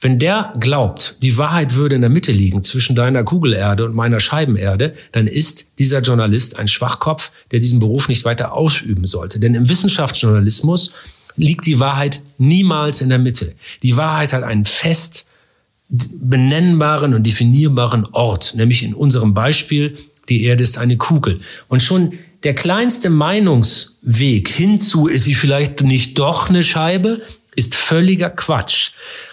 Wenn 0.00 0.18
der 0.18 0.52
glaubt, 0.60 1.16
die 1.22 1.38
Wahrheit 1.38 1.74
würde 1.74 1.94
in 1.94 2.02
der 2.02 2.10
Mitte 2.10 2.30
liegen 2.30 2.62
zwischen 2.62 2.94
deiner 2.94 3.24
Kugelerde 3.24 3.86
und 3.86 3.94
meiner 3.94 4.20
Scheibenerde, 4.20 4.94
dann 5.12 5.26
ist 5.26 5.70
dieser 5.78 6.00
Journalist 6.00 6.58
ein 6.58 6.68
Schwachkopf, 6.68 7.32
der 7.50 7.58
diesen 7.58 7.78
Beruf 7.78 8.08
nicht 8.08 8.26
weiter 8.26 8.52
ausüben 8.52 9.06
sollte. 9.06 9.40
Denn 9.40 9.54
im 9.54 9.68
Wissenschaftsjournalismus 9.70 10.92
liegt 11.36 11.64
die 11.64 11.80
Wahrheit 11.80 12.20
niemals 12.36 13.00
in 13.00 13.08
der 13.08 13.18
Mitte. 13.18 13.54
Die 13.82 13.96
Wahrheit 13.96 14.34
hat 14.34 14.42
einen 14.42 14.66
fest 14.66 15.24
benennbaren 15.88 17.14
und 17.14 17.24
definierbaren 17.24 18.06
Ort, 18.12 18.54
nämlich 18.56 18.82
in 18.82 18.92
unserem 18.92 19.32
Beispiel, 19.32 19.96
die 20.28 20.44
Erde 20.44 20.64
ist 20.64 20.78
eine 20.78 20.96
Kugel. 20.96 21.40
Und 21.68 21.82
schon 21.82 22.18
der 22.42 22.54
kleinste 22.54 23.10
Meinungsweg 23.10 24.48
hinzu, 24.48 25.06
ist 25.06 25.24
sie 25.24 25.34
vielleicht 25.34 25.80
nicht 25.80 26.18
doch 26.18 26.48
eine 26.48 26.62
Scheibe, 26.62 27.20
ist 27.56 27.74
völliger 27.74 28.30
Quatsch. 28.30 28.90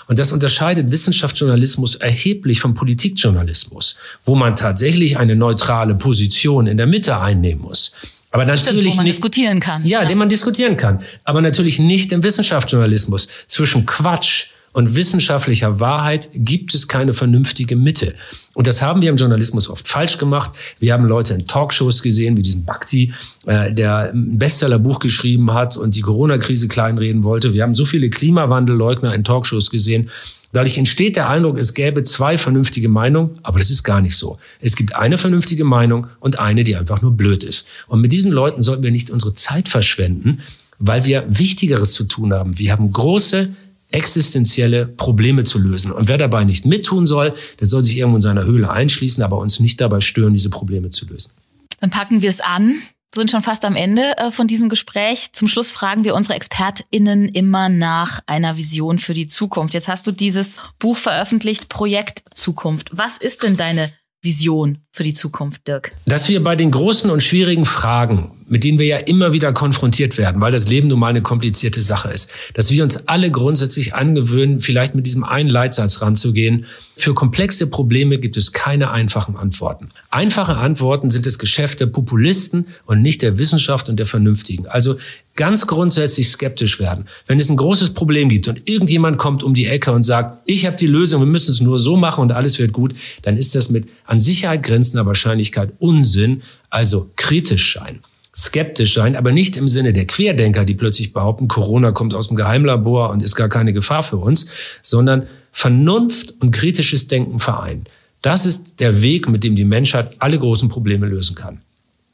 Und 0.07 0.19
das 0.19 0.31
unterscheidet 0.31 0.91
Wissenschaftsjournalismus 0.91 1.95
erheblich 1.95 2.59
vom 2.59 2.73
Politikjournalismus, 2.73 3.97
wo 4.23 4.35
man 4.35 4.55
tatsächlich 4.55 5.17
eine 5.17 5.35
neutrale 5.35 5.95
Position 5.95 6.67
in 6.67 6.77
der 6.77 6.87
Mitte 6.87 7.19
einnehmen 7.19 7.63
muss. 7.63 7.93
Aber 8.31 8.45
natürlich 8.45 8.79
Stimmt, 8.79 8.95
man 8.97 9.05
nicht, 9.05 9.15
diskutieren 9.15 9.59
kann. 9.59 9.85
Ja, 9.85 10.01
ja, 10.01 10.07
den 10.07 10.17
man 10.17 10.29
diskutieren 10.29 10.77
kann. 10.77 11.01
Aber 11.25 11.41
natürlich 11.41 11.79
nicht 11.79 12.13
im 12.13 12.23
Wissenschaftsjournalismus. 12.23 13.27
Zwischen 13.47 13.85
Quatsch 13.85 14.51
und 14.73 14.95
wissenschaftlicher 14.95 15.79
Wahrheit 15.79 16.29
gibt 16.33 16.73
es 16.73 16.87
keine 16.87 17.13
vernünftige 17.13 17.75
Mitte. 17.75 18.15
Und 18.53 18.67
das 18.67 18.81
haben 18.81 19.01
wir 19.01 19.09
im 19.09 19.17
Journalismus 19.17 19.69
oft 19.69 19.87
falsch 19.87 20.17
gemacht. 20.17 20.51
Wir 20.79 20.93
haben 20.93 21.05
Leute 21.05 21.33
in 21.33 21.45
Talkshows 21.45 22.01
gesehen, 22.01 22.37
wie 22.37 22.41
diesen 22.41 22.63
Bhakti, 22.63 23.13
äh, 23.45 23.73
der 23.73 24.11
ein 24.13 24.37
Bestsellerbuch 24.37 24.99
geschrieben 24.99 25.53
hat 25.53 25.77
und 25.77 25.95
die 25.95 26.01
Corona-Krise 26.01 26.67
kleinreden 26.67 27.23
wollte. 27.23 27.53
Wir 27.53 27.63
haben 27.63 27.75
so 27.75 27.85
viele 27.85 28.09
Klimawandelleugner 28.09 29.13
in 29.13 29.23
Talkshows 29.23 29.69
gesehen. 29.69 30.09
Dadurch 30.53 30.77
entsteht 30.77 31.15
der 31.15 31.29
Eindruck, 31.29 31.57
es 31.57 31.73
gäbe 31.73 32.03
zwei 32.03 32.37
vernünftige 32.37 32.89
Meinungen, 32.89 33.39
aber 33.43 33.59
das 33.59 33.69
ist 33.69 33.83
gar 33.83 34.01
nicht 34.01 34.17
so. 34.17 34.37
Es 34.59 34.75
gibt 34.75 34.95
eine 34.95 35.17
vernünftige 35.17 35.63
Meinung 35.63 36.07
und 36.19 36.39
eine, 36.39 36.63
die 36.63 36.75
einfach 36.75 37.01
nur 37.01 37.11
blöd 37.11 37.43
ist. 37.43 37.67
Und 37.87 38.01
mit 38.01 38.11
diesen 38.11 38.31
Leuten 38.31 38.61
sollten 38.61 38.83
wir 38.83 38.91
nicht 38.91 39.09
unsere 39.11 39.33
Zeit 39.33 39.69
verschwenden, 39.69 40.41
weil 40.77 41.05
wir 41.05 41.25
Wichtigeres 41.27 41.93
zu 41.93 42.03
tun 42.03 42.33
haben. 42.33 42.57
Wir 42.57 42.71
haben 42.71 42.91
große 42.91 43.49
existenzielle 43.91 44.85
Probleme 44.85 45.43
zu 45.43 45.59
lösen. 45.59 45.91
Und 45.91 46.07
wer 46.07 46.17
dabei 46.17 46.43
nicht 46.43 46.65
mittun 46.65 47.05
soll, 47.05 47.33
der 47.59 47.67
soll 47.67 47.83
sich 47.83 47.97
irgendwo 47.97 48.17
in 48.17 48.21
seiner 48.21 48.45
Höhle 48.45 48.69
einschließen, 48.69 49.23
aber 49.23 49.37
uns 49.37 49.59
nicht 49.59 49.81
dabei 49.81 50.01
stören, 50.01 50.33
diese 50.33 50.49
Probleme 50.49 50.89
zu 50.89 51.05
lösen. 51.07 51.31
Dann 51.79 51.89
packen 51.89 52.21
wir 52.21 52.29
es 52.29 52.41
an 52.41 52.81
sind 53.13 53.29
schon 53.29 53.43
fast 53.43 53.65
am 53.65 53.75
Ende 53.75 54.17
äh, 54.17 54.31
von 54.31 54.47
diesem 54.47 54.69
Gespräch. 54.69 55.33
Zum 55.33 55.47
Schluss 55.47 55.71
fragen 55.71 56.03
wir 56.03 56.15
unsere 56.15 56.35
ExpertInnen 56.35 57.27
immer 57.27 57.67
nach 57.67 58.21
einer 58.25 58.57
Vision 58.57 58.99
für 58.99 59.13
die 59.13 59.27
Zukunft. 59.27 59.73
Jetzt 59.73 59.89
hast 59.89 60.07
du 60.07 60.11
dieses 60.11 60.59
Buch 60.79 60.97
veröffentlicht, 60.97 61.67
Projekt 61.67 62.23
Zukunft. 62.33 62.89
Was 62.93 63.17
ist 63.17 63.43
denn 63.43 63.57
deine 63.57 63.91
Vision 64.21 64.79
für 64.91 65.03
die 65.03 65.13
Zukunft, 65.13 65.67
Dirk? 65.67 65.93
Dass 66.05 66.29
wir 66.29 66.43
bei 66.43 66.55
den 66.55 66.71
großen 66.71 67.09
und 67.09 67.23
schwierigen 67.23 67.65
Fragen 67.65 68.31
mit 68.51 68.65
denen 68.65 68.79
wir 68.79 68.85
ja 68.85 68.97
immer 68.97 69.31
wieder 69.31 69.53
konfrontiert 69.53 70.17
werden, 70.17 70.41
weil 70.41 70.51
das 70.51 70.67
Leben 70.67 70.89
nun 70.89 70.99
mal 70.99 71.07
eine 71.07 71.21
komplizierte 71.21 71.81
Sache 71.81 72.11
ist. 72.11 72.33
Dass 72.53 72.69
wir 72.69 72.83
uns 72.83 73.07
alle 73.07 73.31
grundsätzlich 73.31 73.95
angewöhnen, 73.95 74.59
vielleicht 74.59 74.93
mit 74.93 75.05
diesem 75.05 75.23
einen 75.23 75.47
Leitsatz 75.47 76.01
ranzugehen. 76.01 76.65
Für 76.97 77.13
komplexe 77.13 77.69
Probleme 77.69 78.17
gibt 78.17 78.35
es 78.35 78.51
keine 78.51 78.91
einfachen 78.91 79.37
Antworten. 79.37 79.91
Einfache 80.09 80.57
Antworten 80.57 81.11
sind 81.11 81.25
das 81.25 81.39
Geschäft 81.39 81.79
der 81.79 81.85
Populisten 81.85 82.67
und 82.85 83.01
nicht 83.01 83.21
der 83.21 83.37
Wissenschaft 83.37 83.87
und 83.87 83.95
der 83.95 84.05
Vernünftigen. 84.05 84.67
Also 84.67 84.97
ganz 85.35 85.67
grundsätzlich 85.67 86.29
skeptisch 86.29 86.79
werden. 86.79 87.05
Wenn 87.25 87.39
es 87.39 87.49
ein 87.49 87.55
großes 87.55 87.93
Problem 87.93 88.29
gibt 88.29 88.47
und 88.47 88.69
irgendjemand 88.69 89.17
kommt 89.17 89.43
um 89.43 89.53
die 89.53 89.65
Ecke 89.65 89.91
und 89.91 90.03
sagt, 90.03 90.41
ich 90.45 90.65
habe 90.65 90.77
die 90.77 90.87
Lösung, 90.87 91.21
wir 91.21 91.27
müssen 91.27 91.51
es 91.51 91.61
nur 91.61 91.79
so 91.79 91.97
machen 91.97 92.21
und 92.21 92.31
alles 92.31 92.59
wird 92.59 92.73
gut, 92.73 92.93
dann 93.21 93.37
ist 93.37 93.55
das 93.55 93.69
mit 93.69 93.89
an 94.05 94.19
Sicherheit 94.19 94.63
grenzender 94.63 95.05
Wahrscheinlichkeit 95.05 95.71
Unsinn, 95.79 96.41
also 96.69 97.09
kritisch 97.15 97.73
sein 97.73 98.01
skeptisch 98.33 98.93
sein, 98.93 99.15
aber 99.15 99.31
nicht 99.31 99.57
im 99.57 99.67
Sinne 99.67 99.93
der 99.93 100.07
Querdenker, 100.07 100.63
die 100.63 100.73
plötzlich 100.73 101.13
behaupten, 101.13 101.47
Corona 101.47 101.91
kommt 101.91 102.13
aus 102.13 102.29
dem 102.29 102.37
Geheimlabor 102.37 103.09
und 103.09 103.21
ist 103.21 103.35
gar 103.35 103.49
keine 103.49 103.73
Gefahr 103.73 104.03
für 104.03 104.17
uns, 104.17 104.47
sondern 104.81 105.27
Vernunft 105.51 106.35
und 106.39 106.51
kritisches 106.51 107.07
Denken 107.07 107.39
vereinen. 107.39 107.83
Das 108.21 108.45
ist 108.45 108.79
der 108.79 109.01
Weg, 109.01 109.27
mit 109.27 109.43
dem 109.43 109.55
die 109.55 109.65
Menschheit 109.65 110.15
alle 110.19 110.39
großen 110.39 110.69
Probleme 110.69 111.07
lösen 111.07 111.35
kann. 111.35 111.61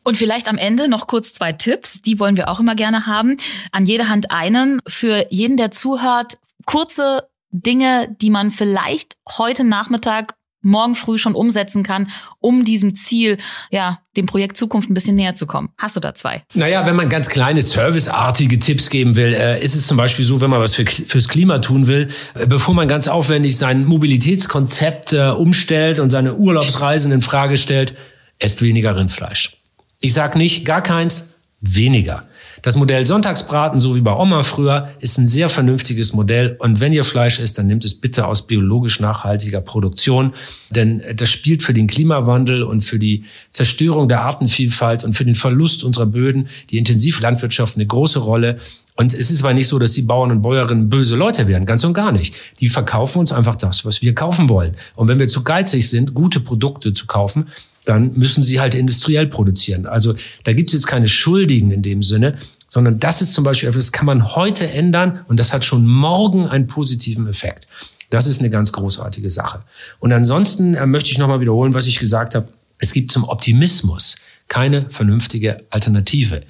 Und 0.08 0.16
vielleicht 0.16 0.47
am 0.47 0.58
Ende 0.58 0.88
noch 0.88 1.05
kurz 1.05 1.34
zwei 1.34 1.51
Tipps, 1.51 2.01
die 2.01 2.18
wollen 2.18 2.38
wir 2.38 2.47
auch 2.47 2.62
immer 2.62 2.76
gerne 2.76 3.08
haben. 3.08 3.36
An 3.74 3.86
jeder 3.86 4.08
Hand 4.08 4.32
einen. 4.32 4.80
Für 4.88 5.26
jeden, 5.32 5.58
der 5.58 5.72
zuhört, 5.72 6.38
kurze 6.64 7.28
Dinge, 7.51 8.16
die 8.22 8.30
man 8.30 8.51
vielleicht 8.51 9.18
heute 9.38 9.66
Nachmittag 9.66 10.36
morgen 10.62 10.95
früh 10.95 11.18
schon 11.18 11.36
umsetzen 11.36 11.84
kann, 11.84 12.10
um 12.39 12.64
diesem 12.64 12.95
Ziel, 12.95 13.36
ja, 13.70 13.99
dem 14.16 14.28
Projekt 14.28 14.55
Zukunft 14.55 14.89
ein 14.89 14.93
bisschen 14.93 15.18
näher 15.18 15.36
zu 15.36 15.45
kommen? 15.45 15.72
Hast 15.78 15.97
du 15.97 15.99
da 15.99 16.14
zwei? 16.14 16.41
Naja, 16.53 16.86
wenn 16.86 16.95
man 16.95 17.10
ganz 17.10 17.28
kleine 17.28 17.62
serviceartige 17.62 18.60
Tipps 18.60 18.89
geben 18.89 19.18
will, 19.18 19.34
äh, 19.34 19.62
ist 19.62 19.76
es 19.76 19.88
zum 19.88 19.97
Beispiel 19.97 20.24
so, 20.24 20.39
wenn 20.39 20.49
man 20.49 20.62
was 20.62 20.74
für, 20.74 20.86
fürs 20.86 21.28
Klima 21.28 21.60
tun 21.60 21.88
will, 21.88 22.08
äh, 22.34 22.47
bevor 22.47 22.74
man 22.74 22.88
ganz 22.88 23.10
aufwendig 23.10 23.58
sein 23.58 23.84
Mobilitätskonzept 23.84 25.12
äh, 25.12 25.32
umstellt 25.32 25.99
und 25.99 26.12
seine 26.12 26.36
Urlaubsreisen 26.36 27.12
in 27.12 27.22
Frage 27.22 27.58
stellt, 27.58 27.93
esst 28.39 28.62
weniger 28.62 28.95
Rindfleisch. 28.95 29.57
Ich 30.00 30.14
sag 30.14 30.36
nicht 30.36 30.64
gar 30.64 30.82
keins, 30.82 31.34
weniger. 31.60 32.28
Das 32.62 32.76
Modell 32.76 33.06
Sonntagsbraten, 33.06 33.80
so 33.80 33.95
wie 33.95 34.02
bei 34.02 34.14
Oma 34.14 34.43
früher, 34.43 34.89
ist 35.00 35.18
ein 35.18 35.26
sehr 35.26 35.50
vernünftiges 35.50 36.14
Modell. 36.14 36.56
Und 36.60 36.80
wenn 36.80 36.93
ihr 36.93 37.04
Fleisch 37.04 37.39
isst, 37.39 37.58
dann 37.58 37.68
nehmt 37.68 37.86
es 37.86 38.00
bitte 38.00 38.28
aus 38.28 38.45
biologisch 38.45 39.00
nachhaltiger 39.00 39.62
Produktion. 39.62 40.34
Denn 40.70 41.02
das 41.16 41.30
spielt 41.30 41.64
für 41.64 41.74
den 41.74 41.88
Klimawandel 41.88 42.62
und 42.62 42.84
für 42.84 43.00
die 43.00 43.26
Zerstörung 43.52 44.08
der 44.08 44.22
Artenvielfalt 44.22 45.04
und 45.04 45.14
für 45.14 45.26
den 45.26 45.36
Verlust 45.36 45.84
unserer 45.84 46.06
Böden, 46.06 46.48
die 46.70 46.78
Intensivlandwirtschaft 46.78 47.76
eine 47.76 47.88
große 47.88 48.20
Rolle. 48.20 48.60
Und 48.95 49.14
es 49.14 49.32
ist 49.32 49.43
aber 49.43 49.54
nicht 49.54 49.68
so, 49.68 49.80
dass 49.80 49.93
die 49.93 50.02
Bauern 50.04 50.32
und 50.32 50.41
Bäuerinnen 50.41 50.89
böse 50.89 51.16
Leute 51.16 51.48
werden, 51.48 51.66
ganz 51.66 51.84
und 51.84 51.93
gar 51.93 52.12
nicht. 52.12 52.36
Die 52.60 52.70
verkaufen 52.70 53.20
uns 53.20 53.32
einfach 53.32 53.56
das, 53.56 53.86
was 53.86 54.02
wir 54.02 54.14
kaufen 54.14 54.50
wollen. 54.50 54.76
Und 54.95 55.08
wenn 55.08 55.20
wir 55.20 55.28
zu 55.28 55.43
geizig 55.43 55.89
sind, 55.89 56.14
gute 56.14 56.39
Produkte 56.39 56.93
zu 56.93 57.08
kaufen, 57.08 57.48
dann 57.88 58.14
müssen 58.14 58.44
sie 58.44 58.60
halt 58.60 58.76
industriell 58.76 59.28
produzieren. 59.28 59.86
Also 59.86 60.16
da 60.44 60.54
gibt 60.54 60.70
es 60.70 60.74
jetzt 60.74 60.88
keine 60.88 61.08
Schuldigen 61.08 61.72
in 61.72 61.82
dem 61.82 62.04
Sinne, 62.04 62.38
sondern 62.68 63.00
das 63.00 63.22
ist 63.22 63.34
zum 63.34 63.44
Beispiel 63.44 63.70
etwas, 63.70 63.86
das 63.86 63.92
kann 63.92 64.06
man 64.06 64.36
heute 64.36 64.70
ändern 64.70 65.22
und 65.28 65.40
das 65.40 65.54
hat 65.54 65.64
schon 65.64 65.86
morgen 65.86 66.48
einen 66.48 66.68
positiven 66.68 67.28
Effekt. 67.28 67.68
Das 68.10 68.28
ist 68.28 68.40
eine 68.40 68.50
ganz 68.50 68.72
großartige 68.72 69.30
Sache. 69.30 69.62
Und 70.00 70.14
ansonsten 70.14 70.76
äh, 70.76 70.86
möchte 70.86 71.12
ich 71.12 71.18
nochmal 71.18 71.42
wiederholen, 71.42 71.74
was 71.74 71.88
ich 71.88 72.00
gesagt 72.00 72.36
habe. 72.36 72.50
Es 72.78 72.94
gibt 72.94 73.12
zum 73.12 73.24
Optimismus 73.24 74.18
keine 74.48 74.90
vernünftige 74.90 75.64
Alternative. 75.70 76.44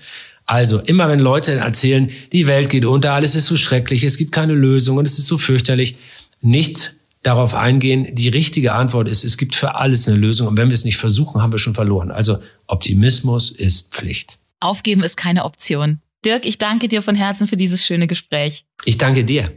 Also 0.46 0.80
immer 0.80 1.10
wenn 1.10 1.20
Leute 1.20 1.54
erzählen, 1.54 2.10
die 2.32 2.48
Welt 2.48 2.70
geht 2.70 2.86
unter, 2.86 3.14
alles 3.14 3.36
ist 3.36 3.48
so 3.48 3.56
schrecklich, 3.56 4.04
es 4.04 4.18
gibt 4.18 4.32
keine 4.32 4.54
Lösung 4.54 4.98
und 4.98 5.06
es 5.06 5.20
ist 5.20 5.28
so 5.28 5.38
fürchterlich, 5.38 5.98
nichts 6.42 6.97
darauf 7.24 7.53
eingehen. 7.53 8.07
Die 8.13 8.30
richtige 8.30 8.74
Antwort 8.74 9.07
ist, 9.07 9.24
es 9.24 9.38
gibt 9.38 9.55
für 9.55 9.76
alles 9.76 10.07
eine 10.07 10.18
Lösung. 10.18 10.47
Und 10.47 10.57
wenn 10.57 10.70
wir 10.70 10.76
es 10.76 10.86
nicht 10.86 10.97
versuchen, 10.97 11.41
haben 11.41 11.51
wir 11.51 11.59
schon 11.59 11.74
verloren. 11.74 12.11
Also 12.11 12.39
Optimismus 12.68 13.51
ist 13.51 13.93
Pflicht. 13.93 14.38
Aufgeben 14.59 15.03
ist 15.03 15.18
keine 15.18 15.45
Option. 15.45 15.99
Dirk, 16.26 16.45
ich 16.45 16.57
danke 16.57 16.88
dir 16.88 17.01
von 17.01 17.15
Herzen 17.15 17.47
für 17.47 17.57
dieses 17.57 17.86
schöne 17.86 18.07
Gespräch. 18.07 18.65
Ich 18.86 18.97
danke 18.97 19.24
dir. 19.24 19.51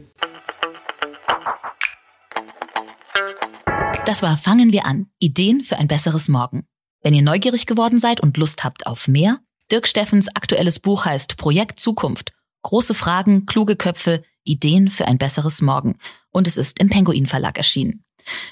Das 4.05 4.21
war 4.21 4.37
Fangen 4.37 4.71
wir 4.71 4.85
an. 4.85 5.07
Ideen 5.19 5.63
für 5.63 5.77
ein 5.77 5.87
besseres 5.87 6.27
Morgen. 6.27 6.65
Wenn 7.01 7.13
ihr 7.13 7.21
neugierig 7.21 7.65
geworden 7.65 7.99
seid 7.99 8.21
und 8.21 8.37
Lust 8.37 8.63
habt 8.63 8.85
auf 8.85 9.07
mehr, 9.07 9.39
Dirk 9.71 9.87
Steffens 9.87 10.27
aktuelles 10.35 10.79
Buch 10.79 11.05
heißt 11.05 11.37
Projekt 11.37 11.79
Zukunft. 11.79 12.33
Große 12.63 12.93
Fragen, 12.93 13.45
kluge 13.45 13.75
Köpfe, 13.75 14.23
Ideen 14.43 14.89
für 14.89 15.07
ein 15.07 15.17
besseres 15.17 15.61
Morgen. 15.61 15.97
Und 16.31 16.47
es 16.47 16.57
ist 16.57 16.79
im 16.79 16.89
Penguin 16.89 17.27
Verlag 17.27 17.57
erschienen. 17.57 18.03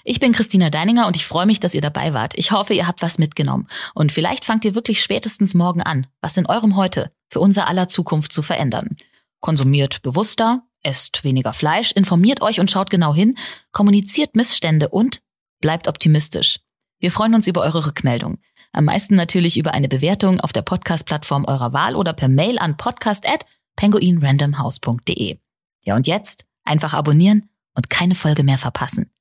Ich 0.04 0.20
bin 0.20 0.34
Christina 0.34 0.70
Deininger 0.70 1.08
und 1.08 1.16
ich 1.16 1.26
freue 1.26 1.46
mich, 1.46 1.60
dass 1.60 1.74
ihr 1.74 1.82
dabei 1.82 2.14
wart. 2.14 2.34
Ich 2.38 2.52
hoffe, 2.52 2.74
ihr 2.74 2.88
habt 2.88 3.02
was 3.02 3.18
mitgenommen. 3.18 3.68
Und 3.94 4.12
vielleicht 4.12 4.46
fangt 4.46 4.66
ihr 4.66 4.76
wirklich 4.76 5.02
spätestens 5.02 5.54
morgen 5.54 5.82
an, 5.82 6.08
was 6.22 6.38
in 6.38 6.48
eurem 6.48 6.76
Heute 6.76 7.10
für 7.28 7.40
unser 7.40 7.68
aller 7.68 7.88
Zukunft 7.88 8.34
zu 8.34 8.42
verändern. 8.42 8.96
Konsumiert 9.40 10.02
bewusster, 10.02 10.64
esst 10.84 11.24
weniger 11.24 11.54
Fleisch, 11.54 11.92
informiert 11.92 12.42
euch 12.42 12.60
und 12.60 12.72
schaut 12.72 12.90
genau 12.90 13.14
hin, 13.14 13.38
kommuniziert 13.72 14.36
Missstände 14.36 14.90
und 14.90 15.22
bleibt 15.62 15.88
optimistisch. 15.88 16.60
Wir 17.00 17.12
freuen 17.12 17.36
uns 17.36 17.48
über 17.48 17.62
eure 17.62 17.86
Rückmeldung. 17.86 18.40
Am 18.72 18.86
meisten 18.86 19.16
natürlich 19.16 19.58
über 19.58 19.74
eine 19.74 19.88
Bewertung 19.88 20.40
auf 20.42 20.54
der 20.54 20.62
Podcast-Plattform 20.62 21.46
eurer 21.46 21.74
Wahl 21.74 21.96
oder 21.96 22.14
per 22.14 22.28
Mail 22.28 22.60
an 22.60 22.78
podcast@penguinrandomhouse.de. 22.78 25.40
Ja, 25.84 25.96
und 25.96 26.08
jetzt 26.08 26.46
einfach 26.64 26.94
abonnieren 26.94 27.50
und 27.76 27.90
keine 27.90 28.16
Folge 28.16 28.44
mehr 28.44 28.58
verpassen. 28.58 29.12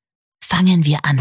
Fangen 0.40 0.84
wir 0.84 0.98
an. 1.04 1.20